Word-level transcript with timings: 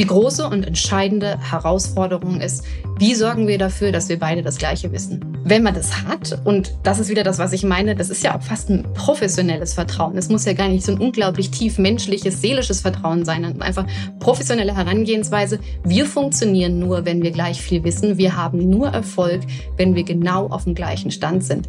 Die 0.00 0.06
große 0.06 0.48
und 0.48 0.66
entscheidende 0.66 1.38
Herausforderung 1.38 2.40
ist, 2.40 2.64
wie 2.98 3.14
sorgen 3.14 3.46
wir 3.46 3.58
dafür, 3.58 3.92
dass 3.92 4.08
wir 4.08 4.18
beide 4.18 4.42
das 4.42 4.56
Gleiche 4.56 4.90
wissen? 4.92 5.20
Wenn 5.44 5.62
man 5.62 5.74
das 5.74 6.04
hat, 6.04 6.40
und 6.46 6.72
das 6.84 7.00
ist 7.00 7.10
wieder 7.10 7.22
das, 7.22 7.38
was 7.38 7.52
ich 7.52 7.64
meine, 7.64 7.94
das 7.94 8.08
ist 8.08 8.24
ja 8.24 8.34
auch 8.34 8.40
fast 8.40 8.70
ein 8.70 8.86
professionelles 8.94 9.74
Vertrauen. 9.74 10.16
Es 10.16 10.30
muss 10.30 10.46
ja 10.46 10.54
gar 10.54 10.68
nicht 10.68 10.86
so 10.86 10.92
ein 10.92 10.98
unglaublich 10.98 11.50
tief 11.50 11.76
menschliches, 11.76 12.40
seelisches 12.40 12.80
Vertrauen 12.80 13.26
sein, 13.26 13.42
sondern 13.44 13.60
einfach 13.60 13.84
professionelle 14.20 14.74
Herangehensweise. 14.74 15.58
Wir 15.84 16.06
funktionieren 16.06 16.78
nur, 16.78 17.04
wenn 17.04 17.22
wir 17.22 17.30
gleich 17.30 17.60
viel 17.60 17.84
wissen. 17.84 18.16
Wir 18.16 18.34
haben 18.34 18.70
nur 18.70 18.88
Erfolg, 18.88 19.42
wenn 19.76 19.94
wir 19.94 20.04
genau 20.04 20.46
auf 20.46 20.64
dem 20.64 20.74
gleichen 20.74 21.10
Stand 21.10 21.44
sind. 21.44 21.68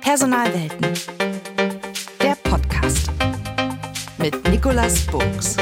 Personalwelten. 0.00 0.88
Der 2.20 2.34
Podcast 2.42 3.12
mit 4.18 4.50
Nicolas 4.50 5.02
Buchs. 5.02 5.56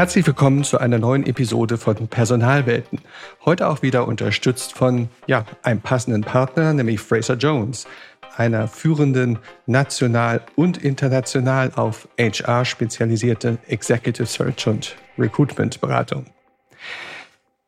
Herzlich 0.00 0.26
willkommen 0.26 0.64
zu 0.64 0.78
einer 0.78 0.98
neuen 0.98 1.26
Episode 1.26 1.76
von 1.76 2.08
Personalwelten. 2.08 3.02
Heute 3.44 3.68
auch 3.68 3.82
wieder 3.82 4.08
unterstützt 4.08 4.72
von 4.72 5.10
ja, 5.26 5.44
einem 5.62 5.82
passenden 5.82 6.22
Partner, 6.22 6.72
nämlich 6.72 7.00
Fraser 7.00 7.34
Jones, 7.34 7.86
einer 8.34 8.66
führenden 8.66 9.38
national 9.66 10.40
und 10.56 10.82
international 10.82 11.72
auf 11.76 12.08
HR 12.18 12.64
spezialisierte 12.64 13.58
Executive 13.66 14.24
Search 14.24 14.66
und 14.68 14.96
Recruitment 15.18 15.82
Beratung. 15.82 16.24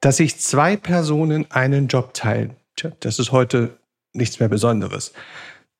Dass 0.01 0.17
sich 0.17 0.41
zwei 0.41 0.79
Personen 0.79 1.45
einen 1.51 1.87
Job 1.87 2.15
teilen, 2.15 2.57
tja, 2.77 2.93
das 3.01 3.19
ist 3.19 3.33
heute 3.33 3.77
nichts 4.15 4.41
mehr 4.41 4.49
Besonderes. 4.49 5.13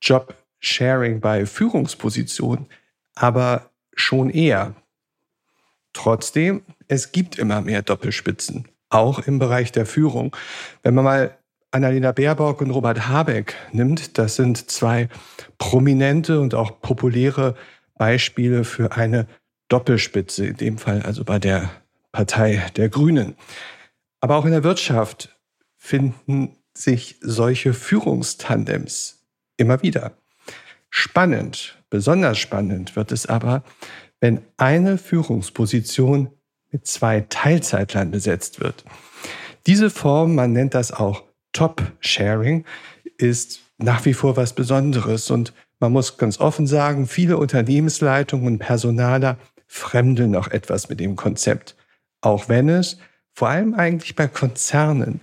Job 0.03 0.35
Sharing 0.61 1.19
bei 1.19 1.47
Führungspositionen, 1.47 2.67
aber 3.15 3.71
schon 3.95 4.29
eher 4.29 4.75
Trotzdem, 5.93 6.63
es 6.89 7.13
gibt 7.13 7.39
immer 7.39 7.61
mehr 7.61 7.83
Doppelspitzen, 7.83 8.69
auch 8.89 9.21
im 9.21 9.39
Bereich 9.39 9.73
der 9.73 9.87
Führung. 9.87 10.35
Wenn 10.83 10.95
man 10.95 11.05
mal 11.05 11.39
Annalena 11.71 12.13
Baerbock 12.13 12.61
und 12.61 12.71
Robert 12.71 13.09
Habeck 13.09 13.55
nimmt, 13.73 14.19
das 14.19 14.37
sind 14.37 14.71
zwei 14.71 15.09
prominente 15.59 16.41
und 16.41 16.55
auch 16.55 16.81
populäre 16.81 17.55
Beispiele 17.97 18.65
für 18.65 18.93
eine 18.93 19.27
Doppelspitze, 19.69 20.47
in 20.47 20.57
dem 20.57 20.79
Fall 20.79 21.03
also 21.03 21.25
bei 21.25 21.39
der 21.39 21.71
Partei 22.13 22.63
der 22.77 22.91
Grünen. 22.91 23.37
Aber 24.21 24.37
auch 24.37 24.45
in 24.45 24.53
der 24.53 24.65
Wirtschaft 24.65 25.37
finden 25.79 26.57
sich 26.75 27.17
solche 27.21 27.73
Führungstandems 27.73 29.25
immer 29.57 29.83
wieder. 29.83 30.13
Spannend, 30.91 31.79
besonders 31.89 32.39
spannend 32.39 32.97
wird 32.97 33.13
es 33.13 33.27
aber, 33.27 33.65
wenn 34.23 34.41
eine 34.57 34.99
Führungsposition 34.99 36.31
mit 36.71 36.87
zwei 36.87 37.27
Teilzeitlern 37.29 38.13
besetzt 38.13 38.61
wird. 38.61 38.85
Diese 39.67 39.91
Form, 39.91 40.37
man 40.37 40.53
nennt 40.53 40.75
das 40.75 40.93
auch 40.93 41.25
Top-Sharing, 41.53 42.65
ist 43.19 43.61
nach 43.79 44.05
wie 44.05 44.15
vor 44.15 44.37
was 44.37 44.53
Besonderes 44.53 45.29
und 45.31 45.53
man 45.81 45.91
muss 45.91 46.19
ganz 46.19 46.39
offen 46.39 46.69
sagen, 46.69 47.09
viele 47.09 47.37
Unternehmensleitungen 47.37 48.47
und 48.47 48.59
Personaler 48.61 49.39
fremdeln 49.67 50.31
noch 50.31 50.49
etwas 50.53 50.89
mit 50.89 51.01
dem 51.01 51.17
Konzept, 51.17 51.75
auch 52.21 52.49
wenn 52.49 52.69
es 52.69 52.99
vor 53.33 53.49
allem 53.49 53.75
eigentlich 53.75 54.15
bei 54.15 54.29
Konzernen 54.29 55.21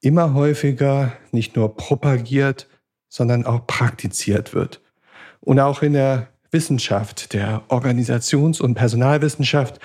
immer 0.00 0.34
häufiger 0.34 1.12
nicht 1.32 1.56
nur 1.56 1.76
propagiert, 1.76 2.68
sondern 3.08 3.44
auch 3.44 3.66
praktiziert 3.66 4.54
wird. 4.54 4.80
Und 5.40 5.58
auch 5.58 5.82
in 5.82 5.94
der 5.94 6.28
Wissenschaft, 6.56 7.34
der 7.34 7.64
Organisations- 7.68 8.62
und 8.62 8.76
Personalwissenschaft, 8.76 9.78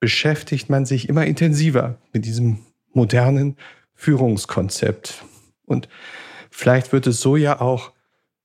beschäftigt 0.00 0.68
man 0.68 0.84
sich 0.84 1.08
immer 1.08 1.24
intensiver 1.24 1.98
mit 2.12 2.24
diesem 2.24 2.58
modernen 2.92 3.56
Führungskonzept. 3.94 5.24
Und 5.66 5.88
vielleicht 6.50 6.92
wird 6.92 7.06
es 7.06 7.20
so 7.20 7.36
ja 7.36 7.60
auch 7.60 7.92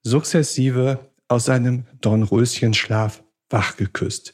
sukzessive 0.04 1.00
aus 1.28 1.46
seinem 1.46 1.86
Dornröschenschlaf 2.02 3.24
wachgeküsst. 3.50 4.34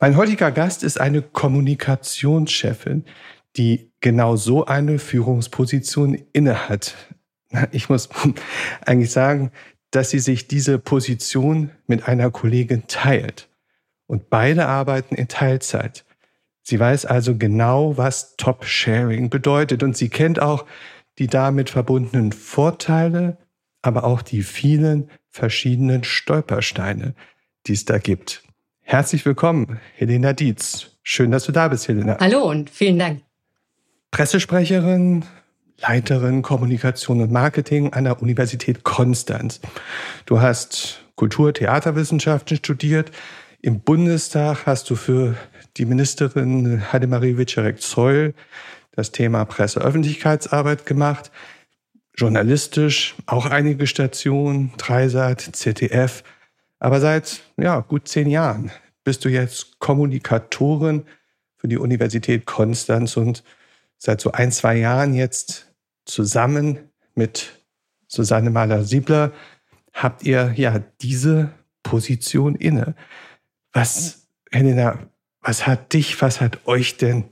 Mein 0.00 0.16
heutiger 0.16 0.50
Gast 0.50 0.82
ist 0.82 1.00
eine 1.00 1.22
Kommunikationschefin, 1.22 3.04
die 3.56 3.92
genau 4.00 4.34
so 4.34 4.64
eine 4.64 4.98
Führungsposition 4.98 6.14
innehat. 6.32 6.96
Ich 7.70 7.88
muss 7.88 8.08
eigentlich 8.84 9.12
sagen, 9.12 9.52
dass 9.90 10.10
sie 10.10 10.18
sich 10.18 10.46
diese 10.48 10.78
Position 10.78 11.70
mit 11.86 12.06
einer 12.08 12.30
Kollegin 12.30 12.84
teilt. 12.86 13.48
Und 14.06 14.30
beide 14.30 14.66
arbeiten 14.66 15.14
in 15.14 15.28
Teilzeit. 15.28 16.04
Sie 16.62 16.78
weiß 16.78 17.06
also 17.06 17.36
genau, 17.36 17.96
was 17.96 18.36
Top-Sharing 18.36 19.30
bedeutet. 19.30 19.82
Und 19.82 19.96
sie 19.96 20.08
kennt 20.08 20.40
auch 20.40 20.66
die 21.18 21.26
damit 21.26 21.70
verbundenen 21.70 22.32
Vorteile, 22.32 23.36
aber 23.82 24.04
auch 24.04 24.22
die 24.22 24.42
vielen 24.42 25.10
verschiedenen 25.28 26.04
Stolpersteine, 26.04 27.14
die 27.66 27.72
es 27.72 27.84
da 27.84 27.98
gibt. 27.98 28.42
Herzlich 28.80 29.24
willkommen, 29.24 29.80
Helena 29.96 30.32
Dietz. 30.32 30.96
Schön, 31.02 31.30
dass 31.30 31.44
du 31.44 31.52
da 31.52 31.68
bist, 31.68 31.88
Helena. 31.88 32.16
Hallo 32.18 32.48
und 32.48 32.70
vielen 32.70 32.98
Dank. 32.98 33.22
Pressesprecherin, 34.10 35.24
Leiterin 35.80 36.42
Kommunikation 36.42 37.20
und 37.22 37.32
Marketing 37.32 37.92
an 37.92 38.04
der 38.04 38.20
Universität 38.20 38.84
Konstanz. 38.84 39.60
Du 40.26 40.40
hast 40.40 41.02
Kultur, 41.16 41.54
Theaterwissenschaften 41.54 42.56
studiert. 42.56 43.10
Im 43.62 43.80
Bundestag 43.80 44.66
hast 44.66 44.90
du 44.90 44.96
für 44.96 45.36
die 45.76 45.84
Ministerin 45.84 46.92
Heidemarie 46.92 47.36
Wiczerek-Zeul 47.38 48.34
das 48.92 49.12
Thema 49.12 49.44
Presseöffentlichkeitsarbeit 49.44 50.84
gemacht. 50.84 51.30
Journalistisch 52.14 53.14
auch 53.26 53.46
einige 53.46 53.86
Stationen, 53.86 54.72
Dreisat, 54.76 55.40
ZDF. 55.40 56.24
Aber 56.78 57.00
seit 57.00 57.42
ja, 57.56 57.80
gut 57.80 58.08
zehn 58.08 58.28
Jahren 58.28 58.70
bist 59.04 59.24
du 59.24 59.28
jetzt 59.28 59.78
Kommunikatorin 59.78 61.04
für 61.56 61.68
die 61.68 61.78
Universität 61.78 62.46
Konstanz 62.46 63.16
und 63.16 63.44
seit 63.96 64.20
so 64.20 64.32
ein, 64.32 64.50
zwei 64.50 64.76
Jahren 64.76 65.14
jetzt 65.14 65.69
zusammen 66.04 66.90
mit 67.14 67.60
Susanne 68.06 68.50
Mahler-Siebler 68.50 69.32
habt 69.92 70.24
ihr 70.24 70.52
ja 70.56 70.82
diese 71.00 71.50
Position 71.82 72.54
inne. 72.54 72.94
Was, 73.72 74.26
Helena, 74.50 74.98
was 75.40 75.66
hat 75.66 75.92
dich, 75.92 76.20
was 76.20 76.40
hat 76.40 76.66
euch 76.66 76.96
denn 76.96 77.24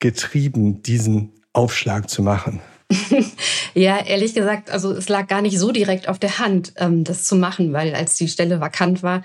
getrieben, 0.00 0.82
diesen 0.82 1.32
Aufschlag 1.52 2.10
zu 2.10 2.22
machen? 2.22 2.60
ja, 3.74 3.98
ehrlich 3.98 4.34
gesagt, 4.34 4.70
also 4.70 4.92
es 4.92 5.08
lag 5.08 5.26
gar 5.26 5.42
nicht 5.42 5.58
so 5.58 5.72
direkt 5.72 6.08
auf 6.08 6.18
der 6.18 6.38
Hand, 6.38 6.72
ähm, 6.76 7.04
das 7.04 7.24
zu 7.24 7.36
machen, 7.36 7.72
weil 7.72 7.94
als 7.94 8.16
die 8.16 8.28
Stelle 8.28 8.60
vakant 8.60 9.02
war, 9.02 9.22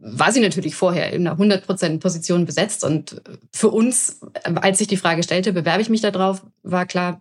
war 0.00 0.32
sie 0.32 0.40
natürlich 0.40 0.74
vorher 0.74 1.12
in 1.12 1.26
einer 1.26 1.38
100% 1.38 1.98
Position 1.98 2.44
besetzt. 2.44 2.84
Und 2.84 3.20
für 3.52 3.68
uns, 3.68 4.20
als 4.42 4.80
ich 4.80 4.86
die 4.86 4.96
Frage 4.96 5.22
stellte, 5.22 5.52
bewerbe 5.52 5.82
ich 5.82 5.90
mich 5.90 6.00
da 6.00 6.10
drauf, 6.10 6.42
war 6.62 6.86
klar, 6.86 7.20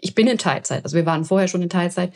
ich 0.00 0.14
bin 0.14 0.26
in 0.26 0.38
Teilzeit. 0.38 0.84
Also 0.84 0.96
wir 0.96 1.06
waren 1.06 1.24
vorher 1.24 1.48
schon 1.48 1.62
in 1.62 1.70
Teilzeit. 1.70 2.12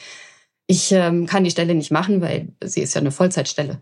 Ich 0.66 0.92
ähm, 0.92 1.26
kann 1.26 1.44
die 1.44 1.50
Stelle 1.50 1.74
nicht 1.74 1.90
machen, 1.90 2.20
weil 2.20 2.48
sie 2.62 2.80
ist 2.80 2.94
ja 2.94 3.00
eine 3.00 3.10
Vollzeitstelle. 3.10 3.80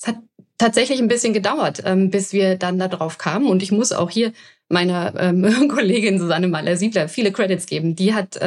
Es 0.00 0.08
hat 0.08 0.16
tatsächlich 0.58 1.00
ein 1.00 1.08
bisschen 1.08 1.32
gedauert, 1.32 1.82
ähm, 1.84 2.10
bis 2.10 2.32
wir 2.32 2.56
dann 2.56 2.78
da 2.78 2.88
drauf 2.88 3.18
kamen. 3.18 3.46
Und 3.46 3.62
ich 3.62 3.70
muss 3.70 3.92
auch 3.92 4.10
hier 4.10 4.32
meiner 4.68 5.14
ähm, 5.16 5.68
Kollegin 5.68 6.18
Susanne 6.18 6.48
Mahler-Siebler 6.48 7.08
viele 7.08 7.30
Credits 7.32 7.66
geben. 7.66 7.94
Die 7.94 8.14
hat 8.14 8.40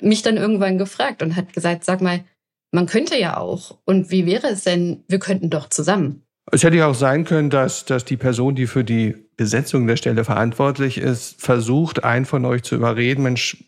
mich 0.00 0.22
dann 0.22 0.38
irgendwann 0.38 0.78
gefragt 0.78 1.22
und 1.22 1.36
hat 1.36 1.52
gesagt, 1.52 1.84
sag 1.84 2.00
mal, 2.00 2.24
man 2.72 2.86
könnte 2.86 3.18
ja 3.18 3.36
auch. 3.36 3.78
Und 3.84 4.10
wie 4.10 4.26
wäre 4.26 4.48
es 4.48 4.64
denn, 4.64 5.04
wir 5.08 5.18
könnten 5.18 5.50
doch 5.50 5.68
zusammen. 5.68 6.22
Es 6.52 6.64
hätte 6.64 6.76
ja 6.76 6.86
auch 6.88 6.94
sein 6.94 7.24
können, 7.24 7.50
dass, 7.50 7.84
dass 7.84 8.04
die 8.04 8.16
Person, 8.16 8.54
die 8.54 8.66
für 8.66 8.82
die 8.82 9.14
Besetzung 9.36 9.86
der 9.86 9.96
Stelle 9.96 10.24
verantwortlich 10.24 10.98
ist, 10.98 11.40
versucht, 11.40 12.02
einen 12.02 12.26
von 12.26 12.44
euch 12.44 12.62
zu 12.62 12.74
überreden, 12.74 13.22
Mensch, 13.22 13.64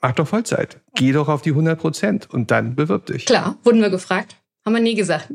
mach 0.00 0.12
doch 0.12 0.26
Vollzeit. 0.26 0.80
Geh 0.94 1.12
doch 1.12 1.28
auf 1.28 1.42
die 1.42 1.50
100 1.50 1.78
Prozent 1.78 2.28
und 2.30 2.50
dann 2.50 2.74
bewirb 2.74 3.06
dich. 3.06 3.26
Klar, 3.26 3.58
wurden 3.64 3.80
wir 3.80 3.90
gefragt. 3.90 4.36
Haben 4.64 4.74
wir 4.74 4.82
nie 4.82 4.94
gesagt. 4.94 5.28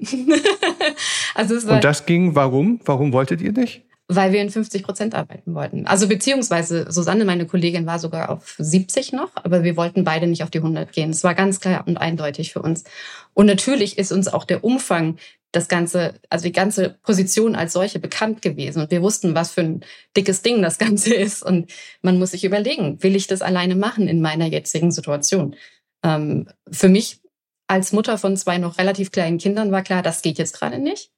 also 1.35 1.55
es 1.55 1.67
war 1.67 1.75
und 1.75 1.83
das 1.83 2.05
ging, 2.05 2.33
warum? 2.35 2.79
Warum 2.85 3.11
wolltet 3.11 3.41
ihr 3.41 3.51
nicht? 3.51 3.86
Weil 4.09 4.31
wir 4.31 4.41
in 4.41 4.49
50 4.49 4.83
Prozent 4.83 5.15
arbeiten 5.15 5.53
wollten. 5.53 5.85
Also 5.85 6.07
beziehungsweise 6.07 6.89
Susanne, 6.89 7.25
meine 7.25 7.45
Kollegin, 7.45 7.85
war 7.85 7.99
sogar 7.99 8.29
auf 8.29 8.55
70 8.57 9.11
noch, 9.11 9.31
aber 9.35 9.63
wir 9.63 9.75
wollten 9.75 10.05
beide 10.05 10.27
nicht 10.27 10.43
auf 10.43 10.49
die 10.49 10.59
100 10.59 10.93
gehen. 10.93 11.09
Es 11.09 11.25
war 11.25 11.35
ganz 11.35 11.59
klar 11.59 11.83
und 11.85 11.97
eindeutig 11.97 12.53
für 12.53 12.61
uns. 12.61 12.85
Und 13.33 13.47
natürlich 13.47 13.97
ist 13.97 14.13
uns 14.13 14.29
auch 14.29 14.45
der 14.45 14.63
Umfang 14.63 15.17
das 15.51 15.67
ganze, 15.67 16.13
also 16.29 16.43
die 16.43 16.51
ganze 16.51 16.97
Position 17.03 17.55
als 17.55 17.73
solche 17.73 17.99
bekannt 17.99 18.41
gewesen. 18.41 18.81
Und 18.81 18.91
wir 18.91 19.01
wussten, 19.01 19.35
was 19.35 19.51
für 19.51 19.61
ein 19.61 19.85
dickes 20.15 20.41
Ding 20.41 20.61
das 20.61 20.77
Ganze 20.77 21.13
ist. 21.15 21.43
Und 21.43 21.71
man 22.01 22.19
muss 22.19 22.31
sich 22.31 22.43
überlegen, 22.43 23.01
will 23.03 23.15
ich 23.15 23.27
das 23.27 23.41
alleine 23.41 23.75
machen 23.75 24.07
in 24.07 24.21
meiner 24.21 24.45
jetzigen 24.45 24.91
Situation? 24.91 25.55
Ähm, 26.03 26.47
für 26.69 26.89
mich 26.89 27.21
als 27.67 27.91
Mutter 27.91 28.17
von 28.17 28.37
zwei 28.37 28.57
noch 28.57 28.77
relativ 28.77 29.11
kleinen 29.11 29.37
Kindern 29.37 29.71
war 29.71 29.83
klar, 29.83 30.01
das 30.01 30.21
geht 30.21 30.37
jetzt 30.37 30.53
gerade 30.53 30.79
nicht. 30.79 31.11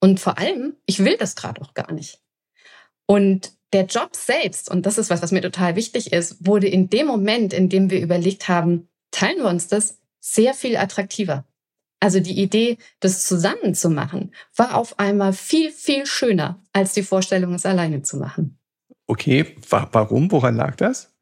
Und 0.00 0.20
vor 0.20 0.38
allem, 0.38 0.76
ich 0.84 1.02
will 1.04 1.16
das 1.16 1.36
gerade 1.36 1.60
auch 1.62 1.72
gar 1.72 1.90
nicht. 1.92 2.20
Und 3.06 3.52
der 3.72 3.86
Job 3.86 4.14
selbst, 4.14 4.70
und 4.70 4.86
das 4.86 4.98
ist 4.98 5.10
was, 5.10 5.22
was 5.22 5.32
mir 5.32 5.42
total 5.42 5.76
wichtig 5.76 6.12
ist, 6.12 6.46
wurde 6.46 6.68
in 6.68 6.88
dem 6.88 7.06
Moment, 7.06 7.52
in 7.52 7.68
dem 7.68 7.90
wir 7.90 8.00
überlegt 8.00 8.48
haben, 8.48 8.88
teilen 9.10 9.38
wir 9.38 9.48
uns 9.48 9.68
das, 9.68 9.98
sehr 10.20 10.54
viel 10.54 10.76
attraktiver. 10.76 11.44
Also 12.00 12.20
die 12.20 12.40
Idee, 12.40 12.78
das 13.00 13.24
zusammen 13.24 13.74
zu 13.74 13.90
machen, 13.90 14.34
war 14.54 14.74
auf 14.74 14.98
einmal 14.98 15.32
viel, 15.32 15.70
viel 15.70 16.04
schöner, 16.06 16.62
als 16.72 16.92
die 16.92 17.02
Vorstellung, 17.02 17.54
es 17.54 17.64
alleine 17.64 18.02
zu 18.02 18.16
machen. 18.16 18.58
Okay, 19.06 19.56
warum? 19.70 20.30
Woran 20.30 20.56
lag 20.56 20.76
das? 20.76 21.14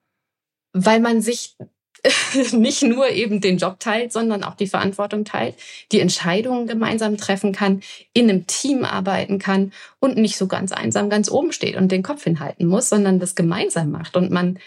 Weil 0.72 1.00
man 1.00 1.20
sich 1.20 1.56
nicht 2.52 2.82
nur 2.82 3.08
eben 3.10 3.40
den 3.40 3.58
Job 3.58 3.80
teilt, 3.80 4.12
sondern 4.12 4.44
auch 4.44 4.54
die 4.54 4.66
Verantwortung 4.66 5.24
teilt, 5.24 5.54
die 5.92 6.00
Entscheidungen 6.00 6.66
gemeinsam 6.66 7.16
treffen 7.16 7.52
kann, 7.52 7.82
in 8.12 8.28
einem 8.28 8.46
Team 8.46 8.84
arbeiten 8.84 9.38
kann 9.38 9.72
und 10.00 10.16
nicht 10.16 10.36
so 10.36 10.46
ganz 10.46 10.72
einsam 10.72 11.08
ganz 11.08 11.30
oben 11.30 11.52
steht 11.52 11.76
und 11.76 11.90
den 11.90 12.02
Kopf 12.02 12.24
hinhalten 12.24 12.66
muss, 12.66 12.88
sondern 12.88 13.20
das 13.20 13.34
gemeinsam 13.34 13.90
macht 13.90 14.16
und 14.16 14.30
man 14.30 14.58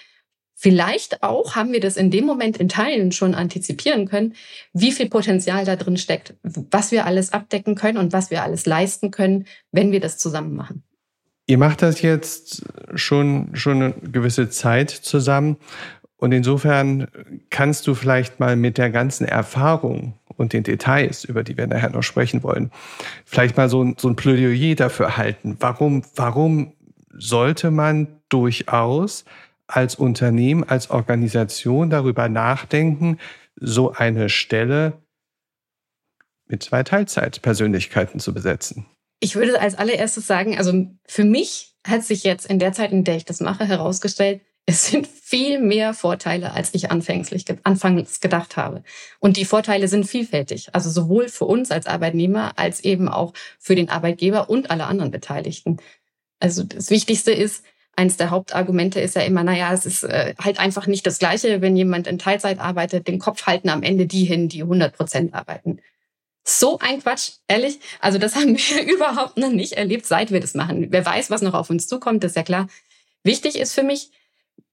Vielleicht 0.59 1.21
auch 1.21 1.55
haben 1.55 1.71
wir 1.71 1.79
das 1.79 1.97
in 1.97 2.09
dem 2.09 2.25
Moment 2.25 2.57
in 2.57 2.67
Teilen 2.67 3.11
schon 3.11 3.35
antizipieren 3.35 4.07
können, 4.07 4.33
wie 4.73 4.91
viel 4.91 5.07
Potenzial 5.07 5.65
da 5.65 5.75
drin 5.75 5.97
steckt, 5.97 6.33
was 6.41 6.89
wir 6.89 7.05
alles 7.05 7.31
abdecken 7.31 7.75
können 7.75 7.99
und 7.99 8.11
was 8.11 8.31
wir 8.31 8.41
alles 8.41 8.65
leisten 8.65 9.11
können, 9.11 9.45
wenn 9.71 9.91
wir 9.91 9.99
das 9.99 10.17
zusammen 10.17 10.55
machen. 10.55 10.81
Ihr 11.45 11.59
macht 11.59 11.83
das 11.83 12.01
jetzt 12.01 12.63
schon, 12.95 13.51
schon 13.53 13.81
eine 13.83 13.93
gewisse 13.93 14.49
Zeit 14.49 14.89
zusammen. 14.89 15.57
Und 16.17 16.31
insofern 16.31 17.07
kannst 17.49 17.85
du 17.85 17.93
vielleicht 17.93 18.39
mal 18.39 18.55
mit 18.55 18.77
der 18.77 18.89
ganzen 18.89 19.25
Erfahrung 19.27 20.13
und 20.35 20.53
den 20.53 20.63
Details, 20.63 21.23
über 21.23 21.43
die 21.43 21.57
wir 21.57 21.67
nachher 21.67 21.91
noch 21.91 22.03
sprechen 22.03 22.43
wollen, 22.43 22.71
vielleicht 23.25 23.57
mal 23.57 23.69
so 23.69 23.83
ein, 23.83 23.95
so 23.99 24.07
ein 24.07 24.15
Plädoyer 24.15 24.75
dafür 24.75 25.17
halten. 25.17 25.57
Warum, 25.59 26.03
warum 26.15 26.73
sollte 27.11 27.71
man 27.71 28.07
durchaus 28.29 29.25
als 29.67 29.95
Unternehmen, 29.95 30.63
als 30.63 30.89
Organisation 30.89 31.89
darüber 31.89 32.29
nachdenken, 32.29 33.19
so 33.55 33.91
eine 33.91 34.29
Stelle 34.29 34.93
mit 36.47 36.63
zwei 36.63 36.83
Teilzeitpersönlichkeiten 36.83 38.19
zu 38.19 38.33
besetzen? 38.33 38.85
Ich 39.19 39.35
würde 39.35 39.59
als 39.59 39.75
allererstes 39.75 40.27
sagen, 40.27 40.57
also 40.57 40.87
für 41.07 41.23
mich 41.25 41.75
hat 41.85 42.03
sich 42.03 42.23
jetzt 42.23 42.45
in 42.45 42.59
der 42.59 42.73
Zeit, 42.73 42.91
in 42.91 43.03
der 43.03 43.17
ich 43.17 43.25
das 43.25 43.39
mache, 43.39 43.65
herausgestellt, 43.65 44.41
es 44.69 44.85
sind 44.85 45.07
viel 45.07 45.59
mehr 45.59 45.93
Vorteile, 45.93 46.51
als 46.51 46.73
ich 46.73 46.91
anfänglich, 46.91 47.45
anfangs 47.63 48.19
gedacht 48.19 48.57
habe. 48.57 48.83
Und 49.19 49.37
die 49.37 49.45
Vorteile 49.45 49.87
sind 49.87 50.05
vielfältig. 50.05 50.67
Also 50.73 50.89
sowohl 50.89 51.29
für 51.29 51.45
uns 51.45 51.71
als 51.71 51.87
Arbeitnehmer 51.87 52.59
als 52.59 52.81
eben 52.83 53.07
auch 53.07 53.33
für 53.59 53.75
den 53.75 53.87
Arbeitgeber 53.89 54.49
und 54.49 54.69
alle 54.69 54.85
anderen 54.85 55.09
Beteiligten. 55.09 55.77
Also 56.41 56.63
das 56.63 56.89
Wichtigste 56.89 57.31
ist, 57.31 57.63
eins 57.95 58.17
der 58.17 58.29
Hauptargumente 58.29 58.99
ist 58.99 59.15
ja 59.15 59.21
immer, 59.21 59.41
naja, 59.41 59.71
es 59.73 59.85
ist 59.85 60.03
äh, 60.03 60.35
halt 60.37 60.59
einfach 60.59 60.85
nicht 60.85 61.07
das 61.07 61.17
Gleiche, 61.17 61.61
wenn 61.61 61.77
jemand 61.77 62.05
in 62.05 62.19
Teilzeit 62.19 62.59
arbeitet, 62.59 63.07
den 63.07 63.19
Kopf 63.19 63.47
halten 63.47 63.69
am 63.69 63.83
Ende 63.83 64.05
die 64.05 64.25
hin, 64.25 64.49
die 64.49 64.63
100 64.63 64.93
Prozent 64.97 65.33
arbeiten. 65.33 65.79
So 66.43 66.77
ein 66.79 67.01
Quatsch, 67.01 67.31
ehrlich. 67.47 67.79
Also 68.01 68.17
das 68.17 68.35
haben 68.35 68.57
wir 68.57 68.83
überhaupt 68.93 69.37
noch 69.37 69.51
nicht 69.51 69.73
erlebt, 69.73 70.05
seit 70.05 70.31
wir 70.31 70.41
das 70.41 70.55
machen. 70.55 70.87
Wer 70.89 71.05
weiß, 71.05 71.29
was 71.29 71.41
noch 71.41 71.53
auf 71.53 71.69
uns 71.69 71.87
zukommt, 71.87 72.25
ist 72.25 72.35
ja 72.35 72.43
klar. 72.43 72.67
Wichtig 73.23 73.57
ist 73.57 73.73
für 73.73 73.83
mich, 73.83 74.11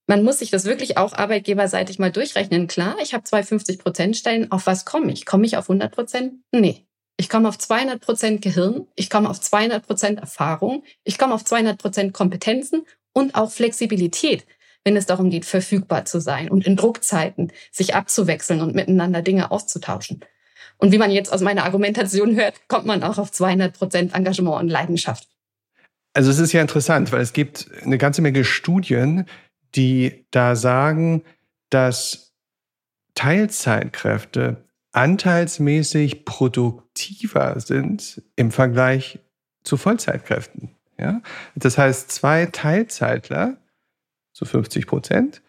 man 0.07 0.23
muss 0.23 0.39
sich 0.39 0.51
das 0.51 0.65
wirklich 0.65 0.97
auch 0.99 1.13
arbeitgeberseitig 1.13 1.99
mal 1.99 2.13
durchrechnen. 2.13 2.67
Klar, 2.67 2.97
ich 3.03 3.15
habe 3.15 3.25
zwei 3.25 3.43
50 3.43 3.79
Prozent 3.79 4.17
Stellen. 4.17 4.51
Auf 4.51 4.67
was 4.67 4.85
komme 4.85 5.13
ich? 5.13 5.25
Komme 5.25 5.47
ich 5.47 5.57
auf 5.57 5.69
100 5.71 5.93
Prozent? 5.93 6.35
Nee. 6.53 6.87
Ich 7.17 7.29
komme 7.29 7.49
auf 7.49 7.59
200 7.59 8.01
Prozent 8.01 8.43
Gehirn. 8.43 8.87
Ich 8.97 9.09
komme 9.09 9.31
auf 9.31 9.41
200 9.41 9.87
Prozent 9.87 10.21
Erfahrung. 10.21 10.83
Ich 11.05 11.17
komme 11.17 11.35
auf 11.35 11.45
200 11.45 11.79
Prozent 11.79 12.13
Kompetenzen 12.13 12.85
und 13.13 13.35
auch 13.35 13.51
Flexibilität, 13.51 14.45
wenn 14.85 14.97
es 14.97 15.07
darum 15.07 15.31
geht, 15.31 15.45
verfügbar 15.45 16.05
zu 16.05 16.21
sein 16.21 16.51
und 16.51 16.67
in 16.67 16.77
Druckzeiten 16.77 17.53
sich 17.71 17.95
abzuwechseln 17.95 18.61
und 18.61 18.75
miteinander 18.75 19.23
Dinge 19.23 19.53
auszutauschen. 19.53 20.25
Und 20.77 20.93
wie 20.93 20.99
man 20.99 21.13
jetzt 21.13 21.33
aus 21.33 21.41
meiner 21.41 21.65
Argumentation 21.65 22.35
hört, 22.35 22.69
kommt 22.69 22.85
man 22.85 23.03
auch 23.05 23.19
auf 23.19 23.31
200 23.31 23.79
Prozent 23.79 24.15
Engagement 24.15 24.61
und 24.61 24.69
Leidenschaft. 24.69 25.29
Also 26.15 26.31
es 26.31 26.39
ist 26.39 26.53
ja 26.53 26.61
interessant, 26.61 27.11
weil 27.11 27.21
es 27.21 27.33
gibt 27.33 27.69
eine 27.83 27.99
ganze 27.99 28.23
Menge 28.23 28.45
Studien, 28.45 29.27
die 29.75 30.27
da 30.31 30.57
sagen, 30.57 31.23
dass 31.71 32.35
Teilzeitkräfte 33.15 34.65
anteilsmäßig 34.93 36.25
produktiver 36.25 37.59
sind 37.59 38.23
im 38.37 38.51
Vergleich 38.51 39.19
zu 39.65 39.77
Vollzeitkräften. 39.77 40.71
Ja? 40.99 41.21
Das 41.57 41.79
heißt, 41.79 42.11
zwei 42.11 42.47
Teilzeitler, 42.47 43.57
so 44.33 44.45
50 44.45 44.87
Prozent, 44.87 45.43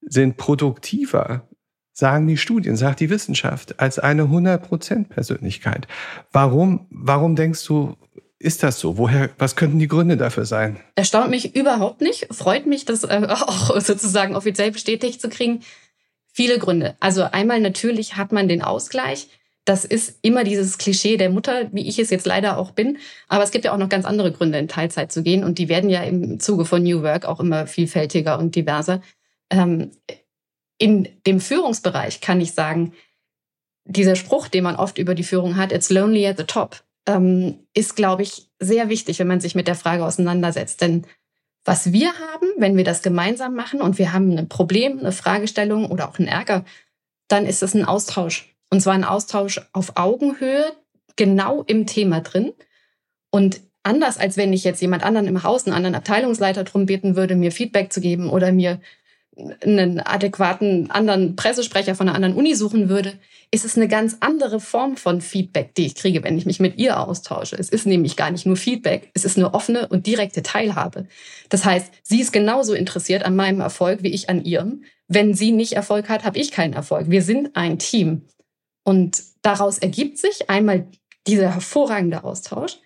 sind 0.00 0.36
produktiver, 0.36 1.48
sagen 1.92 2.28
die 2.28 2.36
Studien, 2.36 2.76
sagt 2.76 3.00
die 3.00 3.10
Wissenschaft, 3.10 3.80
als 3.80 3.98
eine 3.98 4.22
100 4.22 4.62
Prozent 4.62 5.08
Persönlichkeit. 5.08 5.88
Warum, 6.30 6.86
warum 6.90 7.34
denkst 7.34 7.64
du, 7.66 7.96
ist 8.38 8.62
das 8.62 8.78
so? 8.78 8.98
Woher, 8.98 9.30
was 9.38 9.56
könnten 9.56 9.78
die 9.78 9.88
Gründe 9.88 10.16
dafür 10.16 10.44
sein? 10.44 10.78
Erstaunt 10.94 11.30
mich 11.30 11.54
überhaupt 11.56 12.00
nicht. 12.00 12.28
Freut 12.32 12.66
mich, 12.66 12.84
das 12.84 13.04
äh, 13.04 13.26
auch 13.28 13.80
sozusagen 13.80 14.36
offiziell 14.36 14.70
bestätigt 14.70 15.20
zu 15.20 15.28
kriegen. 15.28 15.60
Viele 16.32 16.58
Gründe. 16.58 16.96
Also 17.00 17.24
einmal 17.24 17.60
natürlich 17.60 18.16
hat 18.16 18.32
man 18.32 18.48
den 18.48 18.62
Ausgleich 18.62 19.28
das 19.68 19.84
ist 19.84 20.18
immer 20.22 20.44
dieses 20.44 20.78
Klischee 20.78 21.18
der 21.18 21.28
Mutter, 21.28 21.68
wie 21.72 21.86
ich 21.86 21.98
es 21.98 22.08
jetzt 22.08 22.26
leider 22.26 22.56
auch 22.56 22.70
bin. 22.70 22.96
Aber 23.28 23.44
es 23.44 23.50
gibt 23.50 23.66
ja 23.66 23.74
auch 23.74 23.78
noch 23.78 23.90
ganz 23.90 24.06
andere 24.06 24.32
Gründe, 24.32 24.58
in 24.58 24.66
Teilzeit 24.66 25.12
zu 25.12 25.22
gehen. 25.22 25.44
Und 25.44 25.58
die 25.58 25.68
werden 25.68 25.90
ja 25.90 26.02
im 26.02 26.40
Zuge 26.40 26.64
von 26.64 26.82
New 26.82 27.02
Work 27.02 27.26
auch 27.26 27.38
immer 27.38 27.66
vielfältiger 27.66 28.38
und 28.38 28.56
diverser. 28.56 29.02
Ähm, 29.50 29.90
in 30.78 31.08
dem 31.26 31.40
Führungsbereich 31.40 32.22
kann 32.22 32.40
ich 32.40 32.52
sagen, 32.52 32.94
dieser 33.84 34.16
Spruch, 34.16 34.48
den 34.48 34.64
man 34.64 34.76
oft 34.76 34.96
über 34.96 35.14
die 35.14 35.22
Führung 35.22 35.56
hat, 35.56 35.72
it's 35.72 35.90
lonely 35.90 36.26
at 36.26 36.38
the 36.38 36.44
top, 36.44 36.82
ähm, 37.08 37.66
ist, 37.74 37.96
glaube 37.96 38.22
ich, 38.22 38.50
sehr 38.60 38.90
wichtig, 38.90 39.18
wenn 39.18 39.26
man 39.26 39.40
sich 39.40 39.54
mit 39.54 39.66
der 39.66 39.74
Frage 39.74 40.04
auseinandersetzt. 40.04 40.82
Denn 40.82 41.06
was 41.64 41.90
wir 41.92 42.12
haben, 42.12 42.46
wenn 42.58 42.76
wir 42.76 42.84
das 42.84 43.02
gemeinsam 43.02 43.54
machen 43.54 43.80
und 43.80 43.98
wir 43.98 44.12
haben 44.12 44.36
ein 44.36 44.48
Problem, 44.48 44.98
eine 45.00 45.12
Fragestellung 45.12 45.90
oder 45.90 46.08
auch 46.08 46.18
einen 46.18 46.28
Ärger, 46.28 46.64
dann 47.26 47.46
ist 47.46 47.62
es 47.62 47.74
ein 47.74 47.86
Austausch. 47.86 48.54
Und 48.70 48.82
zwar 48.82 48.92
ein 48.92 49.04
Austausch 49.04 49.60
auf 49.72 49.96
Augenhöhe, 49.96 50.72
genau 51.16 51.62
im 51.62 51.86
Thema 51.86 52.20
drin. 52.20 52.52
Und 53.30 53.60
anders 53.82 54.18
als 54.18 54.36
wenn 54.36 54.52
ich 54.52 54.64
jetzt 54.64 54.82
jemand 54.82 55.02
anderen 55.02 55.26
im 55.26 55.42
Haus, 55.42 55.66
einen 55.66 55.76
anderen 55.76 55.94
Abteilungsleiter 55.94 56.64
drum 56.64 56.84
beten 56.84 57.16
würde, 57.16 57.36
mir 57.36 57.52
Feedback 57.52 57.90
zu 57.90 58.02
geben 58.02 58.28
oder 58.28 58.52
mir 58.52 58.80
einen 59.62 60.00
adäquaten 60.00 60.90
anderen 60.90 61.36
Pressesprecher 61.36 61.94
von 61.94 62.08
einer 62.08 62.16
anderen 62.16 62.34
Uni 62.34 62.54
suchen 62.54 62.88
würde, 62.88 63.14
ist 63.50 63.64
es 63.64 63.76
eine 63.76 63.88
ganz 63.88 64.16
andere 64.20 64.60
Form 64.60 64.96
von 64.96 65.20
Feedback, 65.20 65.74
die 65.74 65.86
ich 65.86 65.94
kriege, 65.94 66.22
wenn 66.22 66.36
ich 66.36 66.44
mich 66.44 66.60
mit 66.60 66.78
ihr 66.78 67.00
austausche. 67.00 67.56
Es 67.56 67.70
ist 67.70 67.86
nämlich 67.86 68.16
gar 68.16 68.30
nicht 68.30 68.46
nur 68.46 68.56
Feedback, 68.56 69.10
es 69.14 69.24
ist 69.24 69.38
eine 69.38 69.54
offene 69.54 69.88
und 69.88 70.06
direkte 70.06 70.42
Teilhabe. 70.42 71.06
Das 71.48 71.64
heißt, 71.64 71.92
sie 72.02 72.20
ist 72.20 72.32
genauso 72.32 72.74
interessiert 72.74 73.24
an 73.24 73.36
meinem 73.36 73.60
Erfolg 73.60 74.02
wie 74.02 74.12
ich 74.12 74.28
an 74.28 74.44
ihrem. 74.44 74.84
Wenn 75.06 75.32
sie 75.34 75.52
nicht 75.52 75.72
Erfolg 75.72 76.08
hat, 76.08 76.24
habe 76.24 76.38
ich 76.38 76.50
keinen 76.50 76.74
Erfolg. 76.74 77.08
Wir 77.08 77.22
sind 77.22 77.56
ein 77.56 77.78
Team. 77.78 78.22
Und 78.84 79.22
daraus 79.42 79.78
ergibt 79.78 80.18
sich 80.18 80.50
einmal 80.50 80.88
dieser 81.26 81.54
hervorragende 81.54 82.24
Austausch, 82.24 82.78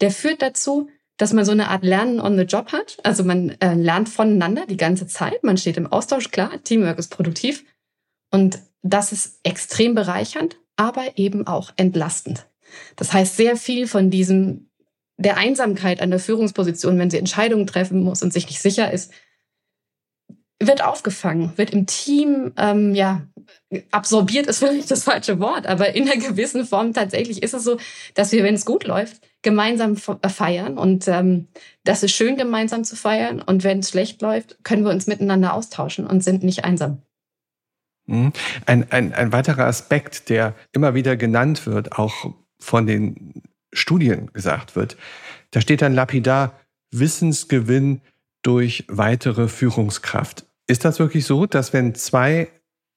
der 0.00 0.10
führt 0.10 0.42
dazu, 0.42 0.88
dass 1.16 1.32
man 1.32 1.44
so 1.44 1.52
eine 1.52 1.68
Art 1.68 1.84
Lernen 1.84 2.20
on 2.20 2.36
the 2.36 2.44
Job 2.44 2.72
hat. 2.72 2.98
Also 3.02 3.24
man 3.24 3.50
äh, 3.60 3.74
lernt 3.74 4.08
voneinander 4.08 4.66
die 4.66 4.76
ganze 4.76 5.06
Zeit. 5.06 5.42
Man 5.44 5.56
steht 5.56 5.76
im 5.76 5.86
Austausch, 5.86 6.30
klar, 6.30 6.62
Teamwork 6.62 6.98
ist 6.98 7.08
produktiv. 7.08 7.64
Und 8.30 8.58
das 8.82 9.12
ist 9.12 9.40
extrem 9.42 9.94
bereichernd, 9.94 10.56
aber 10.76 11.16
eben 11.16 11.46
auch 11.46 11.72
entlastend. 11.76 12.46
Das 12.96 13.12
heißt, 13.12 13.36
sehr 13.36 13.56
viel 13.56 13.86
von 13.86 14.10
diesem, 14.10 14.70
der 15.16 15.38
Einsamkeit 15.38 16.02
an 16.02 16.10
der 16.10 16.18
Führungsposition, 16.18 16.98
wenn 16.98 17.10
sie 17.10 17.18
Entscheidungen 17.18 17.66
treffen 17.66 18.00
muss 18.00 18.22
und 18.22 18.32
sich 18.32 18.46
nicht 18.46 18.60
sicher 18.60 18.92
ist, 18.92 19.12
wird 20.58 20.82
aufgefangen, 20.82 21.52
wird 21.56 21.70
im 21.70 21.86
Team, 21.86 22.52
ähm, 22.56 22.94
ja, 22.94 23.26
absorbiert 23.90 24.46
ist 24.46 24.58
vielleicht 24.58 24.90
das 24.90 25.04
falsche 25.04 25.38
Wort, 25.38 25.66
aber 25.66 25.94
in 25.94 26.08
einer 26.08 26.20
gewissen 26.20 26.64
Form 26.64 26.94
tatsächlich 26.94 27.42
ist 27.42 27.54
es 27.54 27.64
so, 27.64 27.78
dass 28.14 28.32
wir, 28.32 28.42
wenn 28.42 28.54
es 28.54 28.64
gut 28.64 28.84
läuft, 28.84 29.20
gemeinsam 29.46 29.96
äh, 30.22 30.28
feiern 30.28 30.76
und 30.76 31.06
ähm, 31.06 31.46
das 31.84 32.02
ist 32.02 32.10
schön, 32.10 32.36
gemeinsam 32.36 32.82
zu 32.82 32.96
feiern 32.96 33.40
und 33.40 33.62
wenn 33.62 33.78
es 33.78 33.90
schlecht 33.90 34.20
läuft, 34.20 34.58
können 34.64 34.82
wir 34.82 34.90
uns 34.90 35.06
miteinander 35.06 35.54
austauschen 35.54 36.04
und 36.04 36.24
sind 36.24 36.42
nicht 36.42 36.64
einsam. 36.64 37.02
Mhm. 38.06 38.32
Ein, 38.66 38.90
ein, 38.90 39.14
ein 39.14 39.30
weiterer 39.30 39.66
Aspekt, 39.66 40.30
der 40.30 40.56
immer 40.72 40.94
wieder 40.94 41.16
genannt 41.16 41.64
wird, 41.64 41.92
auch 41.96 42.34
von 42.58 42.88
den 42.88 43.44
Studien 43.72 44.32
gesagt 44.32 44.74
wird, 44.74 44.96
da 45.52 45.60
steht 45.60 45.80
dann 45.80 45.94
lapidar 45.94 46.58
Wissensgewinn 46.90 48.00
durch 48.42 48.84
weitere 48.88 49.46
Führungskraft. 49.46 50.44
Ist 50.66 50.84
das 50.84 50.98
wirklich 50.98 51.24
so, 51.24 51.46
dass 51.46 51.72
wenn 51.72 51.94
zwei 51.94 52.48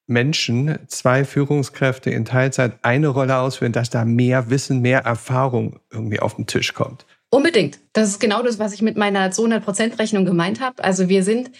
Menschen, 0.09 0.77
zwei 0.87 1.23
Führungskräfte 1.23 2.09
in 2.09 2.25
Teilzeit 2.25 2.73
eine 2.81 3.07
Rolle 3.07 3.37
ausführen, 3.37 3.71
dass 3.71 3.89
da 3.89 4.05
mehr 4.05 4.49
Wissen, 4.49 4.81
mehr 4.81 4.99
Erfahrung 5.01 5.79
irgendwie 5.91 6.19
auf 6.19 6.35
den 6.35 6.47
Tisch 6.47 6.73
kommt? 6.73 7.05
Unbedingt. 7.29 7.79
Das 7.93 8.09
ist 8.09 8.19
genau 8.19 8.41
das, 8.41 8.59
was 8.59 8.73
ich 8.73 8.81
mit 8.81 8.97
meiner 8.97 9.29
200-Prozent-Rechnung 9.29 10.25
gemeint 10.25 10.61
habe. 10.61 10.83
Also 10.83 11.09
wir 11.09 11.23
sind 11.23 11.51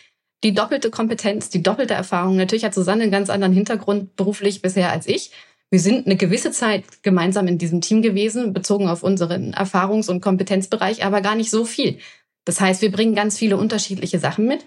die 0.44 0.54
doppelte 0.54 0.90
Kompetenz, 0.90 1.50
die 1.50 1.62
doppelte 1.62 1.94
Erfahrung. 1.94 2.38
Natürlich 2.38 2.66
hat 2.66 2.74
Susanne 2.74 3.04
einen 3.04 3.12
ganz 3.12 3.30
anderen 3.30 3.54
Hintergrund 3.54 4.16
beruflich 4.16 4.62
bisher 4.62 4.92
als 4.92 5.08
ich. 5.08 5.32
Wir 5.70 5.80
sind 5.80 6.08
eine 6.08 6.16
gewisse 6.16 6.52
Zeit 6.52 7.04
gemeinsam 7.04 7.48
in 7.48 7.60
diesem 7.60 7.82
Team 7.82 8.02
gewesen, 8.02 8.54
bezogen 8.54 8.88
auf 8.88 9.04
unseren 9.04 9.54
Erfahrungs- 9.54 10.10
und 10.10 10.22
Kompetenzbereich, 10.22 11.06
aber 11.06 11.22
gar 11.22 11.36
nicht 11.36 11.52
so 11.52 11.66
viel. 11.66 12.00
Das 12.46 12.60
heißt, 12.60 12.82
wir 12.82 12.92
bringen 12.92 13.14
ganz 13.14 13.38
viele 13.38 13.58
unterschiedliche 13.58 14.18
Sachen 14.18 14.48
mit, 14.48 14.66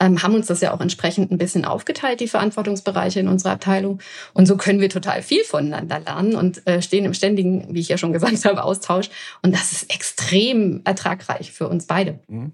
ähm, 0.00 0.22
haben 0.22 0.34
uns 0.34 0.46
das 0.46 0.60
ja 0.60 0.72
auch 0.72 0.80
entsprechend 0.80 1.30
ein 1.30 1.38
bisschen 1.38 1.64
aufgeteilt, 1.64 2.20
die 2.20 2.28
Verantwortungsbereiche 2.28 3.20
in 3.20 3.28
unserer 3.28 3.52
Abteilung. 3.52 4.00
Und 4.32 4.46
so 4.46 4.56
können 4.56 4.80
wir 4.80 4.88
total 4.88 5.22
viel 5.22 5.44
voneinander 5.44 6.00
lernen 6.00 6.34
und 6.34 6.66
äh, 6.66 6.82
stehen 6.82 7.04
im 7.04 7.14
ständigen, 7.14 7.66
wie 7.70 7.80
ich 7.80 7.88
ja 7.88 7.98
schon 7.98 8.12
gesagt 8.12 8.44
habe, 8.44 8.64
Austausch. 8.64 9.10
Und 9.42 9.54
das 9.54 9.72
ist 9.72 9.94
extrem 9.94 10.80
ertragreich 10.84 11.52
für 11.52 11.68
uns 11.68 11.86
beide. 11.86 12.18
Mhm. 12.28 12.52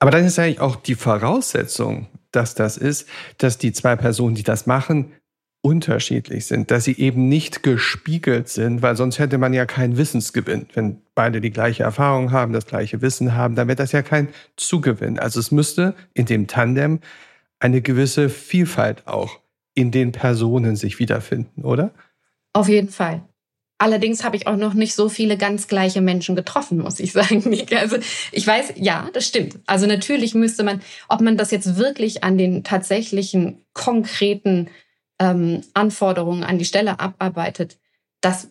Aber 0.00 0.10
dann 0.10 0.24
ist 0.24 0.38
eigentlich 0.38 0.60
auch 0.60 0.76
die 0.76 0.96
Voraussetzung, 0.96 2.08
dass 2.32 2.54
das 2.54 2.76
ist, 2.76 3.08
dass 3.38 3.56
die 3.56 3.72
zwei 3.72 3.96
Personen, 3.96 4.34
die 4.34 4.42
das 4.42 4.66
machen, 4.66 5.12
unterschiedlich 5.64 6.44
sind, 6.44 6.70
dass 6.70 6.84
sie 6.84 6.96
eben 6.98 7.28
nicht 7.30 7.62
gespiegelt 7.62 8.50
sind, 8.50 8.82
weil 8.82 8.96
sonst 8.96 9.18
hätte 9.18 9.38
man 9.38 9.54
ja 9.54 9.64
keinen 9.64 9.96
Wissensgewinn. 9.96 10.66
Wenn 10.74 11.00
beide 11.14 11.40
die 11.40 11.50
gleiche 11.50 11.84
Erfahrung 11.84 12.32
haben, 12.32 12.52
das 12.52 12.66
gleiche 12.66 13.00
Wissen 13.00 13.34
haben, 13.34 13.54
dann 13.54 13.66
wäre 13.66 13.76
das 13.76 13.92
ja 13.92 14.02
kein 14.02 14.28
Zugewinn. 14.56 15.18
Also 15.18 15.40
es 15.40 15.50
müsste 15.50 15.94
in 16.12 16.26
dem 16.26 16.48
Tandem 16.48 17.00
eine 17.60 17.80
gewisse 17.80 18.28
Vielfalt 18.28 19.06
auch 19.06 19.40
in 19.74 19.90
den 19.90 20.12
Personen 20.12 20.76
sich 20.76 20.98
wiederfinden, 20.98 21.64
oder? 21.64 21.92
Auf 22.52 22.68
jeden 22.68 22.90
Fall. 22.90 23.22
Allerdings 23.78 24.22
habe 24.22 24.36
ich 24.36 24.46
auch 24.46 24.56
noch 24.56 24.74
nicht 24.74 24.94
so 24.94 25.08
viele 25.08 25.38
ganz 25.38 25.66
gleiche 25.66 26.02
Menschen 26.02 26.36
getroffen, 26.36 26.76
muss 26.76 27.00
ich 27.00 27.12
sagen. 27.14 27.42
Also 27.74 27.96
ich 28.32 28.46
weiß, 28.46 28.74
ja, 28.76 29.08
das 29.14 29.26
stimmt. 29.26 29.58
Also 29.64 29.86
natürlich 29.86 30.34
müsste 30.34 30.62
man, 30.62 30.82
ob 31.08 31.22
man 31.22 31.38
das 31.38 31.50
jetzt 31.50 31.78
wirklich 31.78 32.22
an 32.22 32.36
den 32.36 32.64
tatsächlichen 32.64 33.64
konkreten 33.72 34.68
ähm, 35.18 35.62
Anforderungen 35.74 36.44
an 36.44 36.58
die 36.58 36.64
Stelle 36.64 37.00
abarbeitet, 37.00 37.78
das 38.20 38.48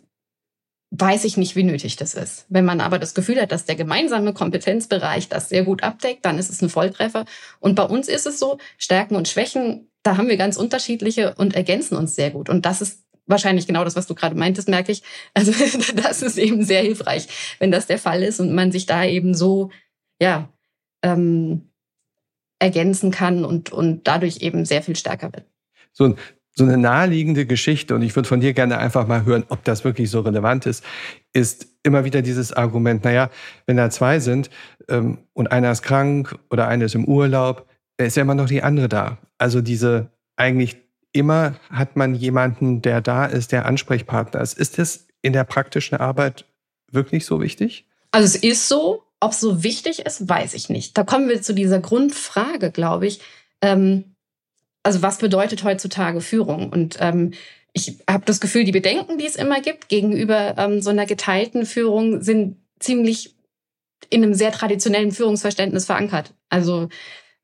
weiß 0.96 1.24
ich 1.24 1.38
nicht, 1.38 1.56
wie 1.56 1.64
nötig 1.64 1.96
das 1.96 2.14
ist. 2.14 2.46
Wenn 2.50 2.66
man 2.66 2.80
aber 2.80 3.00
das 3.00 3.16
Gefühl 3.16 3.42
hat, 3.42 3.52
dass 3.52 3.66
der 3.66 3.76
gemeinsame 3.76 4.32
Kompetenzbereich 4.34 5.28
das 5.28 5.50
sehr 5.50 5.64
gut 5.64 5.82
abdeckt, 5.82 6.24
dann 6.24 6.38
ist 6.38 6.52
es 6.52 6.62
ein 6.62 6.70
Volltreffer. 6.70 7.26
Und 7.60 7.74
bei 7.74 7.84
uns 7.84 8.08
ist 8.08 8.28
es 8.28 8.38
so, 8.38 8.60
Stärken 8.78 9.16
und 9.16 9.28
Schwächen, 9.28 9.90
da 10.04 10.18
haben 10.18 10.30
wir 10.30 10.38
ganz 10.38 10.56
unterschiedliche 10.56 11.34
und 11.36 11.56
ergänzen 11.56 11.98
uns 11.98 12.16
sehr 12.16 12.30
gut. 12.30 12.48
Und 12.48 12.68
das 12.68 12.82
ist 12.82 13.04
wahrscheinlich 13.26 13.66
genau 13.66 13.84
das, 13.84 13.96
was 13.96 14.06
du 14.06 14.14
gerade 14.14 14.36
meintest, 14.36 14.70
merke 14.70 14.92
ich. 14.92 15.02
Also 15.34 15.52
das 15.96 16.22
ist 16.22 16.38
eben 16.38 16.64
sehr 16.64 16.82
hilfreich, 16.82 17.28
wenn 17.58 17.72
das 17.72 17.88
der 17.88 17.98
Fall 17.98 18.22
ist 18.22 18.40
und 18.40 18.54
man 18.54 18.72
sich 18.72 18.86
da 18.86 19.04
eben 19.04 19.34
so, 19.34 19.72
ja, 20.22 20.50
ähm, 21.02 21.72
ergänzen 22.60 23.10
kann 23.10 23.46
und, 23.46 23.72
und 23.72 24.08
dadurch 24.08 24.38
eben 24.38 24.64
sehr 24.64 24.84
viel 24.84 24.96
stärker 24.96 25.34
wird. 25.34 25.46
So, 25.92 26.16
so 26.56 26.64
eine 26.64 26.78
naheliegende 26.78 27.46
Geschichte, 27.46 27.96
und 27.96 28.04
ich 28.04 28.16
würde 28.16 28.30
von 28.30 28.40
dir 28.40 28.54
gerne 28.54 28.78
einfach 28.78 29.08
mal 29.08 29.26
hören, 29.26 29.44
ob 29.50 29.64
das 29.64 29.84
wirklich 29.84 30.10
so 30.10 30.20
relevant 30.20 30.66
ist, 30.66 30.84
ist 31.34 31.68
immer 31.82 32.06
wieder 32.06 32.22
dieses 32.22 32.54
Argument, 32.54 33.04
naja, 33.04 33.30
wenn 33.66 33.78
da 33.78 33.90
zwei 33.90 34.20
sind 34.20 34.50
ähm, 34.88 35.18
und 35.34 35.52
einer 35.52 35.72
ist 35.72 35.82
krank 35.82 36.38
oder 36.50 36.68
einer 36.68 36.86
ist 36.86 36.96
im 36.96 37.06
Urlaub, 37.06 37.68
ist 37.98 38.18
ja 38.18 38.22
immer 38.22 38.36
noch 38.36 38.48
die 38.48 38.62
andere 38.62 38.88
da. 38.88 39.18
Also 39.38 39.62
diese 39.62 40.12
eigentlich 40.36 40.78
immer 41.12 41.56
hat 41.70 41.96
man 41.96 42.16
jemanden, 42.16 42.82
der 42.82 43.02
da 43.02 43.26
ist, 43.26 43.52
der 43.52 43.66
Ansprechpartner 43.66 44.42
ist. 44.42 44.58
Ist 44.58 44.78
das 44.78 45.08
in 45.22 45.34
der 45.34 45.44
praktischen 45.44 45.98
Arbeit 45.98 46.46
wirklich 46.92 47.26
so 47.26 47.42
wichtig? 47.42 47.88
Also 48.12 48.26
es 48.26 48.36
ist 48.36 48.68
so. 48.68 49.04
Ob 49.20 49.32
es 49.32 49.40
so 49.40 49.64
wichtig 49.64 50.06
ist, 50.06 50.28
weiß 50.28 50.54
ich 50.54 50.68
nicht. 50.68 50.98
Da 50.98 51.06
kommen 51.06 51.30
wir 51.30 51.42
zu 51.42 51.54
dieser 51.54 51.80
Grundfrage, 51.80 52.72
glaube 52.72 53.08
ich. 53.08 53.22
Ähm, 53.62 54.13
also 54.84 55.02
was 55.02 55.18
bedeutet 55.18 55.64
heutzutage 55.64 56.22
Führung? 56.22 56.70
Und 56.70 56.98
ähm, 57.00 57.32
ich 57.74 57.98
habe 58.10 58.26
das 58.26 58.40
Gefühl, 58.40 58.66
die 58.66 58.72
Bedenken, 58.72 59.18
die 59.18 59.26
es 59.26 59.36
immer 59.36 59.62
gibt 59.62 59.90
gegenüber 59.90 60.56
ähm, 60.58 60.82
so 60.82 60.92
einer 60.92 61.06
geteilten 61.06 61.66
Führung, 61.66 62.22
sind 62.22 62.58
ziemlich 62.80 63.36
in 64.10 64.24
einem 64.24 64.34
sehr 64.34 64.52
traditionellen 64.52 65.12
Führungsverständnis 65.12 65.86
verankert. 65.86 66.34
Also 66.50 66.90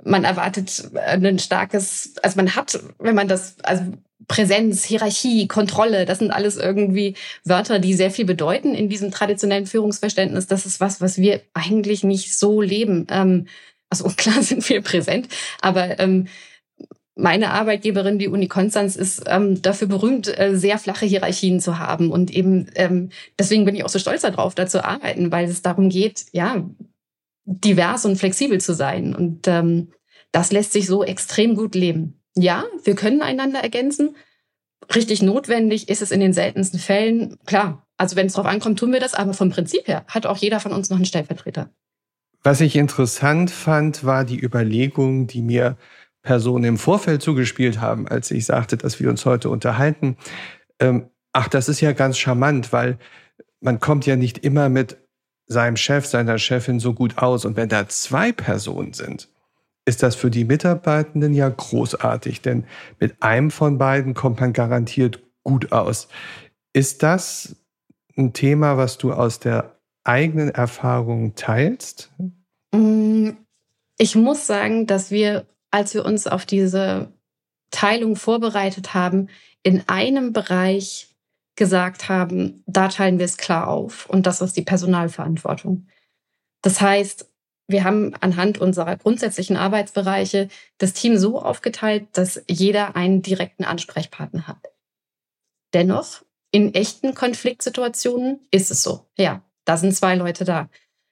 man 0.04 0.24
erwartet 0.24 0.92
ein 0.96 1.40
starkes, 1.40 2.14
also 2.22 2.38
man 2.38 2.56
hat, 2.56 2.80
wenn 3.00 3.16
man 3.16 3.28
das, 3.28 3.60
also 3.64 3.84
Präsenz, 4.28 4.84
Hierarchie, 4.84 5.48
Kontrolle, 5.48 6.06
das 6.06 6.20
sind 6.20 6.32
alles 6.32 6.58
irgendwie 6.58 7.16
Wörter, 7.44 7.80
die 7.80 7.94
sehr 7.94 8.12
viel 8.12 8.26
bedeuten 8.26 8.76
in 8.76 8.90
diesem 8.90 9.12
traditionellen 9.12 9.66
Führungsverständnis. 9.66 10.48
Das 10.48 10.66
ist 10.66 10.80
was, 10.80 11.02
was 11.02 11.18
wir 11.18 11.42
eigentlich 11.54 12.04
nicht 12.04 12.38
so 12.38 12.62
leben. 12.62 13.08
Ähm, 13.10 13.48
also 13.90 14.10
klar 14.18 14.44
sind 14.44 14.68
wir 14.70 14.82
präsent, 14.82 15.28
aber 15.62 16.00
ähm, 16.00 16.28
meine 17.20 17.52
Arbeitgeberin, 17.52 18.18
die 18.18 18.28
Uni 18.28 18.48
Konstanz, 18.48 18.96
ist 18.96 19.24
ähm, 19.28 19.62
dafür 19.62 19.88
berühmt, 19.88 20.28
äh, 20.40 20.56
sehr 20.56 20.78
flache 20.80 21.06
Hierarchien 21.06 21.60
zu 21.60 21.78
haben. 21.78 22.12
Und 22.12 22.32
eben 22.32 22.68
ähm, 22.76 23.10
deswegen 23.38 23.66
bin 23.66 23.76
ich 23.76 23.84
auch 23.84 23.90
so 23.90 24.00
stolz 24.00 24.22
darauf, 24.22 24.56
da 24.56 24.68
zu 24.68 24.84
arbeiten, 24.84 25.32
weil 25.32 25.48
es 25.50 25.62
darum 25.62 25.90
geht, 25.90 26.26
ja, 26.32 26.66
divers 27.46 28.06
und 28.06 28.18
flexibel 28.18 28.62
zu 28.62 28.74
sein. 28.74 29.16
Und 29.16 29.48
ähm, 29.48 29.90
das 30.32 30.52
lässt 30.52 30.74
sich 30.74 30.88
so 30.88 31.04
extrem 31.04 31.56
gut 31.56 31.76
leben. 31.76 32.22
Ja, 32.36 32.66
wir 32.84 32.96
können 32.96 33.22
einander 33.22 33.60
ergänzen. 33.60 34.16
Richtig 34.96 35.22
notwendig 35.22 35.90
ist 35.90 36.02
es 36.02 36.12
in 36.12 36.20
den 36.20 36.34
seltensten 36.34 36.80
Fällen. 36.80 37.38
Klar, 37.46 37.86
also 37.98 38.16
wenn 38.16 38.28
es 38.28 38.34
drauf 38.34 38.46
ankommt, 38.46 38.80
tun 38.80 38.94
wir 38.94 39.00
das. 39.00 39.14
Aber 39.14 39.34
vom 39.34 39.50
Prinzip 39.50 39.88
her 39.88 40.06
hat 40.08 40.26
auch 40.26 40.38
jeder 40.38 40.60
von 40.60 40.72
uns 40.72 40.90
noch 40.90 40.98
einen 40.98 41.06
Stellvertreter. 41.06 41.70
Was 42.44 42.62
ich 42.62 42.78
interessant 42.78 43.52
fand, 43.52 44.06
war 44.06 44.24
die 44.24 44.40
Überlegung, 44.40 45.28
die 45.28 45.42
mir 45.42 45.78
Personen 46.22 46.66
im 46.66 46.78
Vorfeld 46.78 47.22
zugespielt 47.22 47.80
haben, 47.80 48.08
als 48.08 48.32
ich 48.32 48.46
sagte, 48.46 48.78
dass 48.78 49.00
wir 49.00 49.10
uns 49.10 49.26
heute 49.26 49.50
unterhalten. 49.50 50.18
Ähm, 50.80 51.10
ach, 51.34 51.48
das 51.48 51.70
ist 51.70 51.82
ja 51.82 51.94
ganz 51.94 52.18
charmant, 52.18 52.74
weil 52.74 52.98
man 53.62 53.80
kommt 53.80 54.06
ja 54.06 54.16
nicht 54.16 54.40
immer 54.40 54.70
mit 54.70 54.98
seinem 55.46 55.78
Chef, 55.78 56.06
seiner 56.06 56.38
Chefin 56.38 56.80
so 56.80 56.94
gut 56.94 57.18
aus. 57.18 57.46
Und 57.46 57.58
wenn 57.58 57.70
da 57.70 57.88
zwei 57.88 58.32
Personen 58.32 58.94
sind, 58.94 59.30
ist 59.86 60.04
das 60.04 60.16
für 60.16 60.30
die 60.30 60.46
Mitarbeitenden 60.46 61.34
ja 61.34 61.50
großartig, 61.50 62.42
denn 62.42 62.66
mit 63.00 63.22
einem 63.24 63.50
von 63.50 63.78
beiden 63.78 64.14
kommt 64.14 64.40
man 64.40 64.54
garantiert 64.54 65.24
gut 65.44 65.72
aus. 65.72 66.08
Ist 66.74 67.02
das 67.02 67.56
ein 68.16 68.34
Thema, 68.34 68.78
was 68.78 69.00
du 69.00 69.12
aus 69.12 69.40
der 69.40 69.80
eigenen 70.04 70.50
Erfahrung 70.50 71.34
teilst? 71.36 72.12
Mm, 72.72 73.32
ich 73.98 74.16
muss 74.16 74.46
sagen, 74.46 74.86
dass 74.86 75.10
wir 75.10 75.46
als 75.72 75.94
wir 75.94 76.06
uns 76.06 76.28
auf 76.28 76.46
diese 76.46 77.12
Teilung 77.72 78.16
vorbereitet 78.16 78.94
haben, 78.94 79.30
in 79.64 79.84
einem 79.88 80.34
Bereich 80.34 81.10
gesagt 81.56 82.10
haben, 82.10 82.64
da 82.66 82.88
teilen 82.88 83.20
wir 83.20 83.26
es 83.26 83.38
klar 83.38 83.68
auf. 83.68 84.10
Und 84.10 84.26
das 84.26 84.42
ist 84.42 84.56
die 84.56 84.62
Personalverantwortung. 84.62 85.88
Das 86.62 86.82
heißt, 86.82 87.30
wir 87.68 87.84
haben 87.84 88.16
anhand 88.16 88.58
unserer 88.58 88.98
grundsätzlichen 88.98 89.56
Arbeitsbereiche 89.56 90.48
das 90.80 90.94
Team 90.94 91.18
so 91.18 91.40
aufgeteilt, 91.40 92.08
dass 92.14 92.42
jeder 92.50 92.96
einen 92.96 93.22
direkten 93.22 93.64
Ansprechpartner 93.64 94.48
hat. 94.48 94.72
Dennoch, 95.74 96.24
in 96.52 96.74
echten 96.74 97.14
Konfliktsituationen 97.14 98.40
ist 98.50 98.72
es 98.72 98.82
so. 98.82 99.06
Ja, 99.18 99.44
da 99.66 99.78
sind 99.78 99.96
zwei 99.96 100.16
Leute 100.16 100.46
da. 100.46 100.70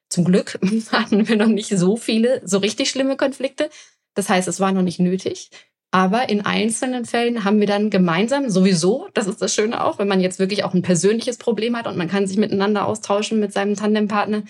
Zum 0.09 0.25
Glück 0.25 0.57
hatten 0.91 1.27
wir 1.27 1.35
noch 1.35 1.47
nicht 1.47 1.69
so 1.77 1.95
viele, 1.95 2.41
so 2.43 2.57
richtig 2.57 2.89
schlimme 2.89 3.17
Konflikte. 3.17 3.69
Das 4.17 4.29
heißt, 4.29 4.47
es 4.47 4.59
war 4.59 4.71
noch 4.71 4.81
nicht 4.81 4.99
nötig. 4.99 5.51
Aber 5.91 6.27
in 6.27 6.41
einzelnen 6.41 7.05
Fällen 7.05 7.43
haben 7.43 7.59
wir 7.59 7.67
dann 7.67 7.89
gemeinsam 7.89 8.49
sowieso, 8.49 9.07
das 9.13 9.27
ist 9.27 9.41
das 9.41 9.53
Schöne 9.53 9.83
auch, 9.83 9.99
wenn 9.99 10.07
man 10.07 10.19
jetzt 10.19 10.39
wirklich 10.39 10.63
auch 10.63 10.73
ein 10.73 10.81
persönliches 10.81 11.37
Problem 11.37 11.77
hat 11.77 11.87
und 11.87 11.97
man 11.97 12.09
kann 12.09 12.27
sich 12.27 12.37
miteinander 12.37 12.85
austauschen 12.85 13.39
mit 13.39 13.53
seinem 13.53 13.75
Tandempartner. 13.75 14.43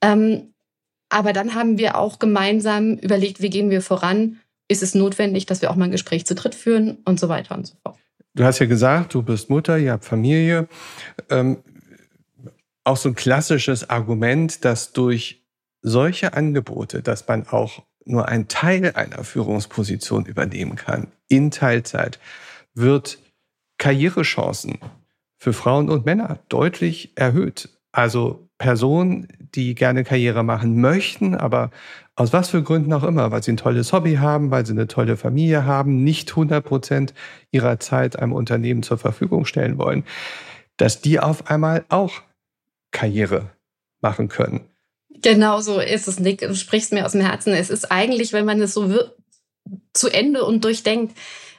Ähm, 0.00 0.54
aber 1.08 1.32
dann 1.32 1.54
haben 1.54 1.78
wir 1.78 1.96
auch 1.96 2.18
gemeinsam 2.18 2.94
überlegt, 2.94 3.40
wie 3.40 3.50
gehen 3.50 3.70
wir 3.70 3.80
voran? 3.80 4.38
Ist 4.68 4.82
es 4.82 4.94
notwendig, 4.94 5.46
dass 5.46 5.62
wir 5.62 5.70
auch 5.70 5.76
mal 5.76 5.86
ein 5.86 5.90
Gespräch 5.90 6.26
zu 6.26 6.34
dritt 6.34 6.54
führen 6.54 6.98
und 7.04 7.18
so 7.18 7.28
weiter 7.28 7.56
und 7.56 7.66
so 7.66 7.74
fort. 7.82 7.98
Du 8.34 8.44
hast 8.44 8.58
ja 8.58 8.66
gesagt, 8.66 9.14
du 9.14 9.22
bist 9.22 9.48
Mutter, 9.48 9.78
ihr 9.78 9.92
habt 9.92 10.04
Familie. 10.04 10.68
Ähm, 11.30 11.58
auch 12.84 12.96
so 12.96 13.08
ein 13.08 13.14
klassisches 13.14 13.88
Argument, 13.88 14.64
dass 14.64 14.92
durch 14.92 15.42
solche 15.82 16.32
Angebote, 16.34 17.02
dass 17.02 17.26
man 17.28 17.46
auch 17.46 17.84
nur 18.04 18.28
ein 18.28 18.48
Teil 18.48 18.92
einer 18.94 19.24
Führungsposition 19.24 20.26
übernehmen 20.26 20.76
kann, 20.76 21.08
in 21.28 21.50
Teilzeit, 21.50 22.18
wird 22.74 23.18
Karrierechancen 23.78 24.78
für 25.38 25.52
Frauen 25.52 25.90
und 25.90 26.06
Männer 26.06 26.38
deutlich 26.48 27.12
erhöht. 27.16 27.68
Also 27.92 28.48
Personen, 28.58 29.28
die 29.54 29.74
gerne 29.74 30.04
Karriere 30.04 30.42
machen 30.42 30.80
möchten, 30.80 31.34
aber 31.34 31.70
aus 32.16 32.32
was 32.32 32.48
für 32.48 32.62
Gründen 32.62 32.92
auch 32.92 33.02
immer, 33.02 33.30
weil 33.30 33.42
sie 33.42 33.52
ein 33.52 33.56
tolles 33.56 33.92
Hobby 33.92 34.16
haben, 34.16 34.50
weil 34.50 34.64
sie 34.64 34.72
eine 34.72 34.86
tolle 34.86 35.16
Familie 35.16 35.64
haben, 35.64 36.04
nicht 36.04 36.30
100 36.30 36.64
Prozent 36.64 37.14
ihrer 37.50 37.80
Zeit 37.80 38.18
einem 38.18 38.32
Unternehmen 38.32 38.82
zur 38.82 38.98
Verfügung 38.98 39.44
stellen 39.44 39.78
wollen, 39.78 40.04
dass 40.76 41.00
die 41.00 41.20
auf 41.20 41.50
einmal 41.50 41.84
auch 41.88 42.22
Karriere 42.90 43.50
machen 44.00 44.28
können. 44.28 44.68
Genau 45.24 45.62
so 45.62 45.80
ist 45.80 46.06
es, 46.06 46.20
Nick. 46.20 46.40
Du 46.40 46.54
sprichst 46.54 46.92
mir 46.92 47.06
aus 47.06 47.12
dem 47.12 47.22
Herzen. 47.22 47.54
Es 47.54 47.70
ist 47.70 47.90
eigentlich, 47.90 48.34
wenn 48.34 48.44
man 48.44 48.60
es 48.60 48.74
so 48.74 48.92
zu 49.94 50.10
Ende 50.10 50.44
und 50.44 50.64
durchdenkt, 50.64 51.16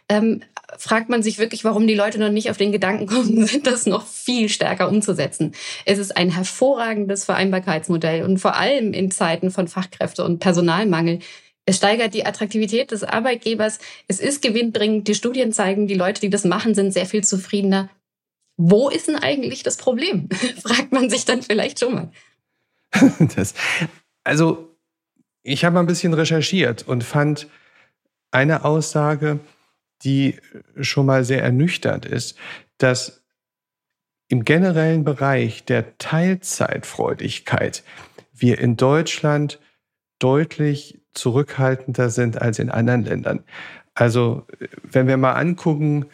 ähm, 0.07 0.43
fragt 0.77 1.09
man 1.09 1.23
sich 1.23 1.39
wirklich, 1.39 1.63
warum 1.63 1.87
die 1.87 1.95
Leute 1.95 2.19
noch 2.19 2.29
nicht 2.29 2.51
auf 2.51 2.57
den 2.57 2.71
Gedanken 2.71 3.07
kommen 3.07 3.47
sind, 3.47 3.65
das 3.67 3.87
noch 3.87 4.05
viel 4.05 4.49
stärker 4.49 4.87
umzusetzen. 4.87 5.53
Es 5.85 5.97
ist 5.97 6.15
ein 6.15 6.29
hervorragendes 6.29 7.25
Vereinbarkeitsmodell 7.25 8.23
und 8.23 8.37
vor 8.37 8.55
allem 8.55 8.93
in 8.93 9.09
Zeiten 9.09 9.49
von 9.49 9.67
Fachkräfte- 9.67 10.23
und 10.23 10.37
Personalmangel. 10.37 11.19
Es 11.65 11.77
steigert 11.77 12.13
die 12.13 12.27
Attraktivität 12.27 12.91
des 12.91 13.03
Arbeitgebers. 13.03 13.79
Es 14.07 14.19
ist 14.19 14.43
gewinnbringend. 14.43 15.07
Die 15.07 15.15
Studien 15.15 15.51
zeigen, 15.51 15.87
die 15.87 15.95
Leute, 15.95 16.21
die 16.21 16.29
das 16.29 16.43
machen, 16.43 16.75
sind 16.75 16.91
sehr 16.91 17.07
viel 17.07 17.23
zufriedener. 17.23 17.89
Wo 18.57 18.89
ist 18.89 19.07
denn 19.07 19.15
eigentlich 19.15 19.63
das 19.63 19.77
Problem? 19.77 20.29
Fragt 20.61 20.91
man 20.91 21.09
sich 21.09 21.25
dann 21.25 21.41
vielleicht 21.41 21.79
schon 21.79 21.95
mal. 21.95 22.11
Das, 23.35 23.53
also, 24.23 24.77
ich 25.43 25.63
habe 25.63 25.75
mal 25.75 25.81
ein 25.81 25.87
bisschen 25.87 26.13
recherchiert 26.13 26.87
und 26.87 27.03
fand 27.03 27.47
eine 28.31 28.65
Aussage, 28.65 29.39
die 30.03 30.39
schon 30.79 31.05
mal 31.05 31.23
sehr 31.23 31.43
ernüchternd 31.43 32.05
ist, 32.05 32.37
dass 32.77 33.23
im 34.27 34.43
generellen 34.43 35.03
Bereich 35.03 35.65
der 35.65 35.97
Teilzeitfreudigkeit 35.97 37.83
wir 38.33 38.59
in 38.59 38.75
Deutschland 38.75 39.59
deutlich 40.19 41.01
zurückhaltender 41.13 42.09
sind 42.09 42.41
als 42.41 42.59
in 42.59 42.69
anderen 42.69 43.03
Ländern. 43.03 43.43
Also 43.93 44.45
wenn 44.83 45.07
wir 45.07 45.17
mal 45.17 45.33
angucken, 45.33 46.07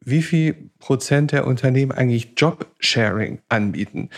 wie 0.00 0.22
viel 0.22 0.70
Prozent 0.78 1.32
der 1.32 1.46
Unternehmen 1.46 1.92
eigentlich 1.92 2.34
Jobsharing 2.36 3.40
anbieten, 3.48 4.10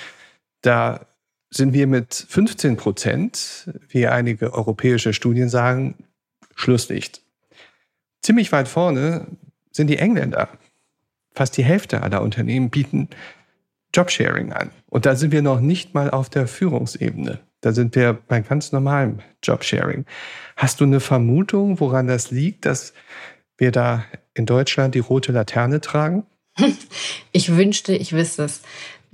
da 0.63 1.07
sind 1.55 1.73
wir 1.73 1.87
mit 1.87 2.15
15 2.29 2.77
Prozent, 2.77 3.71
wie 3.89 4.07
einige 4.07 4.53
europäische 4.53 5.13
Studien 5.13 5.49
sagen, 5.49 5.95
Schlusslicht. 6.55 7.23
Ziemlich 8.23 8.53
weit 8.53 8.69
vorne 8.69 9.27
sind 9.71 9.89
die 9.89 9.99
Engländer. 9.99 10.49
Fast 11.33 11.57
die 11.57 11.65
Hälfte 11.65 12.03
aller 12.03 12.23
Unternehmen 12.23 12.71
bieten 12.71 13.09
Jobsharing 13.95 14.53
an. 14.53 14.71
Und 14.89 15.07
da 15.07 15.15
sind 15.15 15.33
wir 15.33 15.43
noch 15.43 15.61
nicht 15.61 15.95
mal 15.95 16.11
auf 16.11 16.29
der 16.29 16.47
Führungsebene. 16.47 17.41
Da 17.61 17.73
sind 17.73 17.95
wir 17.95 18.13
bei 18.13 18.41
ganz 18.41 18.73
normalem 18.73 19.21
Jobsharing. 19.43 20.05
Hast 20.57 20.81
du 20.81 20.85
eine 20.85 21.01
Vermutung, 21.01 21.81
woran 21.81 22.07
das 22.07 22.31
liegt, 22.31 22.67
dass 22.67 22.93
wir 23.57 23.71
da 23.71 24.05
in 24.35 24.47
Deutschland 24.47 24.95
die 24.95 25.01
rote 25.01 25.33
Laterne 25.33 25.81
tragen? 25.81 26.27
Ich 27.37 27.57
wünschte, 27.57 27.97
ich 27.97 28.13
wüsste 28.13 28.45
es. 28.45 28.63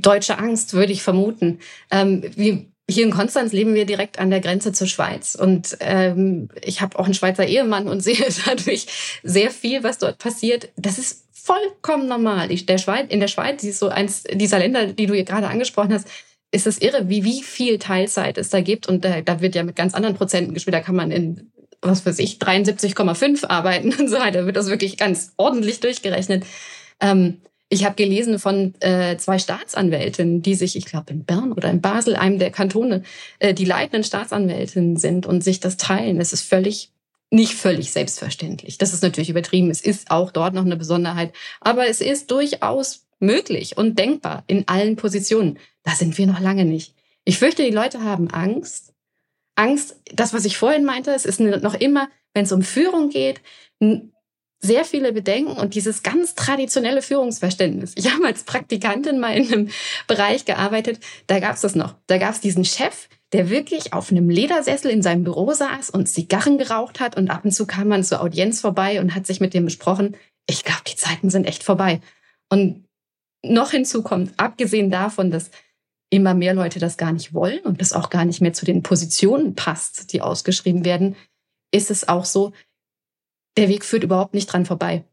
Deutsche 0.00 0.38
Angst 0.38 0.74
würde 0.74 0.92
ich 0.92 1.02
vermuten. 1.02 1.58
Ähm, 1.90 2.22
wir 2.36 2.66
hier 2.90 3.04
in 3.04 3.12
Konstanz 3.12 3.52
leben 3.52 3.74
wir 3.74 3.86
direkt 3.86 4.18
an 4.18 4.30
der 4.30 4.40
Grenze 4.40 4.72
zur 4.72 4.88
Schweiz 4.88 5.36
und 5.36 5.76
ähm, 5.80 6.48
ich 6.62 6.80
habe 6.80 6.98
auch 6.98 7.04
einen 7.04 7.14
Schweizer 7.14 7.46
Ehemann 7.46 7.88
und 7.88 8.00
sehe 8.02 8.26
dadurch 8.44 8.86
sehr 9.22 9.50
viel, 9.50 9.82
was 9.82 9.98
dort 9.98 10.18
passiert. 10.18 10.70
Das 10.76 10.98
ist 10.98 11.24
vollkommen 11.32 12.06
normal. 12.06 12.50
Ich, 12.50 12.66
der 12.66 12.78
Schweiz, 12.78 13.06
in 13.10 13.20
der 13.20 13.28
Schweiz, 13.28 13.62
die 13.62 13.68
ist 13.68 13.78
so 13.78 13.88
eins 13.88 14.24
dieser 14.24 14.58
Länder, 14.58 14.86
die 14.88 15.06
du 15.06 15.14
hier 15.14 15.24
gerade 15.24 15.48
angesprochen 15.48 15.94
hast, 15.94 16.08
ist 16.52 16.66
es 16.66 16.78
irre, 16.78 17.08
wie, 17.08 17.24
wie 17.24 17.42
viel 17.42 17.78
Teilzeit 17.78 18.36
es 18.36 18.50
da 18.50 18.60
gibt. 18.60 18.88
Und 18.88 19.04
da, 19.04 19.20
da 19.20 19.40
wird 19.40 19.54
ja 19.54 19.62
mit 19.62 19.76
ganz 19.76 19.94
anderen 19.94 20.16
Prozenten 20.16 20.52
gespielt. 20.52 20.74
Da 20.74 20.80
kann 20.80 20.96
man 20.96 21.10
in, 21.10 21.52
was 21.80 22.04
weiß 22.04 22.18
ich, 22.18 22.38
73,5 22.38 23.46
arbeiten 23.46 23.94
und 23.98 24.08
so 24.08 24.18
weiter. 24.18 24.40
Da 24.40 24.46
wird 24.46 24.56
das 24.56 24.68
wirklich 24.68 24.96
ganz 24.96 25.32
ordentlich 25.36 25.80
durchgerechnet. 25.80 26.44
Ähm, 27.00 27.40
ich 27.72 27.84
habe 27.84 27.94
gelesen 27.94 28.38
von 28.38 28.74
äh, 28.80 29.16
zwei 29.16 29.38
Staatsanwältinnen, 29.38 30.42
die 30.42 30.56
sich, 30.56 30.76
ich 30.76 30.86
glaube 30.86 31.12
in 31.12 31.24
Bern 31.24 31.52
oder 31.52 31.70
in 31.70 31.80
Basel, 31.80 32.16
einem 32.16 32.38
der 32.38 32.50
Kantone, 32.50 33.04
äh, 33.38 33.54
die 33.54 33.64
leitenden 33.64 34.04
Staatsanwältinnen 34.04 34.96
sind 34.96 35.24
und 35.24 35.42
sich 35.42 35.60
das 35.60 35.76
teilen. 35.76 36.20
Es 36.20 36.32
ist 36.32 36.42
völlig 36.42 36.90
nicht 37.32 37.54
völlig 37.54 37.92
selbstverständlich. 37.92 38.76
Das 38.76 38.92
ist 38.92 39.04
natürlich 39.04 39.30
übertrieben. 39.30 39.70
Es 39.70 39.80
ist 39.80 40.10
auch 40.10 40.32
dort 40.32 40.52
noch 40.52 40.64
eine 40.64 40.76
Besonderheit. 40.76 41.32
Aber 41.60 41.86
es 41.86 42.00
ist 42.00 42.30
durchaus 42.32 43.06
möglich 43.20 43.76
und 43.76 43.98
denkbar 43.98 44.42
in 44.48 44.66
allen 44.66 44.96
Positionen. 44.96 45.58
Da 45.84 45.92
sind 45.92 46.18
wir 46.18 46.26
noch 46.26 46.40
lange 46.40 46.64
nicht. 46.64 46.94
Ich 47.24 47.38
fürchte, 47.38 47.62
die 47.62 47.70
Leute 47.70 48.02
haben 48.02 48.30
Angst. 48.30 48.94
Angst, 49.54 50.00
das, 50.12 50.32
was 50.32 50.44
ich 50.44 50.56
vorhin 50.56 50.84
meinte, 50.84 51.12
es 51.12 51.24
ist 51.24 51.38
noch 51.38 51.74
immer, 51.74 52.08
wenn 52.34 52.44
es 52.44 52.52
um 52.52 52.62
Führung 52.62 53.10
geht, 53.10 53.40
sehr 54.62 54.84
viele 54.84 55.12
Bedenken 55.12 55.52
und 55.52 55.74
dieses 55.74 56.02
ganz 56.02 56.34
traditionelle 56.34 57.00
Führungsverständnis. 57.00 57.92
Ich 57.96 58.12
habe 58.12 58.26
als 58.26 58.44
Praktikantin 58.44 59.18
mal 59.18 59.34
in 59.34 59.52
einem 59.52 59.68
Bereich 60.06 60.44
gearbeitet, 60.44 61.00
da 61.26 61.40
gab 61.40 61.54
es 61.54 61.62
das 61.62 61.74
noch. 61.74 61.94
Da 62.06 62.18
gab 62.18 62.32
es 62.32 62.40
diesen 62.40 62.64
Chef, 62.64 63.08
der 63.32 63.48
wirklich 63.48 63.92
auf 63.94 64.10
einem 64.10 64.28
Ledersessel 64.28 64.90
in 64.90 65.02
seinem 65.02 65.24
Büro 65.24 65.52
saß 65.52 65.90
und 65.90 66.08
Zigarren 66.08 66.58
geraucht 66.58 67.00
hat 67.00 67.16
und 67.16 67.30
ab 67.30 67.44
und 67.44 67.52
zu 67.52 67.66
kam 67.66 67.88
man 67.88 68.04
zur 68.04 68.20
Audienz 68.20 68.60
vorbei 68.60 69.00
und 69.00 69.14
hat 69.14 69.26
sich 69.26 69.40
mit 69.40 69.54
dem 69.54 69.64
besprochen. 69.64 70.16
Ich 70.46 70.64
glaube, 70.64 70.82
die 70.86 70.96
Zeiten 70.96 71.30
sind 71.30 71.46
echt 71.46 71.62
vorbei. 71.62 72.00
Und 72.50 72.84
noch 73.42 73.70
hinzu 73.70 74.02
kommt, 74.02 74.32
abgesehen 74.36 74.90
davon, 74.90 75.30
dass 75.30 75.50
immer 76.10 76.34
mehr 76.34 76.54
Leute 76.54 76.80
das 76.80 76.96
gar 76.96 77.12
nicht 77.12 77.32
wollen 77.32 77.60
und 77.60 77.80
das 77.80 77.92
auch 77.92 78.10
gar 78.10 78.24
nicht 78.24 78.40
mehr 78.40 78.52
zu 78.52 78.66
den 78.66 78.82
Positionen 78.82 79.54
passt, 79.54 80.12
die 80.12 80.20
ausgeschrieben 80.20 80.84
werden, 80.84 81.16
ist 81.72 81.90
es 81.90 82.08
auch 82.08 82.24
so, 82.24 82.52
der 83.56 83.68
Weg 83.68 83.84
führt 83.84 84.04
überhaupt 84.04 84.34
nicht 84.34 84.46
dran 84.46 84.66
vorbei. 84.66 85.04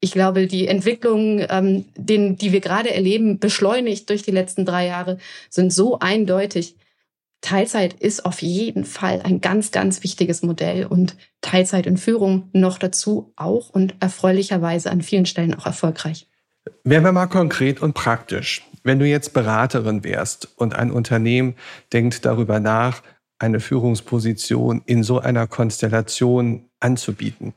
Ich 0.00 0.12
glaube, 0.12 0.46
die 0.46 0.68
Entwicklungen, 0.68 1.46
ähm, 1.48 1.86
den, 1.96 2.36
die 2.36 2.52
wir 2.52 2.60
gerade 2.60 2.94
erleben, 2.94 3.38
beschleunigt 3.38 4.10
durch 4.10 4.22
die 4.22 4.30
letzten 4.30 4.66
drei 4.66 4.86
Jahre, 4.86 5.18
sind 5.48 5.72
so 5.72 5.98
eindeutig. 5.98 6.76
Teilzeit 7.40 7.94
ist 7.94 8.24
auf 8.24 8.42
jeden 8.42 8.84
Fall 8.84 9.22
ein 9.22 9.40
ganz, 9.40 9.70
ganz 9.70 10.02
wichtiges 10.02 10.42
Modell 10.42 10.86
und 10.86 11.16
Teilzeit 11.40 11.86
in 11.86 11.96
Führung 11.96 12.50
noch 12.52 12.78
dazu 12.78 13.32
auch 13.36 13.70
und 13.70 13.94
erfreulicherweise 14.00 14.90
an 14.90 15.02
vielen 15.02 15.26
Stellen 15.26 15.54
auch 15.54 15.66
erfolgreich. 15.66 16.28
Werden 16.84 17.04
wir 17.04 17.12
mal 17.12 17.26
konkret 17.26 17.80
und 17.80 17.94
praktisch. 17.94 18.62
Wenn 18.82 18.98
du 18.98 19.06
jetzt 19.06 19.32
Beraterin 19.32 20.04
wärst 20.04 20.48
und 20.56 20.74
ein 20.74 20.90
Unternehmen 20.90 21.54
denkt 21.92 22.24
darüber 22.24 22.60
nach, 22.60 23.02
eine 23.38 23.60
Führungsposition 23.60 24.82
in 24.86 25.02
so 25.02 25.20
einer 25.20 25.46
Konstellation 25.46 26.68
anzubieten. 26.80 27.54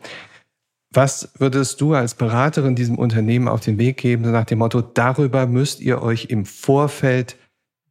Was 0.91 1.29
würdest 1.37 1.81
du 1.81 1.93
als 1.93 2.15
Beraterin 2.15 2.75
diesem 2.75 2.97
Unternehmen 2.97 3.47
auf 3.47 3.61
den 3.61 3.77
Weg 3.77 3.97
geben, 3.97 4.29
nach 4.31 4.45
dem 4.45 4.59
Motto, 4.59 4.81
darüber 4.81 5.45
müsst 5.45 5.79
ihr 5.81 6.01
euch 6.01 6.25
im 6.25 6.45
Vorfeld 6.45 7.35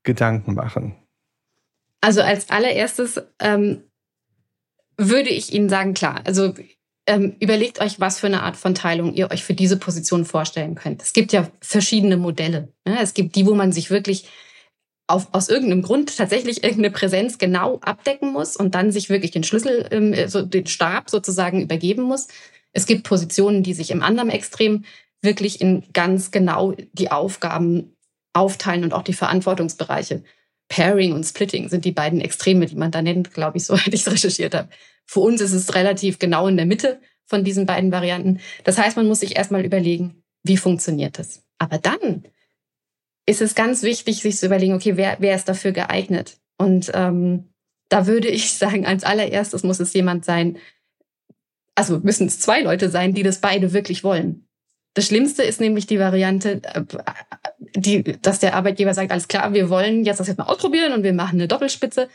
Gedanken 0.02 0.54
machen? 0.54 0.94
Also 2.00 2.22
als 2.22 2.50
allererstes 2.50 3.20
ähm, 3.40 3.82
würde 4.96 5.30
ich 5.30 5.52
Ihnen 5.52 5.68
sagen, 5.68 5.94
klar, 5.94 6.22
also 6.24 6.54
ähm, 7.06 7.36
überlegt 7.40 7.80
euch, 7.80 8.00
was 8.00 8.20
für 8.20 8.26
eine 8.26 8.42
Art 8.42 8.56
von 8.56 8.74
Teilung 8.74 9.14
ihr 9.14 9.30
euch 9.30 9.44
für 9.44 9.54
diese 9.54 9.78
Position 9.78 10.24
vorstellen 10.24 10.74
könnt. 10.74 11.02
Es 11.02 11.12
gibt 11.12 11.32
ja 11.32 11.48
verschiedene 11.60 12.16
Modelle. 12.16 12.72
Ne? 12.84 12.98
Es 13.00 13.14
gibt 13.14 13.34
die, 13.34 13.46
wo 13.46 13.54
man 13.54 13.72
sich 13.72 13.90
wirklich 13.90 14.28
auf, 15.08 15.28
aus 15.32 15.48
irgendeinem 15.48 15.82
Grund 15.82 16.16
tatsächlich 16.16 16.62
irgendeine 16.62 16.92
Präsenz 16.92 17.38
genau 17.38 17.78
abdecken 17.80 18.32
muss 18.32 18.56
und 18.56 18.74
dann 18.74 18.92
sich 18.92 19.08
wirklich 19.08 19.30
den 19.30 19.42
Schlüssel, 19.42 19.88
ähm, 19.90 20.14
so 20.28 20.42
den 20.42 20.66
Stab 20.66 21.10
sozusagen 21.10 21.62
übergeben 21.62 22.02
muss. 22.02 22.28
Es 22.72 22.86
gibt 22.86 23.04
Positionen, 23.04 23.62
die 23.62 23.74
sich 23.74 23.90
im 23.90 24.02
anderen 24.02 24.30
Extrem 24.30 24.84
wirklich 25.22 25.60
in 25.60 25.82
ganz 25.92 26.30
genau 26.30 26.74
die 26.92 27.10
Aufgaben 27.10 27.96
aufteilen 28.34 28.84
und 28.84 28.92
auch 28.92 29.02
die 29.02 29.14
Verantwortungsbereiche. 29.14 30.22
Pairing 30.68 31.12
und 31.14 31.24
Splitting 31.24 31.70
sind 31.70 31.86
die 31.86 31.92
beiden 31.92 32.20
Extreme, 32.20 32.66
die 32.66 32.76
man 32.76 32.90
da 32.90 33.00
nennt, 33.00 33.32
glaube 33.32 33.56
ich, 33.56 33.64
so 33.64 33.76
hätte 33.78 33.96
ich 33.96 34.06
es 34.06 34.12
recherchiert 34.12 34.54
habe. 34.54 34.68
Für 35.06 35.20
uns 35.20 35.40
ist 35.40 35.54
es 35.54 35.74
relativ 35.74 36.18
genau 36.18 36.46
in 36.46 36.58
der 36.58 36.66
Mitte 36.66 37.00
von 37.24 37.44
diesen 37.44 37.64
beiden 37.64 37.90
Varianten. 37.90 38.40
Das 38.64 38.78
heißt, 38.78 38.96
man 38.96 39.08
muss 39.08 39.20
sich 39.20 39.36
erstmal 39.36 39.64
überlegen, 39.64 40.22
wie 40.44 40.58
funktioniert 40.58 41.18
das? 41.18 41.42
Aber 41.58 41.78
dann 41.78 42.24
ist 43.28 43.42
es 43.42 43.54
ganz 43.54 43.82
wichtig, 43.82 44.22
sich 44.22 44.38
zu 44.38 44.46
überlegen, 44.46 44.72
okay, 44.72 44.96
wer, 44.96 45.18
wer 45.20 45.36
ist 45.36 45.50
dafür 45.50 45.72
geeignet? 45.72 46.38
Und 46.56 46.90
ähm, 46.94 47.50
da 47.90 48.06
würde 48.06 48.28
ich 48.28 48.54
sagen, 48.58 48.86
als 48.86 49.04
allererstes 49.04 49.62
muss 49.62 49.80
es 49.80 49.92
jemand 49.92 50.24
sein, 50.24 50.56
also 51.74 51.98
müssen 51.98 52.26
es 52.26 52.40
zwei 52.40 52.62
Leute 52.62 52.88
sein, 52.88 53.12
die 53.12 53.22
das 53.22 53.40
beide 53.40 53.74
wirklich 53.74 54.02
wollen. 54.02 54.48
Das 54.94 55.06
Schlimmste 55.06 55.42
ist 55.42 55.60
nämlich 55.60 55.86
die 55.86 55.98
Variante, 55.98 56.62
äh, 56.64 56.82
die, 57.76 58.02
dass 58.02 58.40
der 58.40 58.56
Arbeitgeber 58.56 58.94
sagt, 58.94 59.12
alles 59.12 59.28
klar, 59.28 59.52
wir 59.52 59.68
wollen 59.68 60.06
jetzt 60.06 60.20
das 60.20 60.26
jetzt 60.26 60.38
mal 60.38 60.46
ausprobieren 60.46 60.94
und 60.94 61.02
wir 61.02 61.12
machen 61.12 61.38
eine 61.38 61.48
Doppelspitze. 61.48 62.08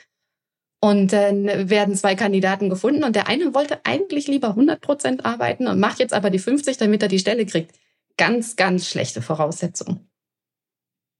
Und 0.81 1.13
dann 1.13 1.69
werden 1.69 1.95
zwei 1.95 2.15
Kandidaten 2.15 2.69
gefunden 2.69 3.03
und 3.03 3.15
der 3.15 3.27
eine 3.27 3.53
wollte 3.53 3.85
eigentlich 3.85 4.27
lieber 4.27 4.49
100 4.49 4.81
Prozent 4.81 5.25
arbeiten 5.25 5.67
und 5.67 5.79
macht 5.79 5.99
jetzt 5.99 6.13
aber 6.13 6.31
die 6.31 6.39
50, 6.39 6.75
damit 6.77 7.03
er 7.03 7.07
die 7.07 7.19
Stelle 7.19 7.45
kriegt. 7.45 7.73
Ganz, 8.17 8.55
ganz 8.55 8.89
schlechte 8.89 9.21
Voraussetzung. 9.21 10.09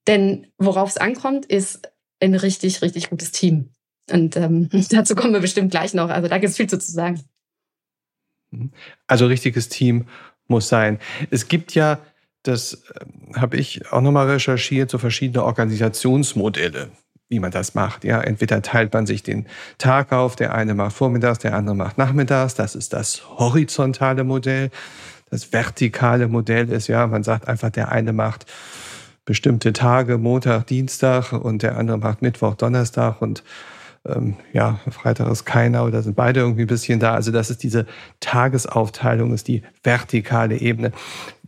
Denn 0.08 0.48
worauf 0.58 0.90
es 0.90 0.98
ankommt, 0.98 1.46
ist 1.46 1.90
ein 2.20 2.36
richtig, 2.36 2.82
richtig 2.82 3.10
gutes 3.10 3.32
Team. 3.32 3.70
Und 4.12 4.36
ähm, 4.36 4.70
dazu 4.90 5.16
kommen 5.16 5.34
wir 5.34 5.40
bestimmt 5.40 5.72
gleich 5.72 5.94
noch. 5.94 6.10
Also 6.10 6.28
da 6.28 6.38
gibt 6.38 6.52
es 6.52 6.58
viel 6.58 6.68
zu 6.68 6.80
sagen. 6.80 7.22
Mhm. 8.52 8.72
Also 9.08 9.28
richtiges 9.28 9.70
Team 9.70 10.08
muss 10.48 10.68
sein. 10.68 11.00
Es 11.30 11.48
gibt 11.48 11.76
ja, 11.76 12.00
das 12.44 12.84
äh, 12.96 13.40
habe 13.40 13.58
ich 13.58 13.92
auch 13.92 14.02
nochmal 14.02 14.30
recherchiert, 14.30 14.90
so 14.90 14.98
verschiedene 14.98 15.44
Organisationsmodelle, 15.44 16.92
wie 17.30 17.40
man 17.40 17.52
das 17.52 17.76
macht. 17.76 18.04
Ja, 18.04 18.22
entweder 18.22 18.62
teilt 18.62 18.94
man 18.94 19.06
sich 19.06 19.24
den 19.24 19.48
Tag 19.78 20.12
auf, 20.12 20.36
der 20.36 20.54
eine 20.54 20.74
macht 20.74 20.96
vormittags, 20.96 21.40
der 21.40 21.56
andere 21.56 21.76
macht 21.76 21.98
nachmittags. 21.98 22.56
Das 22.56 22.76
ist 22.76 22.94
das 22.94 23.30
horizontale 23.30 24.24
Modell. 24.24 24.70
Das 25.30 25.52
vertikale 25.52 26.28
Modell 26.28 26.70
ist 26.70 26.88
ja, 26.88 27.08
man 27.08 27.24
sagt 27.24 27.48
einfach, 27.48 27.72
der 27.72 27.92
eine 27.92 28.14
macht 28.14 28.46
bestimmte 29.26 29.74
Tage, 29.74 30.18
Montag, 30.18 30.68
Dienstag 30.68 31.32
und 31.32 31.64
der 31.64 31.78
andere 31.78 31.98
macht 31.98 32.22
Mittwoch, 32.22 32.56
Donnerstag 32.56 33.22
und 33.22 33.44
ähm, 34.06 34.36
ja, 34.52 34.80
Freitag 34.90 35.32
ist 35.32 35.46
keiner 35.46 35.86
oder 35.86 36.02
sind 36.02 36.16
beide 36.16 36.42
irgendwie 36.42 36.64
ein 36.64 36.68
bisschen 36.68 37.00
da. 37.00 37.14
Also 37.14 37.32
das 37.32 37.50
ist 37.50 37.64
diese 37.64 37.86
Tagesaufteilung, 38.20 39.34
ist 39.34 39.48
die 39.48 39.64
vertikale 39.82 40.58
Ebene. 40.60 40.92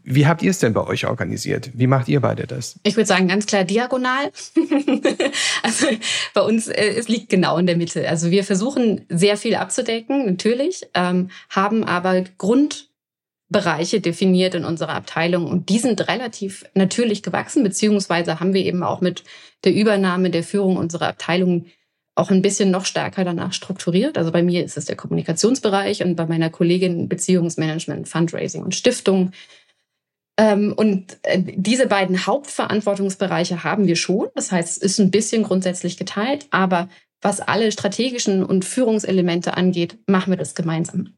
Wie 0.07 0.27
habt 0.27 0.43
ihr 0.43 0.51
es 0.51 0.59
denn 0.59 0.73
bei 0.73 0.85
euch 0.85 1.07
organisiert? 1.07 1.71
Wie 1.73 1.87
macht 1.87 2.07
ihr 2.07 2.21
beide 2.21 2.45
das? 2.45 2.79
Ich 2.83 2.95
würde 2.95 3.07
sagen, 3.07 3.27
ganz 3.27 3.47
klar 3.47 3.63
diagonal. 3.63 4.31
also 5.63 5.87
bei 6.35 6.41
uns, 6.41 6.67
äh, 6.67 6.93
es 6.95 7.07
liegt 7.07 7.29
genau 7.29 7.57
in 7.57 7.65
der 7.65 7.75
Mitte. 7.75 8.07
Also 8.07 8.29
wir 8.29 8.43
versuchen 8.43 9.01
sehr 9.09 9.35
viel 9.35 9.55
abzudecken, 9.55 10.27
natürlich, 10.27 10.85
ähm, 10.93 11.29
haben 11.49 11.83
aber 11.83 12.23
Grundbereiche 13.51 14.01
definiert 14.01 14.55
in 14.55 14.65
unserer 14.65 14.95
Abteilung 14.95 15.47
und 15.47 15.69
die 15.69 15.79
sind 15.79 16.07
relativ 16.07 16.65
natürlich 16.73 17.21
gewachsen, 17.21 17.63
beziehungsweise 17.63 18.39
haben 18.39 18.53
wir 18.53 18.65
eben 18.65 18.83
auch 18.83 19.01
mit 19.01 19.23
der 19.63 19.73
Übernahme 19.73 20.29
der 20.29 20.43
Führung 20.43 20.77
unserer 20.77 21.07
Abteilung 21.07 21.67
auch 22.15 22.31
ein 22.31 22.41
bisschen 22.41 22.71
noch 22.71 22.85
stärker 22.85 23.23
danach 23.23 23.53
strukturiert. 23.53 24.17
Also 24.17 24.31
bei 24.31 24.41
mir 24.41 24.63
ist 24.63 24.77
es 24.77 24.85
der 24.85 24.95
Kommunikationsbereich 24.95 26.03
und 26.03 26.15
bei 26.15 26.25
meiner 26.25 26.49
Kollegin 26.49 27.09
Beziehungsmanagement, 27.09 28.07
Fundraising 28.07 28.63
und 28.63 28.73
Stiftung. 28.73 29.31
Ähm, 30.37 30.73
und 30.75 31.17
äh, 31.23 31.41
diese 31.55 31.87
beiden 31.87 32.25
Hauptverantwortungsbereiche 32.25 33.63
haben 33.63 33.85
wir 33.85 33.95
schon. 33.95 34.27
Das 34.33 34.51
heißt, 34.51 34.77
es 34.77 34.77
ist 34.77 34.99
ein 34.99 35.11
bisschen 35.11 35.43
grundsätzlich 35.43 35.97
geteilt, 35.97 36.47
aber 36.51 36.89
was 37.21 37.41
alle 37.41 37.71
strategischen 37.71 38.43
und 38.43 38.65
Führungselemente 38.65 39.55
angeht, 39.55 39.97
machen 40.07 40.31
wir 40.31 40.37
das 40.37 40.55
gemeinsam. 40.55 41.15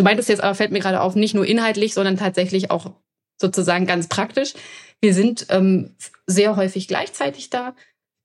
Du 0.00 0.04
meintest 0.04 0.30
jetzt 0.30 0.42
aber, 0.42 0.54
fällt 0.54 0.72
mir 0.72 0.78
gerade 0.78 1.02
auf, 1.02 1.14
nicht 1.14 1.34
nur 1.34 1.44
inhaltlich, 1.44 1.92
sondern 1.92 2.16
tatsächlich 2.16 2.70
auch 2.70 2.94
sozusagen 3.38 3.84
ganz 3.84 4.08
praktisch. 4.08 4.54
Wir 5.02 5.12
sind 5.12 5.44
ähm, 5.50 5.94
sehr 6.26 6.56
häufig 6.56 6.88
gleichzeitig 6.88 7.50
da. 7.50 7.74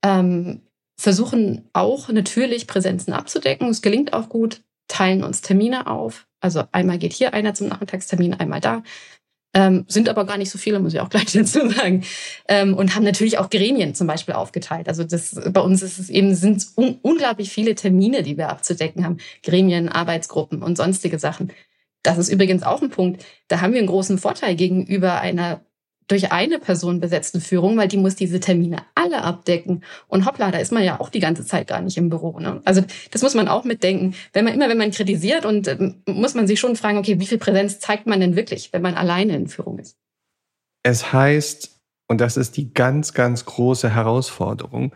Ähm, 0.01 0.61
versuchen 0.97 1.67
auch 1.73 2.07
natürlich 2.07 2.65
Präsenzen 2.65 3.11
abzudecken. 3.11 3.67
Es 3.67 3.81
gelingt 3.81 4.13
auch 4.13 4.29
gut, 4.29 4.61
teilen 4.87 5.21
uns 5.25 5.41
Termine 5.41 5.87
auf. 5.87 6.27
Also 6.39 6.63
einmal 6.71 6.97
geht 6.97 7.11
hier 7.11 7.33
einer 7.33 7.53
zum 7.53 7.67
Nachmittagstermin, 7.67 8.35
einmal 8.35 8.61
da. 8.61 8.81
Ähm, 9.55 9.85
sind 9.87 10.09
aber 10.09 10.25
gar 10.25 10.37
nicht 10.37 10.51
so 10.51 10.57
viele, 10.57 10.79
muss 10.79 10.93
ich 10.93 10.99
auch 10.99 11.09
gleich 11.09 11.31
dazu 11.31 11.69
sagen. 11.69 12.03
Ähm, 12.47 12.73
und 12.75 12.93
haben 12.93 13.03
natürlich 13.03 13.37
auch 13.37 13.49
Gremien 13.49 13.95
zum 13.95 14.05
Beispiel 14.05 14.35
aufgeteilt. 14.35 14.89
Also 14.89 15.05
das, 15.05 15.39
bei 15.49 15.61
uns 15.61 15.81
ist 15.81 15.97
es 15.97 16.09
eben, 16.09 16.35
sind 16.35 16.67
un 16.75 16.99
unglaublich 17.01 17.49
viele 17.49 17.73
Termine, 17.73 18.21
die 18.21 18.37
wir 18.37 18.49
abzudecken 18.49 19.05
haben. 19.05 19.17
Gremien, 19.43 19.87
Arbeitsgruppen 19.87 20.61
und 20.61 20.75
sonstige 20.75 21.17
Sachen. 21.19 21.53
Das 22.03 22.17
ist 22.17 22.29
übrigens 22.29 22.63
auch 22.63 22.81
ein 22.81 22.89
Punkt. 22.89 23.25
Da 23.47 23.61
haben 23.61 23.71
wir 23.71 23.79
einen 23.79 23.87
großen 23.87 24.17
Vorteil 24.17 24.55
gegenüber 24.55 25.21
einer 25.21 25.61
durch 26.07 26.31
eine 26.31 26.59
Person 26.59 26.99
besetzten 26.99 27.41
Führung, 27.41 27.77
weil 27.77 27.87
die 27.87 27.97
muss 27.97 28.15
diese 28.15 28.39
Termine 28.39 28.77
alle 28.93 29.23
abdecken. 29.23 29.83
Und 30.07 30.25
hoppla, 30.25 30.51
da 30.51 30.59
ist 30.59 30.71
man 30.71 30.83
ja 30.83 30.99
auch 30.99 31.09
die 31.09 31.19
ganze 31.19 31.45
Zeit 31.45 31.67
gar 31.67 31.81
nicht 31.81 31.97
im 31.97 32.09
Büro. 32.09 32.39
Ne? 32.39 32.61
Also 32.65 32.83
das 33.11 33.23
muss 33.23 33.33
man 33.33 33.47
auch 33.47 33.63
mitdenken. 33.63 34.13
Wenn 34.33 34.45
man 34.45 34.53
immer, 34.53 34.69
wenn 34.69 34.77
man 34.77 34.91
kritisiert 34.91 35.45
und 35.45 35.67
äh, 35.67 35.93
muss 36.07 36.35
man 36.35 36.47
sich 36.47 36.59
schon 36.59 36.75
fragen, 36.75 36.97
okay, 36.97 37.19
wie 37.19 37.25
viel 37.25 37.39
Präsenz 37.39 37.79
zeigt 37.79 38.05
man 38.05 38.19
denn 38.19 38.35
wirklich, 38.35 38.71
wenn 38.71 38.81
man 38.81 38.95
alleine 38.95 39.35
in 39.35 39.47
Führung 39.47 39.79
ist? 39.79 39.97
Es 40.83 41.11
heißt, 41.11 41.81
und 42.07 42.21
das 42.21 42.37
ist 42.37 42.57
die 42.57 42.73
ganz, 42.73 43.13
ganz 43.13 43.45
große 43.45 43.93
Herausforderung, 43.93 44.93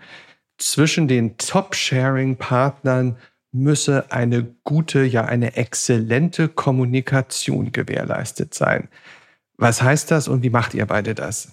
zwischen 0.60 1.08
den 1.08 1.38
Top-Sharing-Partnern 1.38 3.18
müsse 3.52 4.12
eine 4.12 4.44
gute, 4.64 5.04
ja 5.04 5.26
eine 5.26 5.56
exzellente 5.56 6.50
Kommunikation 6.50 7.72
gewährleistet 7.72 8.54
sein. 8.54 8.90
Was 9.60 9.82
heißt 9.82 10.10
das 10.10 10.30
und 10.30 10.42
wie 10.42 10.50
macht 10.50 10.74
ihr 10.74 10.86
beide 10.86 11.14
das? 11.14 11.50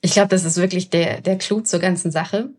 Ich 0.00 0.12
glaube, 0.12 0.28
das 0.28 0.44
ist 0.44 0.56
wirklich 0.56 0.88
der, 0.88 1.20
der 1.20 1.36
Clou 1.36 1.60
zur 1.60 1.80
ganzen 1.80 2.10
Sache. 2.10 2.50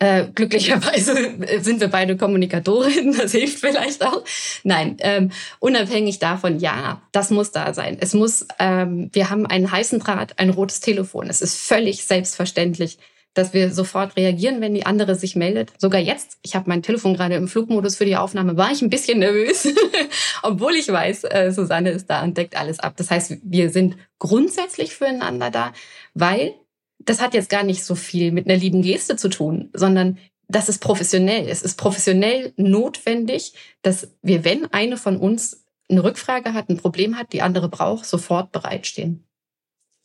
Äh, 0.00 0.26
glücklicherweise 0.34 1.14
sind 1.60 1.80
wir 1.80 1.88
beide 1.88 2.16
Kommunikatorinnen, 2.16 3.16
das 3.16 3.32
hilft 3.32 3.58
vielleicht 3.60 4.04
auch. 4.04 4.24
Nein, 4.64 4.96
ähm, 5.00 5.30
unabhängig 5.60 6.18
davon, 6.18 6.58
ja, 6.58 7.02
das 7.12 7.30
muss 7.30 7.52
da 7.52 7.74
sein. 7.74 7.96
Es 8.00 8.12
muss, 8.12 8.46
ähm, 8.58 9.10
wir 9.12 9.30
haben 9.30 9.46
einen 9.46 9.70
heißen 9.70 10.00
Draht, 10.00 10.38
ein 10.38 10.50
rotes 10.50 10.80
Telefon. 10.80 11.28
Es 11.28 11.40
ist 11.40 11.58
völlig 11.58 12.04
selbstverständlich, 12.06 12.98
dass 13.38 13.54
wir 13.54 13.72
sofort 13.72 14.16
reagieren, 14.16 14.60
wenn 14.60 14.74
die 14.74 14.84
andere 14.84 15.14
sich 15.14 15.36
meldet. 15.36 15.72
Sogar 15.78 16.00
jetzt, 16.00 16.38
ich 16.42 16.56
habe 16.56 16.68
mein 16.68 16.82
Telefon 16.82 17.14
gerade 17.14 17.36
im 17.36 17.46
Flugmodus 17.46 17.96
für 17.96 18.04
die 18.04 18.16
Aufnahme, 18.16 18.56
war 18.56 18.72
ich 18.72 18.82
ein 18.82 18.90
bisschen 18.90 19.20
nervös, 19.20 19.68
obwohl 20.42 20.74
ich 20.74 20.88
weiß, 20.88 21.24
äh, 21.24 21.52
Susanne 21.52 21.90
ist 21.90 22.10
da 22.10 22.24
und 22.24 22.36
deckt 22.36 22.56
alles 22.56 22.80
ab. 22.80 22.94
Das 22.96 23.12
heißt, 23.12 23.38
wir 23.44 23.70
sind 23.70 23.96
grundsätzlich 24.18 24.94
füreinander 24.94 25.50
da, 25.50 25.72
weil 26.14 26.54
das 26.98 27.22
hat 27.22 27.32
jetzt 27.32 27.48
gar 27.48 27.62
nicht 27.62 27.84
so 27.84 27.94
viel 27.94 28.32
mit 28.32 28.48
einer 28.48 28.58
lieben 28.58 28.82
Geste 28.82 29.14
zu 29.14 29.28
tun, 29.28 29.70
sondern 29.72 30.18
das 30.48 30.68
ist 30.68 30.80
professionell. 30.80 31.48
Es 31.48 31.62
ist 31.62 31.76
professionell 31.76 32.52
notwendig, 32.56 33.52
dass 33.82 34.08
wir, 34.20 34.44
wenn 34.44 34.66
eine 34.72 34.96
von 34.96 35.16
uns 35.16 35.64
eine 35.88 36.02
Rückfrage 36.02 36.54
hat, 36.54 36.68
ein 36.68 36.78
Problem 36.78 37.16
hat, 37.16 37.32
die 37.32 37.42
andere 37.42 37.68
braucht, 37.68 38.04
sofort 38.04 38.50
bereitstehen. 38.50 39.27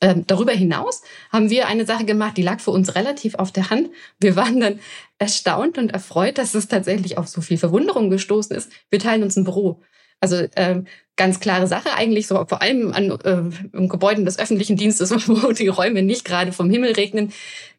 Ähm, 0.03 0.25
darüber 0.27 0.51
hinaus 0.51 1.01
haben 1.31 1.49
wir 1.49 1.67
eine 1.67 1.85
Sache 1.85 2.03
gemacht, 2.03 2.35
die 2.35 2.41
lag 2.41 2.59
für 2.59 2.71
uns 2.71 2.93
relativ 2.95 3.35
auf 3.35 3.53
der 3.53 3.69
Hand. 3.69 3.89
Wir 4.19 4.35
waren 4.35 4.59
dann 4.59 4.81
erstaunt 5.17 5.77
und 5.77 5.93
erfreut, 5.93 6.37
dass 6.37 6.53
es 6.55 6.67
tatsächlich 6.67 7.17
auf 7.17 7.29
so 7.29 7.39
viel 7.39 7.57
Verwunderung 7.57 8.09
gestoßen 8.09 8.53
ist. 8.53 8.69
Wir 8.89 8.99
teilen 8.99 9.23
uns 9.23 9.37
ein 9.37 9.45
Büro. 9.45 9.81
Also 10.19 10.45
ähm, 10.57 10.87
ganz 11.15 11.39
klare 11.39 11.67
Sache 11.67 11.93
eigentlich, 11.95 12.27
so 12.27 12.35
vor 12.45 12.61
allem 12.61 12.91
an 12.91 13.11
äh, 13.23 13.87
Gebäuden 13.87 14.25
des 14.25 14.39
öffentlichen 14.39 14.75
Dienstes, 14.75 15.11
wo 15.29 15.53
die 15.53 15.69
Räume 15.69 16.03
nicht 16.03 16.25
gerade 16.25 16.51
vom 16.51 16.69
Himmel 16.69 16.91
regnen, 16.91 17.31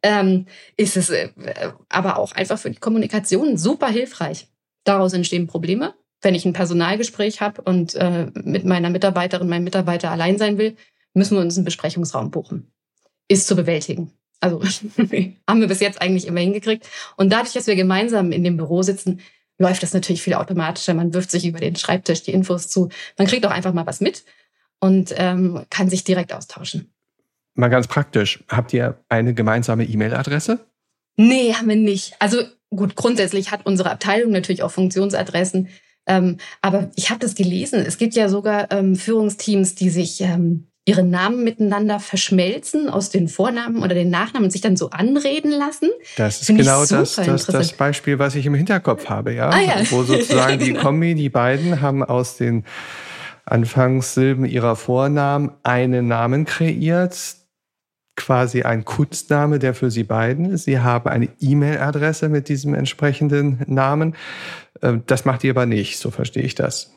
ähm, 0.02 0.46
ist 0.78 0.96
es 0.96 1.10
äh, 1.10 1.28
aber 1.90 2.18
auch 2.18 2.32
einfach 2.32 2.58
für 2.58 2.70
die 2.70 2.80
Kommunikation 2.80 3.58
super 3.58 3.88
hilfreich. 3.88 4.48
Daraus 4.84 5.12
entstehen 5.12 5.46
Probleme. 5.46 5.92
Wenn 6.22 6.34
ich 6.34 6.46
ein 6.46 6.54
Personalgespräch 6.54 7.42
habe 7.42 7.60
und 7.60 7.94
äh, 7.96 8.28
mit 8.32 8.64
meiner 8.64 8.88
Mitarbeiterin, 8.88 9.46
meinem 9.46 9.64
Mitarbeiter 9.64 10.10
allein 10.10 10.38
sein 10.38 10.56
will, 10.56 10.74
müssen 11.14 11.36
wir 11.36 11.42
uns 11.42 11.56
einen 11.56 11.64
Besprechungsraum 11.64 12.30
buchen. 12.30 12.70
Ist 13.28 13.46
zu 13.46 13.56
bewältigen. 13.56 14.12
Also 14.40 14.62
haben 15.48 15.60
wir 15.60 15.68
bis 15.68 15.80
jetzt 15.80 16.02
eigentlich 16.02 16.26
immer 16.26 16.40
hingekriegt. 16.40 16.88
Und 17.16 17.32
dadurch, 17.32 17.54
dass 17.54 17.66
wir 17.66 17.76
gemeinsam 17.76 18.32
in 18.32 18.44
dem 18.44 18.56
Büro 18.56 18.82
sitzen, 18.82 19.20
läuft 19.58 19.82
das 19.82 19.94
natürlich 19.94 20.22
viel 20.22 20.34
automatischer. 20.34 20.94
Man 20.94 21.14
wirft 21.14 21.30
sich 21.30 21.46
über 21.46 21.60
den 21.60 21.76
Schreibtisch 21.76 22.22
die 22.22 22.32
Infos 22.32 22.68
zu. 22.68 22.90
Man 23.16 23.26
kriegt 23.26 23.46
auch 23.46 23.50
einfach 23.50 23.72
mal 23.72 23.86
was 23.86 24.00
mit 24.00 24.24
und 24.80 25.14
ähm, 25.16 25.64
kann 25.70 25.88
sich 25.88 26.04
direkt 26.04 26.32
austauschen. 26.32 26.92
Mal 27.54 27.68
ganz 27.68 27.86
praktisch. 27.86 28.44
Habt 28.48 28.72
ihr 28.72 29.02
eine 29.08 29.32
gemeinsame 29.32 29.84
E-Mail-Adresse? 29.84 30.66
Nee, 31.16 31.54
haben 31.54 31.68
wir 31.68 31.76
nicht. 31.76 32.16
Also 32.18 32.42
gut, 32.70 32.96
grundsätzlich 32.96 33.52
hat 33.52 33.64
unsere 33.64 33.90
Abteilung 33.90 34.32
natürlich 34.32 34.64
auch 34.64 34.72
Funktionsadressen. 34.72 35.68
Ähm, 36.06 36.38
aber 36.60 36.90
ich 36.96 37.10
habe 37.10 37.20
das 37.20 37.34
gelesen. 37.34 37.80
Es 37.86 37.96
gibt 37.96 38.14
ja 38.14 38.28
sogar 38.28 38.70
ähm, 38.72 38.96
Führungsteams, 38.96 39.76
die 39.76 39.88
sich 39.88 40.20
ähm, 40.20 40.66
ihre 40.86 41.02
Namen 41.02 41.44
miteinander 41.44 41.98
verschmelzen 41.98 42.90
aus 42.90 43.08
den 43.08 43.28
Vornamen 43.28 43.82
oder 43.82 43.94
den 43.94 44.10
Nachnamen 44.10 44.44
und 44.44 44.50
sich 44.50 44.60
dann 44.60 44.76
so 44.76 44.90
anreden 44.90 45.50
lassen. 45.50 45.88
Das 46.16 46.40
ist 46.40 46.46
Find 46.46 46.58
genau 46.58 46.84
das, 46.84 47.14
das, 47.14 47.46
das 47.46 47.72
Beispiel, 47.72 48.18
was 48.18 48.34
ich 48.34 48.44
im 48.44 48.54
Hinterkopf 48.54 49.08
habe, 49.08 49.32
ja. 49.32 49.48
Ah, 49.48 49.60
ja. 49.60 49.76
Wo 49.90 50.02
sozusagen 50.02 50.58
die 50.64 50.74
Kombi, 50.74 51.14
die 51.14 51.30
beiden 51.30 51.80
haben 51.80 52.04
aus 52.04 52.36
den 52.36 52.64
Anfangssilben 53.46 54.44
ihrer 54.44 54.76
Vornamen 54.76 55.52
einen 55.62 56.06
Namen 56.06 56.44
kreiert, 56.44 57.16
quasi 58.16 58.62
ein 58.62 58.84
Kunstname, 58.84 59.58
der 59.58 59.74
für 59.74 59.90
sie 59.90 60.04
beiden 60.04 60.50
ist. 60.50 60.64
Sie 60.64 60.80
haben 60.80 61.08
eine 61.08 61.28
E-Mail-Adresse 61.40 62.28
mit 62.28 62.48
diesem 62.48 62.74
entsprechenden 62.74 63.62
Namen. 63.66 64.14
Äh, 64.82 64.98
das 65.06 65.24
macht 65.24 65.44
ihr 65.44 65.50
aber 65.50 65.66
nicht, 65.66 65.98
so 65.98 66.10
verstehe 66.10 66.42
ich 66.42 66.54
das. 66.54 66.92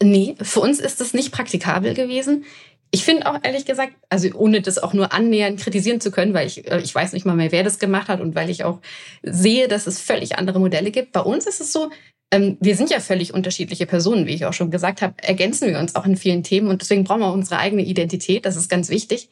Nee, 0.00 0.36
für 0.40 0.60
uns 0.60 0.78
ist 0.78 1.00
das 1.00 1.12
nicht 1.12 1.32
praktikabel 1.32 1.92
gewesen. 1.92 2.44
Ich 2.90 3.04
finde 3.04 3.26
auch 3.26 3.38
ehrlich 3.42 3.66
gesagt, 3.66 3.94
also 4.08 4.28
ohne 4.34 4.62
das 4.62 4.78
auch 4.78 4.94
nur 4.94 5.12
annähernd 5.12 5.60
kritisieren 5.60 6.00
zu 6.00 6.10
können, 6.10 6.32
weil 6.32 6.46
ich, 6.46 6.70
äh, 6.70 6.80
ich 6.80 6.94
weiß 6.94 7.12
nicht 7.12 7.26
mal 7.26 7.36
mehr, 7.36 7.52
wer 7.52 7.62
das 7.62 7.78
gemacht 7.78 8.08
hat 8.08 8.20
und 8.20 8.34
weil 8.34 8.50
ich 8.50 8.64
auch 8.64 8.80
sehe, 9.22 9.68
dass 9.68 9.86
es 9.86 10.00
völlig 10.00 10.38
andere 10.38 10.58
Modelle 10.58 10.90
gibt. 10.90 11.12
Bei 11.12 11.20
uns 11.20 11.46
ist 11.46 11.60
es 11.60 11.72
so, 11.72 11.90
ähm, 12.30 12.56
wir 12.60 12.76
sind 12.76 12.90
ja 12.90 13.00
völlig 13.00 13.32
unterschiedliche 13.34 13.86
Personen, 13.86 14.26
wie 14.26 14.34
ich 14.34 14.44
auch 14.44 14.52
schon 14.52 14.70
gesagt 14.70 15.02
habe, 15.02 15.14
ergänzen 15.22 15.68
wir 15.68 15.78
uns 15.78 15.94
auch 15.94 16.06
in 16.06 16.16
vielen 16.16 16.42
Themen 16.42 16.68
und 16.68 16.82
deswegen 16.82 17.04
brauchen 17.04 17.20
wir 17.20 17.32
unsere 17.32 17.58
eigene 17.58 17.82
Identität, 17.82 18.44
das 18.44 18.56
ist 18.56 18.68
ganz 18.68 18.88
wichtig. 18.90 19.30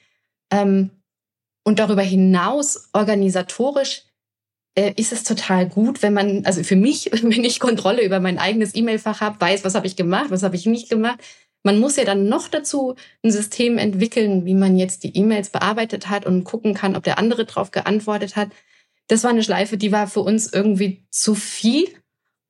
Ähm, 0.50 0.90
und 1.64 1.78
darüber 1.78 2.02
hinaus 2.02 2.88
organisatorisch 2.92 4.04
äh, 4.76 4.92
ist 4.96 5.12
es 5.12 5.24
total 5.24 5.68
gut, 5.68 6.02
wenn 6.02 6.14
man, 6.14 6.44
also 6.46 6.62
für 6.62 6.76
mich, 6.76 7.10
wenn 7.22 7.44
ich 7.44 7.60
Kontrolle 7.60 8.04
über 8.04 8.20
mein 8.20 8.38
eigenes 8.38 8.74
E-Mail-Fach 8.74 9.20
habe, 9.20 9.40
weiß, 9.40 9.64
was 9.64 9.74
habe 9.74 9.86
ich 9.86 9.96
gemacht, 9.96 10.30
was 10.30 10.42
habe 10.42 10.56
ich 10.56 10.66
nicht 10.66 10.88
gemacht. 10.88 11.18
Man 11.66 11.80
muss 11.80 11.96
ja 11.96 12.04
dann 12.04 12.28
noch 12.28 12.46
dazu 12.46 12.94
ein 13.24 13.32
System 13.32 13.76
entwickeln, 13.76 14.46
wie 14.46 14.54
man 14.54 14.76
jetzt 14.76 15.02
die 15.02 15.16
E-Mails 15.16 15.50
bearbeitet 15.50 16.08
hat 16.08 16.24
und 16.24 16.44
gucken 16.44 16.74
kann, 16.74 16.94
ob 16.94 17.02
der 17.02 17.18
andere 17.18 17.44
drauf 17.44 17.72
geantwortet 17.72 18.36
hat. 18.36 18.50
Das 19.08 19.24
war 19.24 19.30
eine 19.30 19.42
Schleife, 19.42 19.76
die 19.76 19.90
war 19.90 20.06
für 20.06 20.20
uns 20.20 20.52
irgendwie 20.52 21.02
zu 21.10 21.34
viel 21.34 21.88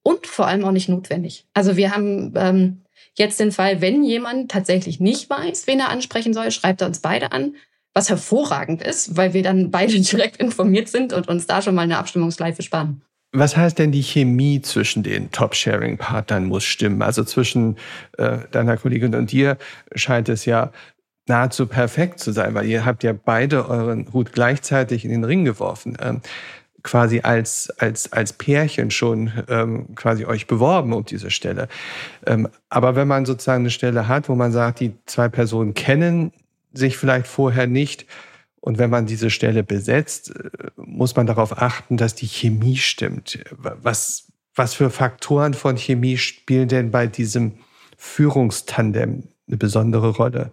und 0.03 0.27
vor 0.27 0.47
allem 0.47 0.67
auch 0.67 0.71
nicht 0.71 0.91
notwendig. 0.91 1.47
Also 1.55 1.79
wir 1.79 1.95
haben 1.95 2.35
ähm, 2.37 2.83
jetzt 3.15 3.41
den 3.41 3.53
Fall, 3.53 3.81
wenn 3.81 4.05
jemand 4.05 4.51
tatsächlich 4.51 5.01
nicht 5.01 5.31
weiß, 5.31 5.67
wen 5.67 5.81
er 5.81 5.89
ansprechen 5.89 6.35
soll, 6.35 6.51
schreibt 6.51 6.83
er 6.83 6.87
uns 6.87 6.99
beide 6.99 7.33
an 7.33 7.55
was 7.95 8.11
hervorragend 8.11 8.83
ist, 8.83 9.17
weil 9.17 9.33
wir 9.33 9.43
dann 9.43 9.71
beide 9.71 9.99
direkt 10.01 10.37
informiert 10.37 10.91
sind 10.91 11.15
und 11.15 11.29
uns 11.29 11.47
da 11.47 11.63
schon 11.63 11.75
mal 11.75 11.83
eine 11.85 11.97
Abstimmungsschleife 11.97 12.61
sparen. 12.61 13.01
Was 13.39 13.55
heißt 13.55 13.79
denn 13.79 13.93
die 13.93 14.03
Chemie 14.03 14.63
zwischen 14.63 15.03
den 15.03 15.31
Top-Sharing-Partnern 15.31 16.47
muss 16.47 16.65
stimmen? 16.65 17.03
Also 17.03 17.23
zwischen 17.23 17.77
äh, 18.17 18.39
deiner 18.51 18.79
Kollegin 18.79 19.15
und 19.15 19.31
dir 19.31 19.59
scheint 19.95 20.31
es 20.31 20.47
ja 20.47 20.73
nahezu 21.27 21.67
perfekt 21.67 22.19
zu 22.19 22.33
sein, 22.33 22.55
weil 22.55 22.65
ihr 22.67 22.87
habt 22.87 23.03
ja 23.03 23.13
beide 23.13 23.69
euren 23.69 24.11
Hut 24.15 24.33
gleichzeitig 24.33 25.05
in 25.05 25.11
den 25.11 25.25
Ring 25.25 25.45
geworfen. 25.45 25.99
Ähm, 26.01 26.23
quasi 26.83 27.21
als, 27.21 27.69
als, 27.79 28.11
als 28.13 28.33
Pärchen 28.33 28.91
schon 28.91 29.31
ähm, 29.49 29.95
quasi 29.97 30.25
euch 30.25 30.47
beworben 30.47 30.95
um 30.95 31.05
diese 31.05 31.31
Stelle. 31.31 31.69
Ähm, 32.25 32.49
aber 32.71 32.97
wenn 32.97 33.09
man 33.09 33.27
sozusagen 33.27 33.65
eine 33.65 33.71
Stelle 33.71 34.09
hat, 34.09 34.31
wo 34.31 34.35
man 34.35 34.53
sagt, 34.53 34.81
die 34.81 34.95
zwei 35.05 35.29
Personen 35.29 35.75
kennen 35.75 36.33
sich 36.73 36.97
vielleicht 36.97 37.27
vorher 37.27 37.67
nicht. 37.67 38.07
Und 38.67 38.79
wenn 38.79 38.91
man 38.91 39.07
diese 39.07 39.31
Stelle 39.31 39.63
besetzt, 39.63 40.35
äh, 40.35 40.71
muss 40.75 41.15
man 41.15 41.29
darauf 41.29 41.57
achten, 41.57 41.97
dass 41.97 42.17
die 42.17 42.27
Chemie 42.27 42.77
stimmt. 42.77 43.39
Was, 43.61 44.27
was 44.57 44.75
für 44.75 44.91
Faktoren 44.91 45.55
von 45.55 45.77
Chemie 45.77 46.19
spielen 46.19 46.67
denn 46.67 46.91
bei 46.91 47.07
diesem 47.07 47.59
Führungstandem 47.97 49.29
eine 49.47 49.57
besondere 49.57 50.09
Rolle? 50.09 50.51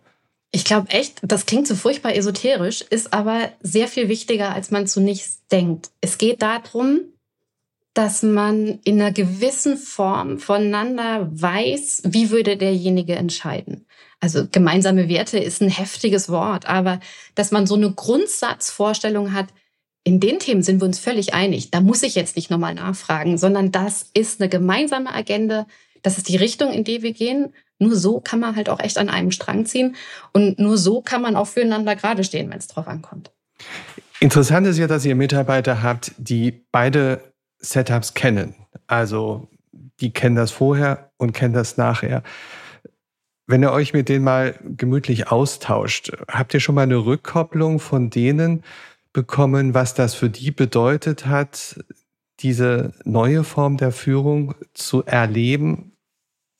Ich 0.51 0.63
glaube 0.63 0.91
echt, 0.91 1.21
das 1.23 1.47
klingt 1.47 1.65
so 1.65 1.73
furchtbar 1.73 2.15
esoterisch, 2.15 2.83
ist 2.83 3.13
aber 3.13 3.49
sehr 3.61 3.87
viel 3.87 4.09
wichtiger, 4.09 4.53
als 4.53 4.69
man 4.69 4.85
zunächst 4.85 5.51
denkt. 5.51 5.89
Es 5.99 6.19
geht 6.19 6.43
darum, 6.43 6.99
dass 7.93 8.23
man 8.23 8.79
in 8.83 8.99
einer 8.99 9.11
gewissen 9.11 9.77
Form 9.77 10.39
voneinander 10.39 11.29
weiß, 11.31 12.03
wie 12.05 12.31
würde 12.31 12.57
derjenige 12.57 13.15
entscheiden 13.15 13.85
also 14.23 14.47
gemeinsame 14.49 15.09
Werte 15.09 15.37
ist 15.37 15.61
ein 15.61 15.67
heftiges 15.67 16.29
Wort, 16.29 16.65
aber 16.65 17.01
dass 17.35 17.51
man 17.51 17.67
so 17.67 17.75
eine 17.75 17.91
Grundsatzvorstellung 17.91 19.33
hat, 19.33 19.47
in 20.05 20.21
den 20.21 20.39
Themen 20.39 20.63
sind 20.63 20.79
wir 20.79 20.85
uns 20.85 20.97
völlig 20.97 21.33
einig. 21.33 21.71
Da 21.71 21.81
muss 21.81 22.03
ich 22.03 22.15
jetzt 22.15 22.37
nicht 22.37 22.49
nochmal 22.49 22.73
nachfragen, 22.73 23.37
sondern 23.37 23.73
das 23.73 24.09
ist 24.13 24.39
eine 24.39 24.47
gemeinsame 24.47 25.13
Agenda. 25.13 25.67
Das 26.03 26.17
ist 26.17 26.29
die 26.29 26.37
Richtung, 26.37 26.71
in 26.71 26.85
die 26.85 27.01
wir 27.01 27.11
gehen. 27.11 27.53
Nur 27.79 27.97
so 27.97 28.21
kann 28.21 28.39
man 28.39 28.55
halt 28.55 28.69
auch 28.69 28.79
echt 28.79 28.97
an 28.97 29.09
einem 29.09 29.31
Strang 29.31 29.65
ziehen. 29.65 29.97
Und 30.31 30.57
nur 30.57 30.77
so 30.77 31.01
kann 31.01 31.21
man 31.21 31.35
auch 31.35 31.47
füreinander 31.47 31.97
gerade 31.97 32.23
stehen, 32.23 32.49
wenn 32.49 32.59
es 32.59 32.67
drauf 32.67 32.87
ankommt. 32.87 33.31
Interessant 34.21 34.65
ist 34.67 34.77
ja, 34.77 34.87
dass 34.87 35.03
ihr 35.03 35.15
Mitarbeiter 35.15 35.83
habt, 35.83 36.13
die 36.17 36.65
beide 36.71 37.32
Setups 37.63 38.13
kennen. 38.13 38.55
Also 38.87 39.49
die 39.99 40.11
kennen 40.11 40.35
das 40.35 40.51
vorher 40.51 41.11
und 41.17 41.33
kennen 41.33 41.53
das 41.53 41.77
nachher. 41.77 42.23
Wenn 43.45 43.63
ihr 43.63 43.71
euch 43.71 43.93
mit 43.93 44.09
denen 44.09 44.23
mal 44.23 44.57
gemütlich 44.63 45.31
austauscht, 45.31 46.11
habt 46.27 46.53
ihr 46.53 46.59
schon 46.59 46.75
mal 46.75 46.83
eine 46.83 47.05
Rückkopplung 47.05 47.79
von 47.79 48.09
denen 48.09 48.63
bekommen, 49.11 49.73
was 49.73 49.93
das 49.93 50.15
für 50.15 50.29
die 50.29 50.51
bedeutet 50.51 51.25
hat, 51.25 51.79
diese 52.39 52.93
neue 53.03 53.43
Form 53.43 53.77
der 53.77 53.91
Führung 53.91 54.55
zu 54.73 55.03
erleben? 55.05 55.93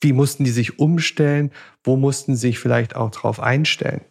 Wie 0.00 0.12
mussten 0.12 0.44
die 0.44 0.50
sich 0.50 0.78
umstellen? 0.78 1.50
Wo 1.82 1.96
mussten 1.96 2.34
sie 2.34 2.48
sich 2.48 2.58
vielleicht 2.58 2.96
auch 2.96 3.10
drauf 3.10 3.40
einstellen? 3.40 4.02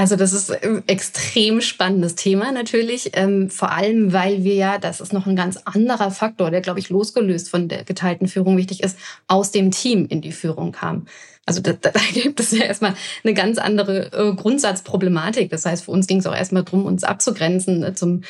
Also 0.00 0.16
das 0.16 0.32
ist 0.32 0.50
ein 0.50 0.82
extrem 0.86 1.60
spannendes 1.60 2.14
Thema 2.14 2.52
natürlich, 2.52 3.10
ähm, 3.12 3.50
vor 3.50 3.70
allem 3.70 4.14
weil 4.14 4.44
wir 4.44 4.54
ja, 4.54 4.78
das 4.78 5.02
ist 5.02 5.12
noch 5.12 5.26
ein 5.26 5.36
ganz 5.36 5.58
anderer 5.66 6.10
Faktor, 6.10 6.50
der, 6.50 6.62
glaube 6.62 6.78
ich, 6.78 6.88
losgelöst 6.88 7.50
von 7.50 7.68
der 7.68 7.84
geteilten 7.84 8.26
Führung 8.26 8.56
wichtig 8.56 8.82
ist, 8.82 8.98
aus 9.26 9.50
dem 9.50 9.70
Team 9.70 10.06
in 10.06 10.22
die 10.22 10.32
Führung 10.32 10.72
kam. 10.72 11.04
Also 11.44 11.60
da, 11.60 11.74
da 11.74 11.90
gibt 12.14 12.40
es 12.40 12.50
ja 12.52 12.64
erstmal 12.64 12.94
eine 13.24 13.34
ganz 13.34 13.58
andere 13.58 14.10
äh, 14.14 14.34
Grundsatzproblematik. 14.34 15.50
Das 15.50 15.66
heißt, 15.66 15.84
für 15.84 15.90
uns 15.90 16.06
ging 16.06 16.20
es 16.20 16.26
auch 16.26 16.34
erstmal 16.34 16.64
drum, 16.64 16.86
uns 16.86 17.04
abzugrenzen 17.04 17.82
äh, 17.82 17.92
zum, 17.92 18.22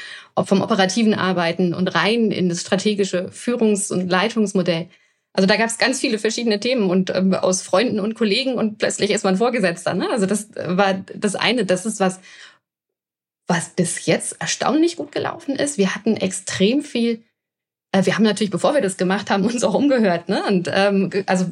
vom 0.43 0.63
operativen 0.63 1.15
Arbeiten 1.15 1.73
und 1.73 1.95
rein 1.95 2.33
in 2.33 2.49
das 2.49 2.63
strategische 2.63 3.29
Führungs- 3.31 3.93
und 3.93 4.11
Leitungsmodell. 4.11 4.89
Also 5.33 5.47
da 5.47 5.57
gab 5.57 5.69
es 5.69 5.79
ganz 5.79 6.01
viele 6.01 6.19
verschiedene 6.19 6.59
Themen 6.59 6.91
und 6.91 7.15
ähm, 7.15 7.35
aus 7.35 7.63
Freunden 7.63 8.01
und 8.01 8.15
Kollegen 8.15 8.55
und 8.55 8.79
plötzlich 8.79 9.11
ist 9.11 9.25
man 9.25 9.37
Vorgesetzter. 9.37 9.95
Ne? 9.95 10.09
Also 10.11 10.27
das 10.27 10.49
war 10.57 10.95
das 11.15 11.37
eine, 11.37 11.65
das 11.65 11.87
ist 11.87 12.01
was, 12.01 12.21
was 13.47 13.71
bis 13.71 14.07
jetzt 14.07 14.41
erstaunlich 14.41 14.97
gut 14.97 15.13
gelaufen 15.13 15.57
ist. 15.57 15.79
Wir 15.79 15.95
hatten 15.95 16.17
extrem 16.17 16.83
viel, 16.83 17.23
äh, 17.93 18.05
wir 18.05 18.17
haben 18.17 18.25
natürlich, 18.25 18.51
bevor 18.51 18.75
wir 18.75 18.81
das 18.81 18.97
gemacht 18.97 19.31
haben, 19.31 19.45
uns 19.47 19.63
auch 19.63 19.75
umgehört. 19.75 20.29
Ne? 20.29 20.43
Und 20.49 20.69
ähm, 20.73 21.11
also 21.27 21.47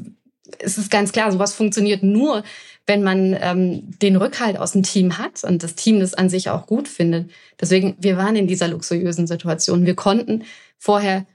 es 0.58 0.76
ist 0.76 0.90
ganz 0.90 1.12
klar, 1.12 1.30
sowas 1.30 1.54
funktioniert 1.54 2.02
nur, 2.02 2.42
wenn 2.86 3.02
man 3.02 3.36
ähm, 3.40 3.98
den 4.00 4.16
Rückhalt 4.16 4.58
aus 4.58 4.72
dem 4.72 4.82
Team 4.82 5.18
hat 5.18 5.44
und 5.44 5.62
das 5.62 5.74
Team 5.74 6.00
das 6.00 6.14
an 6.14 6.30
sich 6.30 6.48
auch 6.50 6.66
gut 6.66 6.88
findet. 6.88 7.30
Deswegen, 7.60 7.96
wir 8.00 8.16
waren 8.16 8.34
in 8.34 8.48
dieser 8.48 8.66
luxuriösen 8.66 9.26
Situation. 9.26 9.86
Wir 9.86 9.94
konnten 9.94 10.44
vorher 10.78 11.26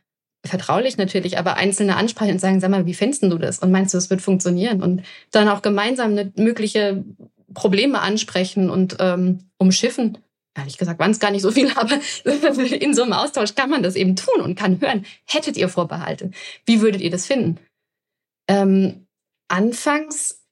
vertraulich 0.45 0.97
natürlich, 0.97 1.37
aber 1.37 1.55
einzelne 1.55 1.95
ansprechen 1.95 2.33
und 2.33 2.39
sagen, 2.39 2.59
sag 2.59 2.69
mal, 2.69 2.85
wie 2.85 2.93
findest 2.93 3.23
du 3.23 3.37
das? 3.37 3.59
Und 3.59 3.71
meinst 3.71 3.93
du, 3.93 3.97
es 3.97 4.09
wird 4.09 4.21
funktionieren? 4.21 4.83
Und 4.83 5.03
dann 5.31 5.47
auch 5.47 5.61
gemeinsam 5.61 6.11
eine 6.11 6.31
mögliche 6.35 7.03
Probleme 7.53 8.01
ansprechen 8.01 8.69
und 8.69 8.97
ähm, 8.99 9.49
umschiffen. 9.57 10.17
Ehrlich 10.55 10.77
gesagt 10.77 10.99
waren 10.99 11.11
es 11.11 11.19
gar 11.19 11.31
nicht 11.31 11.41
so 11.41 11.51
viele, 11.51 11.75
aber 11.77 11.99
in 12.25 12.93
so 12.93 13.03
einem 13.03 13.13
Austausch 13.13 13.55
kann 13.55 13.69
man 13.69 13.83
das 13.83 13.95
eben 13.95 14.15
tun 14.15 14.41
und 14.41 14.55
kann 14.55 14.81
hören, 14.81 15.05
hättet 15.25 15.57
ihr 15.57 15.69
Vorbehalte? 15.69 16.31
Wie 16.65 16.81
würdet 16.81 17.01
ihr 17.01 17.11
das 17.11 17.25
finden? 17.25 17.59
Ähm, 18.49 19.07
anfangs 19.47 20.43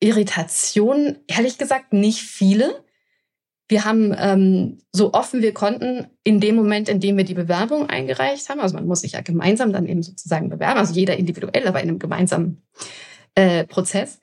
Irritationen, 0.00 1.18
ehrlich 1.26 1.58
gesagt, 1.58 1.92
nicht 1.92 2.22
viele. 2.22 2.84
Wir 3.70 3.84
haben 3.84 4.12
ähm, 4.18 4.78
so 4.90 5.12
offen 5.12 5.42
wir 5.42 5.54
konnten 5.54 6.08
in 6.24 6.40
dem 6.40 6.56
Moment, 6.56 6.88
in 6.88 6.98
dem 6.98 7.16
wir 7.16 7.24
die 7.24 7.34
Bewerbung 7.34 7.88
eingereicht 7.88 8.48
haben, 8.48 8.60
also 8.60 8.74
man 8.74 8.86
muss 8.86 9.02
sich 9.02 9.12
ja 9.12 9.20
gemeinsam 9.20 9.72
dann 9.72 9.86
eben 9.86 10.02
sozusagen 10.02 10.48
bewerben, 10.48 10.80
also 10.80 10.92
jeder 10.92 11.16
individuell, 11.16 11.68
aber 11.68 11.80
in 11.80 11.88
einem 11.88 12.00
gemeinsamen 12.00 12.62
äh, 13.36 13.64
Prozess, 13.64 14.18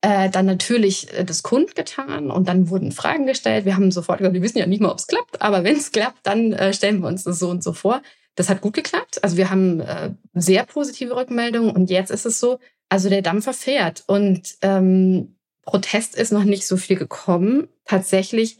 äh, 0.00 0.30
dann 0.30 0.46
natürlich 0.46 1.12
äh, 1.12 1.24
das 1.24 1.42
kundgetan 1.42 2.30
und 2.30 2.48
dann 2.48 2.70
wurden 2.70 2.90
Fragen 2.90 3.26
gestellt. 3.26 3.66
Wir 3.66 3.76
haben 3.76 3.90
sofort 3.90 4.18
gesagt, 4.18 4.34
wir 4.34 4.40
wissen 4.40 4.58
ja 4.58 4.66
nicht 4.66 4.80
mal, 4.80 4.90
ob 4.90 4.98
es 4.98 5.06
klappt, 5.06 5.42
aber 5.42 5.62
wenn 5.62 5.76
es 5.76 5.92
klappt, 5.92 6.20
dann 6.26 6.54
äh, 6.54 6.72
stellen 6.72 7.00
wir 7.00 7.08
uns 7.08 7.24
das 7.24 7.38
so 7.38 7.50
und 7.50 7.62
so 7.62 7.74
vor. 7.74 8.00
Das 8.34 8.48
hat 8.48 8.62
gut 8.62 8.72
geklappt. 8.72 9.22
Also 9.22 9.36
wir 9.36 9.50
haben 9.50 9.80
äh, 9.80 10.12
sehr 10.32 10.64
positive 10.64 11.14
Rückmeldungen 11.14 11.70
und 11.70 11.90
jetzt 11.90 12.10
ist 12.10 12.24
es 12.24 12.40
so, 12.40 12.60
also 12.88 13.10
der 13.10 13.20
Dampfer 13.20 13.52
fährt 13.52 14.04
und 14.06 14.54
ähm, 14.62 15.36
Protest 15.66 16.14
ist 16.14 16.32
noch 16.32 16.44
nicht 16.44 16.66
so 16.66 16.78
viel 16.78 16.96
gekommen. 16.96 17.68
Tatsächlich 17.84 18.58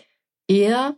eher, 0.49 0.97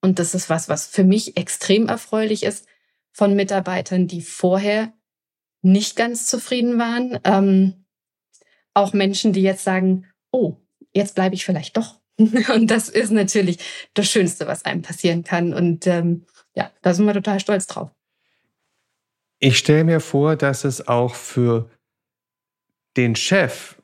und 0.00 0.18
das 0.18 0.34
ist 0.34 0.50
was, 0.50 0.68
was 0.68 0.86
für 0.86 1.04
mich 1.04 1.36
extrem 1.36 1.88
erfreulich 1.88 2.42
ist, 2.42 2.66
von 3.12 3.34
Mitarbeitern, 3.34 4.06
die 4.06 4.22
vorher 4.22 4.92
nicht 5.62 5.96
ganz 5.96 6.26
zufrieden 6.26 6.78
waren. 6.78 7.18
Ähm, 7.24 7.84
auch 8.74 8.92
Menschen, 8.92 9.32
die 9.32 9.42
jetzt 9.42 9.64
sagen, 9.64 10.06
oh, 10.30 10.56
jetzt 10.92 11.14
bleibe 11.14 11.34
ich 11.34 11.44
vielleicht 11.44 11.76
doch. 11.76 12.00
und 12.18 12.70
das 12.70 12.88
ist 12.88 13.10
natürlich 13.10 13.58
das 13.94 14.08
Schönste, 14.08 14.46
was 14.46 14.64
einem 14.64 14.82
passieren 14.82 15.24
kann. 15.24 15.52
Und 15.52 15.86
ähm, 15.86 16.26
ja, 16.54 16.70
da 16.82 16.94
sind 16.94 17.06
wir 17.06 17.14
total 17.14 17.40
stolz 17.40 17.66
drauf. 17.66 17.90
Ich 19.38 19.58
stelle 19.58 19.84
mir 19.84 20.00
vor, 20.00 20.36
dass 20.36 20.64
es 20.64 20.86
auch 20.86 21.14
für 21.14 21.70
den 22.96 23.16
Chef 23.16 23.79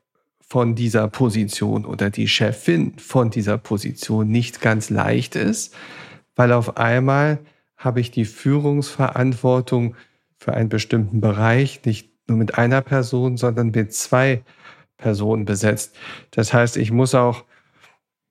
von 0.49 0.77
dieser 0.77 1.09
Position 1.09 1.85
oder 1.85 2.11
die 2.11 2.29
Chefin 2.29 2.99
von 2.99 3.31
dieser 3.31 3.59
Position 3.59 4.29
nicht 4.29 4.61
ganz 4.61 4.91
leicht 4.91 5.35
ist, 5.35 5.75
weil 6.37 6.53
auf 6.53 6.77
einmal 6.77 7.39
habe 7.77 8.01
ich 8.01 8.13
die 8.13 8.25
Führungsverantwortung 8.25 9.97
für 10.39 10.55
einen 10.55 10.69
bestimmten 10.69 11.21
Bereich 11.21 11.85
nicht 11.85 12.11
nur 12.29 12.39
mit 12.39 12.59
einer 12.59 12.81
Person, 12.81 13.37
sondern 13.37 13.73
mit 13.73 13.93
zwei 13.93 14.43
Personen 14.97 15.45
besetzt. 15.45 15.97
Das 16.31 16.53
heißt, 16.53 16.77
ich 16.77 16.93
muss 16.93 17.15
auch, 17.15 17.45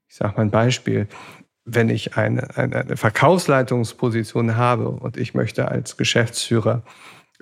ich 0.08 0.15
sage 0.15 0.36
mal 0.36 0.43
ein 0.43 0.51
Beispiel, 0.51 1.08
wenn 1.65 1.89
ich 1.89 2.15
eine, 2.15 2.56
eine, 2.58 2.95
Verkaufsleitungsposition 2.95 4.56
habe 4.56 4.89
und 4.89 5.17
ich 5.17 5.34
möchte 5.34 5.67
als 5.67 5.97
Geschäftsführer 5.97 6.84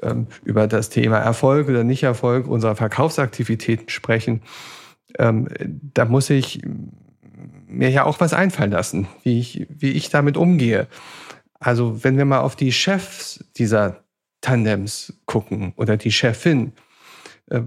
ähm, 0.02 0.28
über 0.44 0.68
das 0.68 0.90
Thema 0.90 1.20
Erfolg 1.20 1.68
oder 1.70 1.84
Nicht-Erfolg 1.84 2.48
unserer 2.48 2.76
Verkaufsaktivitäten 2.76 3.90
sprechen, 3.90 4.42
ähm, 5.20 5.48
da 5.94 6.06
muss 6.06 6.30
ich 6.30 6.62
mir 7.68 7.90
ja 7.90 8.06
auch 8.06 8.20
was 8.20 8.34
einfallen 8.34 8.72
lassen, 8.72 9.08
wie 9.24 9.40
ich, 9.40 9.68
wie 9.70 9.92
ich 9.92 10.10
damit 10.10 10.38
umgehe. 10.38 10.88
Also 11.60 12.04
wenn 12.04 12.18
wir 12.18 12.26
mal 12.26 12.42
auf 12.42 12.56
die 12.56 12.72
Chefs 12.72 13.44
dieser 13.58 14.04
Tandems 14.42 15.14
gucken 15.26 15.74
oder 15.76 15.98
die 15.98 16.12
Chefin, 16.12 16.74
äh, 17.50 17.62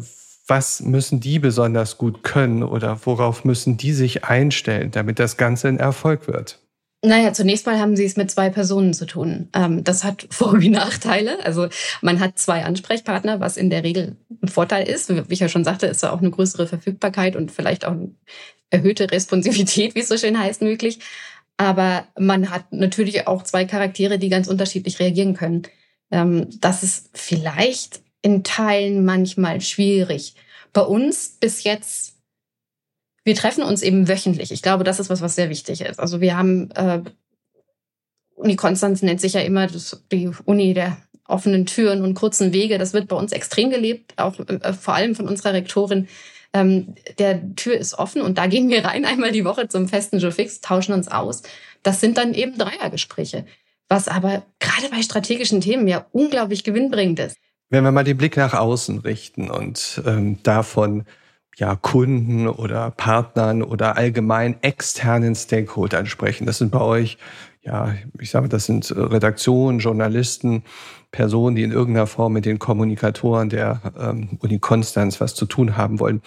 was 0.46 0.80
müssen 0.80 1.18
die 1.18 1.40
besonders 1.40 1.98
gut 1.98 2.22
können 2.22 2.62
oder 2.62 3.04
worauf 3.04 3.44
müssen 3.44 3.76
die 3.76 3.92
sich 3.92 4.24
einstellen, 4.24 4.92
damit 4.92 5.18
das 5.18 5.36
Ganze 5.36 5.66
ein 5.68 5.78
Erfolg 5.78 6.28
wird? 6.28 6.60
Naja, 7.02 7.32
zunächst 7.32 7.66
mal 7.66 7.78
haben 7.78 7.94
sie 7.94 8.04
es 8.04 8.16
mit 8.16 8.30
zwei 8.30 8.50
Personen 8.50 8.94
zu 8.94 9.06
tun. 9.06 9.48
Ähm, 9.54 9.84
das 9.84 10.02
hat 10.02 10.26
Vor- 10.30 10.60
wie 10.60 10.70
Nachteile. 10.70 11.44
Also 11.44 11.68
man 12.02 12.20
hat 12.20 12.38
zwei 12.38 12.64
Ansprechpartner, 12.64 13.40
was 13.40 13.56
in 13.56 13.70
der 13.70 13.84
Regel 13.84 14.16
ein 14.42 14.48
Vorteil 14.48 14.88
ist. 14.88 15.08
Wie 15.08 15.32
ich 15.32 15.40
ja 15.40 15.48
schon 15.48 15.64
sagte, 15.64 15.86
ist 15.86 16.02
da 16.02 16.10
auch 16.10 16.20
eine 16.20 16.30
größere 16.30 16.66
Verfügbarkeit 16.66 17.36
und 17.36 17.52
vielleicht 17.52 17.84
auch 17.84 17.92
eine 17.92 18.14
erhöhte 18.70 19.10
Responsivität, 19.10 19.94
wie 19.94 20.00
es 20.00 20.08
so 20.08 20.16
schön 20.16 20.38
heißt, 20.38 20.62
möglich. 20.62 20.98
Aber 21.58 22.06
man 22.18 22.50
hat 22.50 22.72
natürlich 22.72 23.26
auch 23.26 23.42
zwei 23.42 23.64
Charaktere, 23.64 24.18
die 24.18 24.28
ganz 24.28 24.48
unterschiedlich 24.48 24.98
reagieren 24.98 25.34
können. 25.34 25.62
Ähm, 26.10 26.48
das 26.60 26.82
ist 26.82 27.10
vielleicht 27.14 28.00
in 28.22 28.42
Teilen 28.42 29.04
manchmal 29.04 29.60
schwierig. 29.60 30.34
Bei 30.72 30.82
uns 30.82 31.36
bis 31.40 31.64
jetzt 31.64 32.15
wir 33.26 33.34
treffen 33.34 33.64
uns 33.64 33.82
eben 33.82 34.06
wöchentlich. 34.06 34.52
Ich 34.52 34.62
glaube, 34.62 34.84
das 34.84 35.00
ist 35.00 35.10
was, 35.10 35.20
was 35.20 35.34
sehr 35.34 35.50
wichtig 35.50 35.80
ist. 35.80 35.98
Also 35.98 36.20
wir 36.20 36.36
haben, 36.36 36.70
äh, 36.76 37.02
Uni 38.36 38.54
Konstanz 38.54 39.02
nennt 39.02 39.20
sich 39.20 39.32
ja 39.32 39.40
immer 39.40 39.66
das, 39.66 40.04
die 40.12 40.30
Uni 40.44 40.74
der 40.74 40.96
offenen 41.26 41.66
Türen 41.66 42.02
und 42.04 42.14
kurzen 42.14 42.52
Wege. 42.52 42.78
Das 42.78 42.92
wird 42.92 43.08
bei 43.08 43.16
uns 43.16 43.32
extrem 43.32 43.70
gelebt, 43.70 44.14
auch 44.16 44.38
äh, 44.38 44.72
vor 44.72 44.94
allem 44.94 45.16
von 45.16 45.26
unserer 45.26 45.54
Rektorin. 45.54 46.06
Ähm, 46.52 46.94
der 47.18 47.56
Tür 47.56 47.76
ist 47.76 47.98
offen 47.98 48.22
und 48.22 48.38
da 48.38 48.46
gehen 48.46 48.68
wir 48.68 48.84
rein 48.84 49.04
einmal 49.04 49.32
die 49.32 49.44
Woche 49.44 49.66
zum 49.66 49.88
festen 49.88 50.20
Joe 50.20 50.30
Fix, 50.30 50.60
tauschen 50.60 50.94
uns 50.94 51.08
aus. 51.08 51.42
Das 51.82 52.00
sind 52.00 52.18
dann 52.18 52.32
eben 52.32 52.56
Dreiergespräche, 52.56 53.44
was 53.88 54.06
aber 54.06 54.46
gerade 54.60 54.88
bei 54.88 55.02
strategischen 55.02 55.60
Themen 55.60 55.88
ja 55.88 56.06
unglaublich 56.12 56.62
gewinnbringend 56.62 57.18
ist. 57.18 57.36
Wenn 57.70 57.82
wir 57.82 57.90
mal 57.90 58.04
den 58.04 58.18
Blick 58.18 58.36
nach 58.36 58.54
außen 58.54 59.00
richten 59.00 59.50
und 59.50 60.00
ähm, 60.06 60.38
davon 60.44 61.04
ja, 61.56 61.74
Kunden 61.74 62.48
oder 62.48 62.90
Partnern 62.90 63.62
oder 63.62 63.96
allgemein 63.96 64.62
externen 64.62 65.34
Stakeholdern 65.34 66.06
sprechen. 66.06 66.46
Das 66.46 66.58
sind 66.58 66.70
bei 66.70 66.80
euch, 66.80 67.16
ja, 67.62 67.94
ich 68.20 68.30
sage, 68.30 68.48
das 68.48 68.66
sind 68.66 68.94
Redaktionen, 68.94 69.78
Journalisten, 69.78 70.64
Personen, 71.10 71.56
die 71.56 71.62
in 71.62 71.72
irgendeiner 71.72 72.06
Form 72.06 72.34
mit 72.34 72.44
den 72.44 72.58
Kommunikatoren 72.58 73.48
der 73.48 73.80
ähm, 73.98 74.36
Uni 74.40 74.58
Konstanz 74.58 75.20
was 75.20 75.34
zu 75.34 75.46
tun 75.46 75.76
haben 75.78 75.98
wollen. 75.98 76.20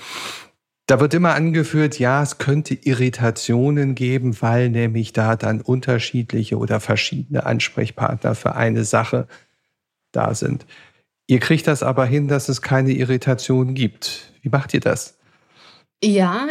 Da 0.87 0.99
wird 0.99 1.13
immer 1.13 1.35
angeführt, 1.35 1.99
ja, 1.99 2.23
es 2.23 2.39
könnte 2.39 2.73
Irritationen 2.73 3.93
geben, 3.93 4.41
weil 4.41 4.69
nämlich 4.71 5.13
da 5.13 5.35
dann 5.35 5.61
unterschiedliche 5.61 6.57
oder 6.57 6.79
verschiedene 6.79 7.45
Ansprechpartner 7.45 8.33
für 8.33 8.55
eine 8.55 8.83
Sache 8.83 9.27
da 10.11 10.33
sind. 10.33 10.65
Ihr 11.27 11.39
kriegt 11.39 11.67
das 11.67 11.83
aber 11.83 12.07
hin, 12.07 12.27
dass 12.27 12.49
es 12.49 12.63
keine 12.63 12.91
Irritationen 12.93 13.75
gibt. 13.75 14.33
Wie 14.41 14.49
macht 14.49 14.73
ihr 14.73 14.79
das? 14.79 15.18
Ja, 16.03 16.49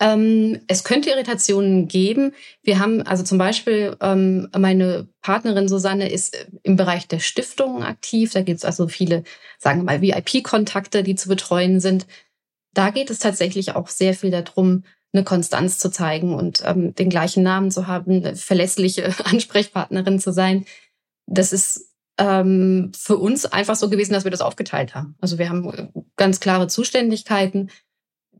ähm, 0.00 0.62
es 0.66 0.82
könnte 0.82 1.10
Irritationen 1.10 1.86
geben. 1.86 2.32
Wir 2.62 2.78
haben 2.78 3.02
also 3.02 3.22
zum 3.22 3.36
Beispiel 3.36 3.96
ähm, 4.00 4.48
meine 4.56 5.08
Partnerin 5.20 5.68
Susanne 5.68 6.10
ist 6.10 6.48
im 6.62 6.76
Bereich 6.76 7.06
der 7.06 7.18
Stiftung 7.18 7.84
aktiv. 7.84 8.32
Da 8.32 8.40
gibt 8.40 8.58
es 8.58 8.64
also 8.64 8.88
viele, 8.88 9.24
sagen 9.58 9.80
wir 9.80 9.84
mal, 9.84 10.00
VIP-Kontakte, 10.00 11.02
die 11.02 11.16
zu 11.16 11.28
betreuen 11.28 11.80
sind. 11.80 12.06
Da 12.72 12.90
geht 12.90 13.10
es 13.10 13.18
tatsächlich 13.18 13.74
auch 13.74 13.88
sehr 13.88 14.14
viel 14.14 14.30
darum, 14.30 14.84
eine 15.12 15.24
Konstanz 15.24 15.78
zu 15.78 15.90
zeigen 15.90 16.34
und 16.34 16.62
ähm, 16.64 16.94
den 16.94 17.10
gleichen 17.10 17.42
Namen 17.42 17.70
zu 17.70 17.86
haben, 17.86 18.12
eine 18.12 18.36
verlässliche 18.36 19.12
Ansprechpartnerin 19.24 20.18
zu 20.18 20.32
sein. 20.32 20.64
Das 21.26 21.52
ist 21.52 21.90
ähm, 22.16 22.92
für 22.96 23.16
uns 23.16 23.44
einfach 23.44 23.76
so 23.76 23.90
gewesen, 23.90 24.14
dass 24.14 24.24
wir 24.24 24.30
das 24.30 24.40
aufgeteilt 24.40 24.94
haben. 24.94 25.16
Also 25.20 25.36
wir 25.36 25.50
haben 25.50 25.92
ganz 26.16 26.40
klare 26.40 26.68
Zuständigkeiten 26.68 27.70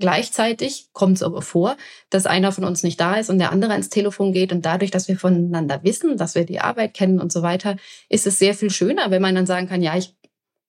Gleichzeitig 0.01 0.89
kommt 0.93 1.17
es 1.17 1.23
aber 1.23 1.43
vor, 1.43 1.77
dass 2.09 2.27
einer 2.27 2.53
von 2.53 2.65
uns 2.65 2.83
nicht 2.83 2.99
da 3.01 3.17
ist 3.17 3.31
und 3.31 3.39
der 3.39 3.53
andere 3.53 3.73
ans 3.73 3.91
Telefon 3.91 4.33
geht. 4.33 4.51
Und 4.51 4.65
dadurch, 4.65 4.91
dass 4.91 5.09
wir 5.09 5.19
voneinander 5.19 5.85
wissen, 5.85 6.17
dass 6.17 6.35
wir 6.35 6.45
die 6.45 6.61
Arbeit 6.61 6.95
kennen 6.95 7.21
und 7.21 7.31
so 7.31 7.43
weiter, 7.43 7.77
ist 8.09 8.27
es 8.27 8.39
sehr 8.39 8.55
viel 8.55 8.71
schöner, 8.71 9.11
wenn 9.11 9.23
man 9.23 9.35
dann 9.35 9.47
sagen 9.47 9.69
kann, 9.69 9.83
ja, 9.83 9.97
ich 9.97 10.17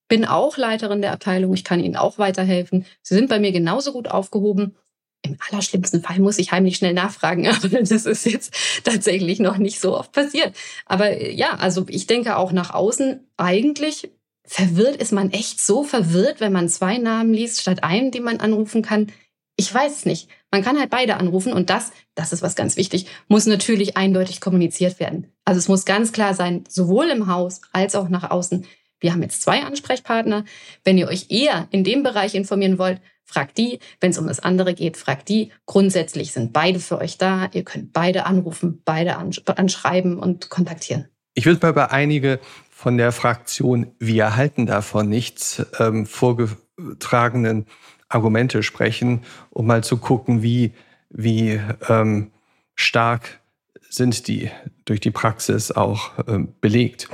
bin 0.10 0.26
auch 0.26 0.58
Leiterin 0.58 1.02
der 1.02 1.14
Abteilung, 1.14 1.54
ich 1.54 1.64
kann 1.64 1.80
Ihnen 1.80 1.96
auch 1.96 2.18
weiterhelfen. 2.18 2.86
Sie 3.02 3.16
sind 3.16 3.30
bei 3.30 3.40
mir 3.40 3.54
genauso 3.54 3.94
gut 3.94 4.10
aufgehoben. 4.10 4.76
Im 5.22 5.38
allerschlimmsten 5.50 6.02
Fall 6.02 6.20
muss 6.20 6.38
ich 6.38 6.52
heimlich 6.52 6.76
schnell 6.76 6.94
nachfragen, 6.94 7.48
aber 7.48 7.70
das 7.70 8.06
ist 8.06 8.26
jetzt 8.26 8.54
tatsächlich 8.84 9.40
noch 9.40 9.58
nicht 9.58 9.80
so 9.80 9.98
oft 9.98 10.12
passiert. 10.12 10.54
Aber 10.86 11.22
ja, 11.22 11.56
also 11.56 11.86
ich 11.88 12.08
denke 12.08 12.36
auch 12.36 12.52
nach 12.52 12.74
außen 12.74 13.26
eigentlich 13.38 14.12
verwirrt 14.52 14.98
ist 14.98 15.14
man 15.14 15.32
echt 15.32 15.62
so 15.62 15.82
verwirrt, 15.82 16.42
wenn 16.42 16.52
man 16.52 16.68
zwei 16.68 16.98
Namen 16.98 17.34
liest 17.34 17.62
statt 17.62 17.86
einem, 17.86 18.12
den 18.12 18.24
man 18.24 18.42
anrufen 18.42 18.82
kann. 18.82 19.08
Ich 19.56 19.74
weiß 19.74 20.00
es 20.00 20.06
nicht. 20.06 20.28
Man 20.52 20.62
kann 20.62 20.78
halt 20.78 20.90
beide 20.90 21.16
anrufen 21.16 21.54
und 21.54 21.70
das, 21.70 21.94
das 22.16 22.34
ist 22.34 22.42
was 22.42 22.58
ganz 22.58 22.76
wichtig, 22.76 23.06
muss 23.30 23.46
natürlich 23.46 23.96
eindeutig 23.96 24.42
kommuniziert 24.42 25.00
werden. 25.00 25.32
Also 25.46 25.60
es 25.60 25.70
muss 25.70 25.86
ganz 25.86 26.12
klar 26.12 26.34
sein, 26.34 26.66
sowohl 26.68 27.08
im 27.08 27.28
Haus 27.28 27.62
als 27.72 27.96
auch 27.96 28.10
nach 28.10 28.30
außen. 28.30 28.66
Wir 29.00 29.14
haben 29.14 29.22
jetzt 29.22 29.42
zwei 29.42 29.64
Ansprechpartner. 29.64 30.44
Wenn 30.84 30.98
ihr 30.98 31.08
euch 31.08 31.28
eher 31.30 31.70
in 31.72 31.86
dem 31.86 32.04
Bereich 32.04 32.36
informieren 32.36 32.78
wollt, 32.78 33.00
fragt 33.24 33.58
die. 33.58 33.80
Wenn 34.02 34.12
es 34.12 34.18
um 34.18 34.28
das 34.28 34.42
andere 34.42 34.74
geht, 34.74 34.98
fragt 34.98 35.30
die. 35.30 35.54
Grundsätzlich 35.66 36.34
sind 36.34 36.52
beide 36.52 36.82
für 36.82 36.98
euch 36.98 37.18
da. 37.18 37.50
Ihr 37.54 37.64
könnt 37.64 37.94
beide 37.94 38.26
anrufen, 38.26 38.82
beide 38.84 39.16
anschreiben 39.16 40.20
und 40.20 40.50
kontaktieren. 40.50 41.08
Ich 41.36 41.46
würde 41.46 41.66
mal 41.66 41.72
bei 41.72 41.90
einige 41.90 42.42
von 42.82 42.98
der 42.98 43.12
Fraktion 43.12 43.92
Wir 44.00 44.24
erhalten 44.24 44.66
davon 44.66 45.08
nichts 45.08 45.64
ähm, 45.78 46.08
vorgetragenen 46.08 47.68
Argumente 48.10 48.64
sprechen, 48.64 49.22
um 49.52 49.68
mal 49.68 49.84
zu 49.84 49.98
gucken, 49.98 50.42
wie, 50.42 50.74
wie 51.12 51.62
ähm, 51.88 52.32
stark 52.74 53.40
sind 53.88 54.28
die 54.28 54.50
durch 54.86 55.00
die 55.00 55.12
Praxis 55.12 55.72
auch 55.72 56.14
ähm, 56.28 56.56
belegt. 56.60 57.08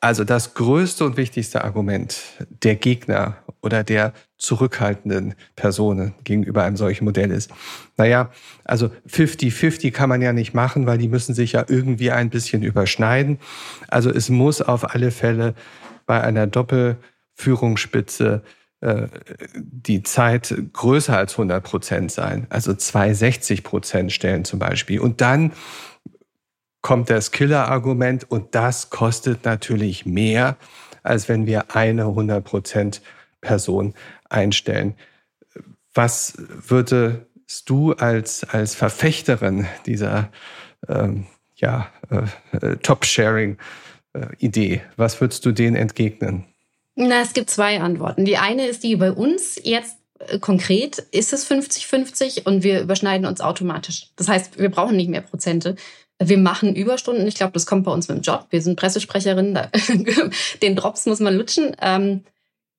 Also 0.00 0.22
das 0.22 0.52
größte 0.52 1.06
und 1.06 1.16
wichtigste 1.16 1.64
Argument 1.64 2.22
der 2.50 2.76
Gegner 2.76 3.38
oder 3.62 3.84
der 3.84 4.12
zurückhaltenden 4.38 5.34
Personen 5.54 6.14
gegenüber 6.24 6.62
einem 6.64 6.76
solchen 6.76 7.04
Modell 7.04 7.30
ist, 7.30 7.50
naja, 7.96 8.30
also 8.64 8.90
50-50 9.08 9.92
kann 9.92 10.08
man 10.08 10.20
ja 10.20 10.32
nicht 10.32 10.54
machen, 10.54 10.86
weil 10.86 10.98
die 10.98 11.08
müssen 11.08 11.34
sich 11.34 11.52
ja 11.52 11.64
irgendwie 11.66 12.10
ein 12.10 12.30
bisschen 12.30 12.62
überschneiden. 12.62 13.38
Also 13.88 14.10
es 14.10 14.28
muss 14.28 14.60
auf 14.60 14.94
alle 14.94 15.10
Fälle 15.10 15.54
bei 16.04 16.20
einer 16.20 16.46
Doppelführungsspitze 16.46 18.42
äh, 18.80 19.08
die 19.54 20.02
Zeit 20.02 20.54
größer 20.72 21.16
als 21.16 21.32
100 21.32 21.64
Prozent 21.64 22.12
sein, 22.12 22.46
also 22.50 22.74
260 22.74 23.64
Prozent 23.64 24.12
stellen 24.12 24.44
zum 24.44 24.58
Beispiel. 24.58 25.00
Und 25.00 25.22
dann 25.22 25.52
kommt 26.82 27.08
das 27.10 27.32
Killer-Argument 27.32 28.30
und 28.30 28.54
das 28.54 28.90
kostet 28.90 29.44
natürlich 29.44 30.06
mehr, 30.06 30.56
als 31.02 31.28
wenn 31.28 31.46
wir 31.46 31.74
eine 31.74 32.02
100 32.02 32.44
Prozent 32.44 33.00
Person 33.40 33.94
einstellen. 34.28 34.94
Was 35.94 36.34
würdest 36.38 37.26
du 37.66 37.92
als, 37.92 38.44
als 38.44 38.74
Verfechterin 38.74 39.66
dieser 39.86 40.30
ähm, 40.88 41.26
ja, 41.56 41.88
äh, 42.10 42.22
äh 42.56 42.76
Top-Sharing-Idee, 42.76 44.82
was 44.96 45.20
würdest 45.20 45.44
du 45.46 45.52
denen 45.52 45.76
entgegnen? 45.76 46.44
Na, 46.94 47.20
es 47.20 47.34
gibt 47.34 47.50
zwei 47.50 47.80
Antworten. 47.80 48.24
Die 48.24 48.38
eine 48.38 48.66
ist 48.66 48.82
die 48.82 48.96
bei 48.96 49.12
uns 49.12 49.60
jetzt 49.62 49.98
äh, 50.18 50.38
konkret 50.38 50.98
ist 50.98 51.32
es 51.32 51.50
50-50 51.50 52.44
und 52.44 52.62
wir 52.62 52.80
überschneiden 52.80 53.26
uns 53.26 53.40
automatisch. 53.40 54.10
Das 54.16 54.28
heißt, 54.28 54.58
wir 54.58 54.70
brauchen 54.70 54.96
nicht 54.96 55.10
mehr 55.10 55.20
Prozente. 55.20 55.76
Wir 56.18 56.38
machen 56.38 56.74
Überstunden. 56.74 57.26
Ich 57.26 57.34
glaube, 57.34 57.52
das 57.52 57.66
kommt 57.66 57.84
bei 57.84 57.92
uns 57.92 58.08
mit 58.08 58.18
dem 58.18 58.22
Job. 58.22 58.46
Wir 58.48 58.62
sind 58.62 58.78
Pressesprecherinnen. 58.78 59.68
Den 60.62 60.76
Drops 60.76 61.04
muss 61.04 61.20
man 61.20 61.36
lutschen. 61.36 61.76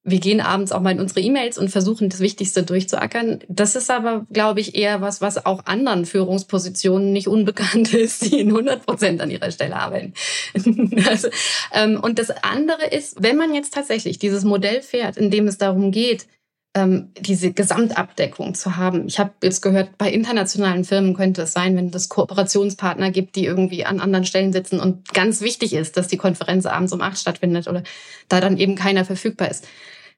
Wir 0.09 0.21
gehen 0.21 0.39
abends 0.39 0.71
auch 0.71 0.79
mal 0.79 0.91
in 0.91 1.01
unsere 1.01 1.19
E-Mails 1.19 1.57
und 1.57 1.67
versuchen, 1.67 2.07
das 2.07 2.21
Wichtigste 2.21 2.63
durchzuackern. 2.63 3.39
Das 3.49 3.75
ist 3.75 3.91
aber, 3.91 4.25
glaube 4.31 4.61
ich, 4.61 4.73
eher 4.73 5.01
was, 5.01 5.19
was 5.19 5.45
auch 5.45 5.65
anderen 5.65 6.05
Führungspositionen 6.05 7.11
nicht 7.11 7.27
unbekannt 7.27 7.93
ist, 7.93 8.23
die 8.23 8.39
in 8.39 8.47
100 8.47 8.85
Prozent 8.85 9.19
an 9.19 9.29
ihrer 9.29 9.51
Stelle 9.51 9.75
arbeiten. 9.75 10.13
also, 11.09 11.27
ähm, 11.73 11.99
und 12.01 12.19
das 12.19 12.31
andere 12.31 12.85
ist, 12.89 13.21
wenn 13.21 13.35
man 13.35 13.53
jetzt 13.53 13.73
tatsächlich 13.73 14.17
dieses 14.17 14.45
Modell 14.45 14.81
fährt, 14.81 15.17
in 15.17 15.29
dem 15.29 15.45
es 15.45 15.57
darum 15.57 15.91
geht, 15.91 16.25
ähm, 16.73 17.11
diese 17.19 17.51
Gesamtabdeckung 17.51 18.55
zu 18.55 18.77
haben. 18.77 19.07
Ich 19.07 19.19
habe 19.19 19.31
jetzt 19.43 19.61
gehört, 19.61 19.97
bei 19.97 20.09
internationalen 20.09 20.85
Firmen 20.85 21.15
könnte 21.15 21.41
es 21.41 21.51
sein, 21.51 21.75
wenn 21.75 21.89
es 21.89 22.07
Kooperationspartner 22.07 23.11
gibt, 23.11 23.35
die 23.35 23.43
irgendwie 23.43 23.83
an 23.83 23.99
anderen 23.99 24.23
Stellen 24.23 24.53
sitzen 24.53 24.79
und 24.79 25.13
ganz 25.13 25.41
wichtig 25.41 25.73
ist, 25.73 25.97
dass 25.97 26.07
die 26.07 26.17
Konferenz 26.17 26.65
abends 26.65 26.93
um 26.93 27.01
acht 27.01 27.17
stattfindet 27.17 27.67
oder 27.67 27.83
da 28.29 28.39
dann 28.39 28.57
eben 28.57 28.75
keiner 28.75 29.03
verfügbar 29.03 29.51
ist. 29.51 29.67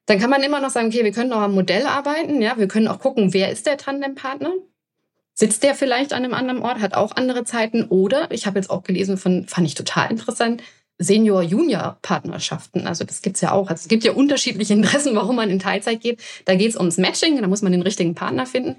Dann 0.05 0.19
kann 0.19 0.29
man 0.29 0.41
immer 0.41 0.59
noch 0.59 0.71
sagen, 0.71 0.87
okay, 0.87 1.03
wir 1.03 1.11
können 1.11 1.33
auch 1.33 1.41
am 1.41 1.53
Modell 1.53 1.85
arbeiten, 1.85 2.41
ja, 2.41 2.57
wir 2.57 2.67
können 2.67 2.87
auch 2.87 2.99
gucken, 2.99 3.33
wer 3.33 3.51
ist 3.51 3.65
der 3.65 3.77
Tandempartner. 3.77 4.53
sitzt 5.33 5.63
der 5.63 5.75
vielleicht 5.75 6.13
an 6.13 6.23
einem 6.23 6.33
anderen 6.33 6.61
Ort, 6.61 6.79
hat 6.81 6.95
auch 6.95 7.15
andere 7.15 7.45
Zeiten. 7.45 7.85
Oder 7.85 8.29
ich 8.31 8.45
habe 8.45 8.59
jetzt 8.59 8.69
auch 8.69 8.83
gelesen 8.83 9.17
von, 9.17 9.47
fand 9.47 9.67
ich 9.67 9.75
total 9.75 10.11
interessant, 10.11 10.63
Senior-Junior-Partnerschaften. 10.99 12.85
Also 12.85 13.05
das 13.05 13.21
gibt's 13.21 13.41
ja 13.41 13.53
auch. 13.53 13.69
Also 13.69 13.81
es 13.81 13.87
gibt 13.87 14.03
ja 14.03 14.11
unterschiedliche 14.11 14.73
Interessen, 14.73 15.15
warum 15.15 15.37
man 15.37 15.49
in 15.49 15.59
Teilzeit 15.59 16.01
geht. 16.01 16.21
Da 16.45 16.55
geht's 16.55 16.75
ums 16.75 16.97
Matching, 16.97 17.41
da 17.41 17.47
muss 17.47 17.61
man 17.61 17.71
den 17.71 17.81
richtigen 17.81 18.15
Partner 18.15 18.45
finden. 18.45 18.75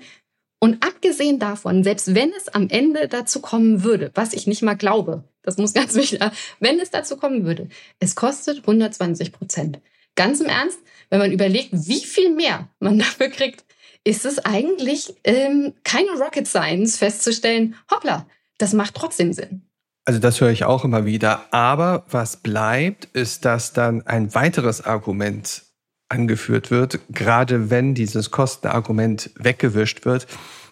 Und 0.63 0.85
abgesehen 0.85 1.39
davon, 1.39 1.83
selbst 1.83 2.15
wenn 2.15 2.33
es 2.37 2.49
am 2.49 2.69
Ende 2.69 3.09
dazu 3.09 3.41
kommen 3.41 3.83
würde, 3.83 4.11
was 4.15 4.35
ich 4.35 4.47
nicht 4.47 4.61
mal 4.61 4.75
glaube, 4.75 5.25
das 5.43 5.57
muss 5.57 5.73
ganz 5.73 5.95
wichtig, 5.97 6.21
wenn 6.61 6.79
es 6.79 6.91
dazu 6.91 7.17
kommen 7.17 7.45
würde, 7.47 7.69
es 7.99 8.15
kostet 8.15 8.59
120 8.59 9.33
Prozent. 9.33 9.81
Ganz 10.17 10.41
im 10.41 10.49
Ernst, 10.49 10.79
wenn 11.11 11.19
man 11.19 11.33
überlegt, 11.33 11.71
wie 11.73 12.05
viel 12.05 12.35
mehr 12.35 12.69
man 12.79 12.99
dafür 13.01 13.29
kriegt, 13.29 13.65
ist 14.05 14.25
es 14.25 14.39
eigentlich 14.39 15.15
ähm, 15.25 15.75
keine 15.85 16.13
Rocket 16.13 16.47
Science 16.47 16.97
festzustellen, 16.97 17.75
hoppla, 17.91 18.27
das 18.57 18.73
macht 18.73 18.95
trotzdem 18.95 19.33
Sinn. 19.33 19.63
Also 20.07 20.19
das 20.19 20.41
höre 20.41 20.51
ich 20.51 20.65
auch 20.65 20.85
immer 20.85 21.05
wieder. 21.05 21.45
Aber 21.51 22.07
was 22.09 22.39
bleibt, 22.39 23.05
ist, 23.13 23.45
dass 23.45 23.73
dann 23.73 24.07
ein 24.07 24.35
weiteres 24.35 24.83
Argument 24.83 25.63
angeführt 26.09 26.71
wird, 26.71 26.99
gerade 27.11 27.71
wenn 27.71 27.95
dieses 27.95 28.31
Kostenargument 28.31 29.31
weggewischt 29.37 30.05
wird. 30.05 30.27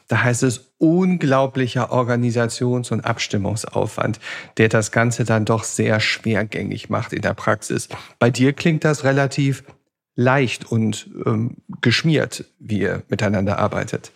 Da 0.09 0.23
heißt 0.23 0.43
es 0.43 0.73
unglaublicher 0.79 1.93
Organisations- 1.93 2.91
und 2.91 3.03
Abstimmungsaufwand, 3.03 4.19
der 4.57 4.71
das 4.71 4.91
Ganze 4.91 5.25
dann 5.25 5.45
doch 5.45 5.65
sehr 5.65 6.01
schwergängig 6.01 6.89
macht 6.89 7.13
in 7.13 7.21
der 7.21 7.35
Praxis. 7.35 7.89
Bei 8.19 8.31
dir 8.31 8.55
klingt 8.55 8.85
das 8.85 9.05
relativ 9.05 9.63
leicht 10.19 10.71
und 10.71 11.09
ähm, 11.27 11.59
geschmiert, 11.81 12.45
wie 12.59 12.81
ihr 12.81 13.05
miteinander 13.09 13.61
arbeitet. 13.61 14.11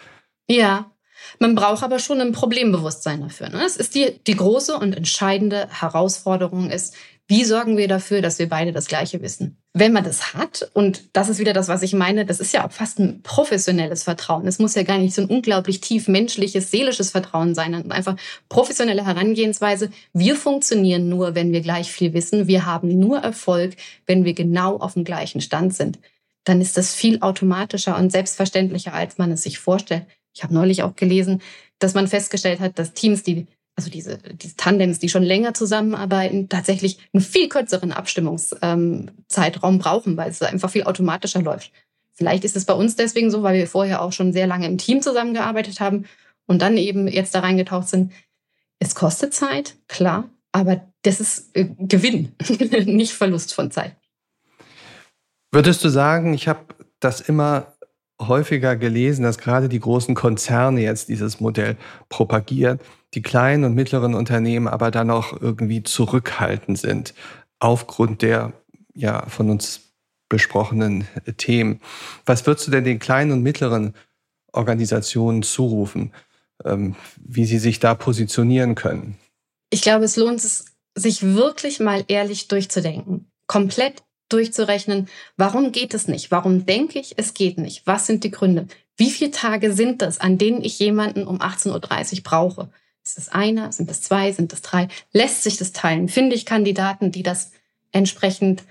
Ja, 0.49 0.91
man 1.39 1.55
braucht 1.55 1.85
aber 1.85 2.01
schon 2.01 2.21
ein 2.21 2.33
Problembewusstsein 2.33 3.21
dafür. 3.21 3.51
Ne? 3.51 3.63
Es 3.65 3.77
ist 3.77 3.95
die, 3.95 4.19
die 4.27 4.35
große 4.35 4.77
und 4.77 4.95
entscheidende 4.95 5.69
Herausforderung 5.71 6.71
ist, 6.71 6.97
wie 7.33 7.45
sorgen 7.45 7.79
wir 7.79 7.89
dafür, 7.89 8.21
dass 8.21 8.39
wir 8.39 8.47
beide 8.47 8.73
das 8.73 8.89
Gleiche 8.89 9.23
wissen? 9.23 9.57
Wenn 9.73 9.95
man 9.95 10.05
das 10.05 10.35
hat, 10.35 10.71
und 10.75 11.17
das 11.17 11.31
ist 11.31 11.39
wieder 11.39 11.55
das, 11.55 11.67
was 11.67 11.83
ich 11.83 11.95
meine, 11.95 12.27
das 12.27 12.41
ist 12.41 12.53
ja 12.53 12.67
auch 12.67 12.73
fast 12.73 12.99
ein 12.99 13.23
professionelles 13.23 14.03
Vertrauen. 14.03 14.47
Es 14.47 14.59
muss 14.59 14.75
ja 14.75 14.83
gar 14.83 14.99
nicht 14.99 15.15
so 15.15 15.23
ein 15.23 15.29
unglaublich 15.29 15.81
tief 15.81 16.09
menschliches, 16.09 16.71
seelisches 16.71 17.11
Vertrauen 17.11 17.55
sein, 17.55 17.73
sondern 17.73 17.91
einfach 17.91 18.17
professionelle 18.51 19.07
Herangehensweise. 19.07 19.91
Wir 20.13 20.37
funktionieren 20.37 21.09
nur, 21.09 21.35
wenn 21.35 21.53
wir 21.53 21.63
gleich 21.63 21.91
viel 21.91 22.13
wissen. 22.13 22.49
Wir 22.49 22.67
haben 22.67 22.99
nur 22.99 23.21
Erfolg, 23.21 23.77
wenn 24.05 24.27
wir 24.27 24.35
genau 24.35 24.77
auf 24.77 24.93
dem 24.93 25.05
gleichen 25.05 25.41
Stand 25.41 25.75
sind. 25.75 26.01
Dann 26.45 26.61
ist 26.61 26.77
das 26.77 26.95
viel 26.95 27.23
automatischer 27.23 27.97
und 27.97 28.13
selbstverständlicher, 28.13 28.93
als 28.93 29.17
man 29.17 29.33
es 29.33 29.45
sich 29.45 29.59
vorstellt. 29.59 30.05
Ich 30.35 30.43
habe 30.43 30.53
neulich 30.53 30.83
auch 30.83 30.97
gelesen, 30.97 31.41
dass 31.79 31.95
man 31.95 32.09
festgestellt 32.09 32.61
hat, 32.61 32.79
dass 32.79 32.93
Teams, 32.93 33.23
die 33.23 33.47
also 33.77 33.91
diese, 33.91 34.19
diese 34.19 34.57
Tandems, 34.57 34.99
die 34.99 35.09
schon 35.09 35.23
länger 35.23 35.55
zusammenarbeiten, 35.55 36.49
tatsächlich 36.49 36.99
einen 37.13 37.23
viel 37.23 37.49
kürzeren 37.49 37.93
Abstimmungszeitraum 37.93 39.79
brauchen, 39.79 40.17
weil 40.17 40.31
es 40.31 40.43
einfach 40.43 40.71
viel 40.71 40.85
automatischer 40.85 41.43
läuft. 41.43 41.73
Vielleicht 42.13 42.45
ist 42.45 42.57
es 42.57 42.67
bei 42.67 42.75
uns 42.75 42.97
deswegen 42.97 43.31
so, 43.31 43.43
weil 43.43 43.57
wir 43.57 43.67
vorher 43.67 44.03
auch 44.03 44.13
schon 44.13 44.33
sehr 44.33 44.47
lange 44.47 44.67
im 44.67 44.79
Team 44.79 45.01
zusammengearbeitet 45.01 45.81
haben 45.81 46.05
und 46.47 46.61
dann 46.61 46.77
eben 46.77 47.09
jetzt 47.09 47.35
da 47.35 47.41
reingetaucht 47.41 47.89
sind. 47.89 48.13
Es 48.79 48.95
kostet 48.95 49.33
Zeit, 49.33 49.77
klar, 49.89 50.29
aber 50.53 50.87
das 51.03 51.21
ist 51.21 51.57
äh, 51.57 51.67
Gewinn, 51.79 52.33
nicht 52.85 53.13
Verlust 53.13 53.55
von 53.55 53.71
Zeit. 53.71 53.97
Würdest 55.51 55.83
du 55.83 55.89
sagen, 55.89 56.35
ich 56.35 56.47
habe 56.49 56.61
das 57.01 57.21
immer 57.21 57.73
häufiger 58.21 58.77
gelesen, 58.77 59.23
dass 59.23 59.39
gerade 59.39 59.69
die 59.69 59.81
großen 59.81 60.15
Konzerne 60.15 60.83
jetzt 60.83 61.09
dieses 61.09 61.41
Modell 61.41 61.77
propagieren 62.09 62.79
die 63.15 63.23
kleinen 63.23 63.65
und 63.65 63.75
mittleren 63.75 64.15
Unternehmen 64.15 64.69
aber 64.69 64.91
dann 64.91 65.11
auch 65.11 65.41
irgendwie 65.41 65.83
zurückhaltend 65.83 66.79
sind 66.79 67.15
aufgrund 67.59 68.23
der 68.23 68.53
ja 68.95 69.27
von 69.29 69.51
uns 69.51 69.93
besprochenen 70.29 71.07
Themen. 71.37 71.81
Was 72.25 72.47
würdest 72.47 72.67
du 72.67 72.71
denn 72.71 72.85
den 72.85 72.99
kleinen 72.99 73.33
und 73.33 73.43
mittleren 73.43 73.95
Organisationen 74.53 75.43
zurufen, 75.43 76.13
ähm, 76.65 76.97
wie 77.19 77.45
sie 77.45 77.59
sich 77.59 77.81
da 77.81 77.95
positionieren 77.95 78.75
können? 78.75 79.19
Ich 79.71 79.83
glaube, 79.83 80.05
es 80.05 80.17
lohnt 80.17 80.43
es, 80.43 80.67
sich 80.95 81.23
wirklich 81.23 81.81
mal 81.81 82.05
ehrlich 82.09 82.49
durchzudenken, 82.49 83.31
komplett 83.47 84.03
durchzurechnen, 84.29 85.09
warum 85.37 85.73
geht 85.73 85.95
es 85.95 86.09
nicht? 86.09 86.31
Warum 86.31 86.67
denke 86.67 86.99
ich, 86.99 87.15
es 87.19 87.35
geht 87.35 87.59
nicht? 87.59 87.87
Was 87.87 88.07
sind 88.07 88.25
die 88.25 88.31
Gründe? 88.31 88.67
Wie 88.97 89.11
viele 89.11 89.31
Tage 89.31 89.73
sind 89.73 90.03
das, 90.03 90.19
an 90.19 90.39
denen 90.39 90.63
ich 90.63 90.79
jemanden 90.79 91.27
um 91.27 91.41
18.30 91.41 92.17
Uhr 92.17 92.23
brauche? 92.23 92.71
Ist 93.05 93.19
es 93.19 93.29
einer? 93.29 93.73
Sind 93.73 93.91
es 93.91 94.01
zwei? 94.03 94.33
Sind 94.33 94.53
es 94.53 94.63
drei? 94.63 94.89
Lässt 95.13 95.43
sich 95.43 95.57
das 95.57 95.73
teilen? 95.73 96.09
Finde 96.09 96.37
ich 96.37 96.47
Kandidaten, 96.47 97.11
die 97.11 97.23
das 97.23 97.51
entsprechend 97.91 98.63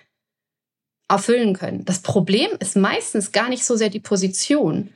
erfüllen 1.10 1.54
können? 1.54 1.84
Das 1.86 2.02
Problem 2.02 2.52
ist 2.60 2.76
meistens 2.76 3.32
gar 3.32 3.50
nicht 3.50 3.66
so 3.66 3.76
sehr 3.76 3.90
die 3.90 4.00
Position, 4.00 4.94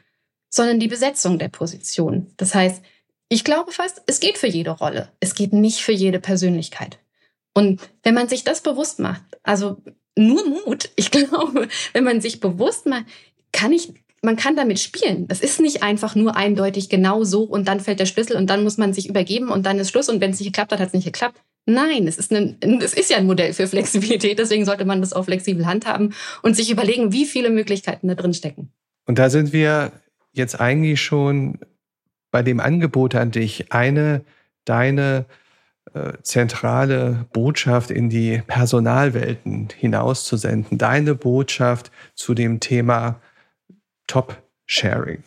sondern 0.49 0.79
die 0.79 0.87
Besetzung 0.87 1.37
der 1.37 1.49
Position. 1.49 2.31
Das 2.37 2.55
heißt, 2.55 2.81
ich 3.27 3.43
glaube 3.43 3.71
fast, 3.71 4.01
es 4.05 4.19
geht 4.19 4.37
für 4.37 4.47
jede 4.47 4.71
Rolle. 4.71 5.11
Es 5.19 5.35
geht 5.35 5.51
nicht 5.51 5.81
für 5.81 5.91
jede 5.91 6.19
Persönlichkeit. 6.19 6.99
Und 7.53 7.81
wenn 8.03 8.13
man 8.13 8.29
sich 8.29 8.43
das 8.43 8.61
bewusst 8.61 8.99
macht, 8.99 9.23
also 9.43 9.81
nur 10.15 10.47
Mut, 10.47 10.91
ich 10.95 11.11
glaube, 11.11 11.67
wenn 11.93 12.03
man 12.03 12.21
sich 12.21 12.39
bewusst 12.39 12.85
macht, 12.85 13.05
kann 13.51 13.73
ich 13.73 13.93
man 14.21 14.35
kann 14.35 14.55
damit 14.55 14.79
spielen. 14.79 15.27
Das 15.27 15.41
ist 15.41 15.59
nicht 15.59 15.83
einfach 15.83 16.15
nur 16.15 16.35
eindeutig 16.35 16.89
genau 16.89 17.23
so 17.23 17.43
und 17.43 17.67
dann 17.67 17.79
fällt 17.79 17.99
der 17.99 18.05
Schlüssel 18.05 18.37
und 18.37 18.49
dann 18.49 18.63
muss 18.63 18.77
man 18.77 18.93
sich 18.93 19.07
übergeben 19.07 19.49
und 19.49 19.65
dann 19.65 19.79
ist 19.79 19.89
Schluss 19.89 20.09
und 20.09 20.21
wenn 20.21 20.31
es 20.31 20.39
nicht 20.39 20.49
geklappt 20.49 20.71
hat, 20.71 20.79
hat 20.79 20.87
es 20.87 20.93
nicht 20.93 21.05
geklappt. 21.05 21.41
Nein, 21.67 22.07
es 22.07 22.17
ist, 22.17 22.31
ein, 22.31 22.57
es 22.81 22.93
ist 22.93 23.09
ja 23.09 23.17
ein 23.17 23.25
Modell 23.25 23.53
für 23.53 23.67
Flexibilität, 23.67 24.37
deswegen 24.37 24.65
sollte 24.65 24.85
man 24.85 25.01
das 25.01 25.13
auch 25.13 25.25
flexibel 25.25 25.65
handhaben 25.65 26.13
und 26.43 26.55
sich 26.55 26.69
überlegen, 26.69 27.11
wie 27.11 27.25
viele 27.25 27.49
Möglichkeiten 27.49 28.07
da 28.07 28.15
drin 28.15 28.33
stecken. 28.33 28.71
Und 29.05 29.17
da 29.17 29.29
sind 29.29 29.51
wir 29.51 29.91
jetzt 30.31 30.59
eigentlich 30.59 31.01
schon 31.01 31.59
bei 32.31 32.43
dem 32.43 32.59
Angebot 32.59 33.15
an 33.15 33.31
dich, 33.31 33.71
eine 33.71 34.23
deine 34.65 35.25
äh, 35.93 36.13
zentrale 36.23 37.25
Botschaft 37.31 37.91
in 37.91 38.09
die 38.09 38.41
Personalwelten 38.45 39.69
hinauszusenden, 39.77 40.77
deine 40.77 41.15
Botschaft 41.15 41.91
zu 42.15 42.33
dem 42.33 42.59
Thema 42.59 43.21
Top-Sharing? 44.07 45.23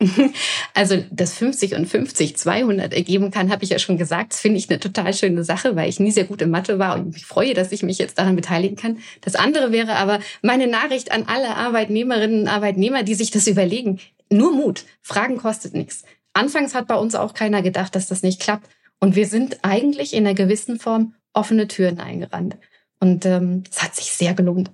Also, 0.74 1.04
dass 1.10 1.34
50 1.34 1.74
und 1.74 1.86
50 1.86 2.36
200 2.36 2.92
ergeben 2.92 3.30
kann, 3.30 3.50
habe 3.50 3.64
ich 3.64 3.70
ja 3.70 3.78
schon 3.78 3.98
gesagt. 3.98 4.32
Das 4.32 4.40
finde 4.40 4.58
ich 4.58 4.70
eine 4.70 4.80
total 4.80 5.12
schöne 5.14 5.44
Sache, 5.44 5.76
weil 5.76 5.88
ich 5.88 6.00
nie 6.00 6.10
sehr 6.10 6.24
gut 6.24 6.42
in 6.42 6.50
Mathe 6.50 6.78
war 6.78 6.94
und 6.94 7.16
ich 7.16 7.26
freue, 7.26 7.54
dass 7.54 7.72
ich 7.72 7.82
mich 7.82 7.98
jetzt 7.98 8.18
daran 8.18 8.36
beteiligen 8.36 8.76
kann. 8.76 8.98
Das 9.20 9.34
andere 9.34 9.70
wäre 9.72 9.96
aber 9.96 10.20
meine 10.40 10.66
Nachricht 10.66 11.12
an 11.12 11.24
alle 11.26 11.56
Arbeitnehmerinnen 11.56 12.42
und 12.42 12.48
Arbeitnehmer, 12.48 13.02
die 13.02 13.14
sich 13.14 13.30
das 13.30 13.46
überlegen. 13.46 14.00
Nur 14.30 14.52
Mut. 14.52 14.84
Fragen 15.02 15.36
kostet 15.36 15.74
nichts. 15.74 16.04
Anfangs 16.32 16.74
hat 16.74 16.86
bei 16.86 16.96
uns 16.96 17.14
auch 17.14 17.34
keiner 17.34 17.62
gedacht, 17.62 17.94
dass 17.94 18.08
das 18.08 18.22
nicht 18.22 18.40
klappt. 18.40 18.68
Und 18.98 19.14
wir 19.14 19.26
sind 19.26 19.58
eigentlich 19.62 20.14
in 20.14 20.26
einer 20.26 20.34
gewissen 20.34 20.78
Form 20.78 21.14
offene 21.34 21.68
Türen 21.68 22.00
eingerannt. 22.00 22.56
Und 23.00 23.26
ähm, 23.26 23.64
es 23.70 23.78
ähm, 23.78 23.82
hat 23.82 23.96
sich 23.96 24.12
sehr 24.12 24.32
gelohnt. 24.32 24.70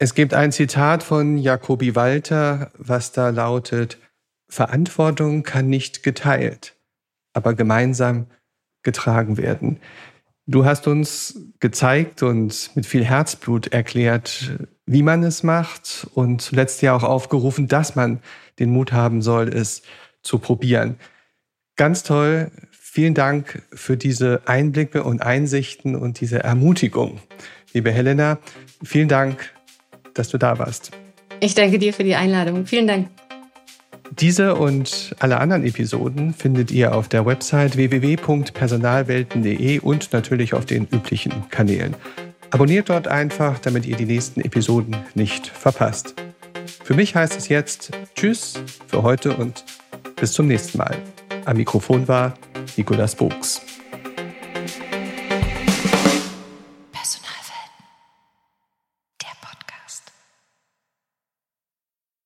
Es 0.00 0.14
gibt 0.14 0.32
ein 0.32 0.52
Zitat 0.52 1.02
von 1.02 1.38
Jacobi 1.38 1.96
Walter, 1.96 2.70
was 2.78 3.10
da 3.10 3.30
lautet, 3.30 3.98
Verantwortung 4.48 5.42
kann 5.42 5.68
nicht 5.68 6.04
geteilt, 6.04 6.76
aber 7.32 7.54
gemeinsam 7.54 8.26
getragen 8.84 9.36
werden. 9.36 9.80
Du 10.46 10.64
hast 10.64 10.86
uns 10.86 11.40
gezeigt 11.58 12.22
und 12.22 12.70
mit 12.76 12.86
viel 12.86 13.04
Herzblut 13.04 13.66
erklärt, 13.68 14.52
wie 14.86 15.02
man 15.02 15.24
es 15.24 15.42
macht 15.42 16.06
und 16.14 16.40
zuletzt 16.40 16.80
ja 16.80 16.94
auch 16.94 17.02
aufgerufen, 17.02 17.66
dass 17.66 17.96
man 17.96 18.20
den 18.60 18.70
Mut 18.70 18.92
haben 18.92 19.20
soll, 19.20 19.48
es 19.48 19.82
zu 20.22 20.38
probieren. 20.38 20.96
Ganz 21.76 22.04
toll. 22.04 22.52
Vielen 22.70 23.14
Dank 23.14 23.62
für 23.72 23.96
diese 23.96 24.42
Einblicke 24.46 25.02
und 25.02 25.22
Einsichten 25.22 25.96
und 25.96 26.20
diese 26.20 26.42
Ermutigung. 26.44 27.20
Liebe 27.72 27.90
Helena, 27.90 28.38
vielen 28.82 29.08
Dank 29.08 29.52
dass 30.18 30.28
du 30.28 30.38
da 30.38 30.58
warst. 30.58 30.90
Ich 31.40 31.54
danke 31.54 31.78
dir 31.78 31.92
für 31.92 32.04
die 32.04 32.16
Einladung. 32.16 32.66
Vielen 32.66 32.86
Dank. 32.86 33.08
Diese 34.10 34.54
und 34.54 35.14
alle 35.18 35.38
anderen 35.38 35.64
Episoden 35.64 36.32
findet 36.34 36.70
ihr 36.70 36.94
auf 36.94 37.08
der 37.08 37.26
Website 37.26 37.76
www.personalwelten.de 37.76 39.80
und 39.80 40.12
natürlich 40.12 40.54
auf 40.54 40.66
den 40.66 40.86
üblichen 40.90 41.32
Kanälen. 41.50 41.94
Abonniert 42.50 42.88
dort 42.88 43.06
einfach, 43.06 43.58
damit 43.58 43.84
ihr 43.86 43.96
die 43.96 44.06
nächsten 44.06 44.40
Episoden 44.40 44.96
nicht 45.14 45.46
verpasst. 45.46 46.14
Für 46.82 46.94
mich 46.94 47.14
heißt 47.14 47.36
es 47.36 47.48
jetzt 47.48 47.90
Tschüss 48.14 48.54
für 48.86 49.02
heute 49.02 49.36
und 49.36 49.64
bis 50.16 50.32
zum 50.32 50.48
nächsten 50.48 50.78
Mal. 50.78 50.96
Am 51.44 51.58
Mikrofon 51.58 52.08
war 52.08 52.32
Nikolas 52.76 53.14
Bogs. 53.14 53.67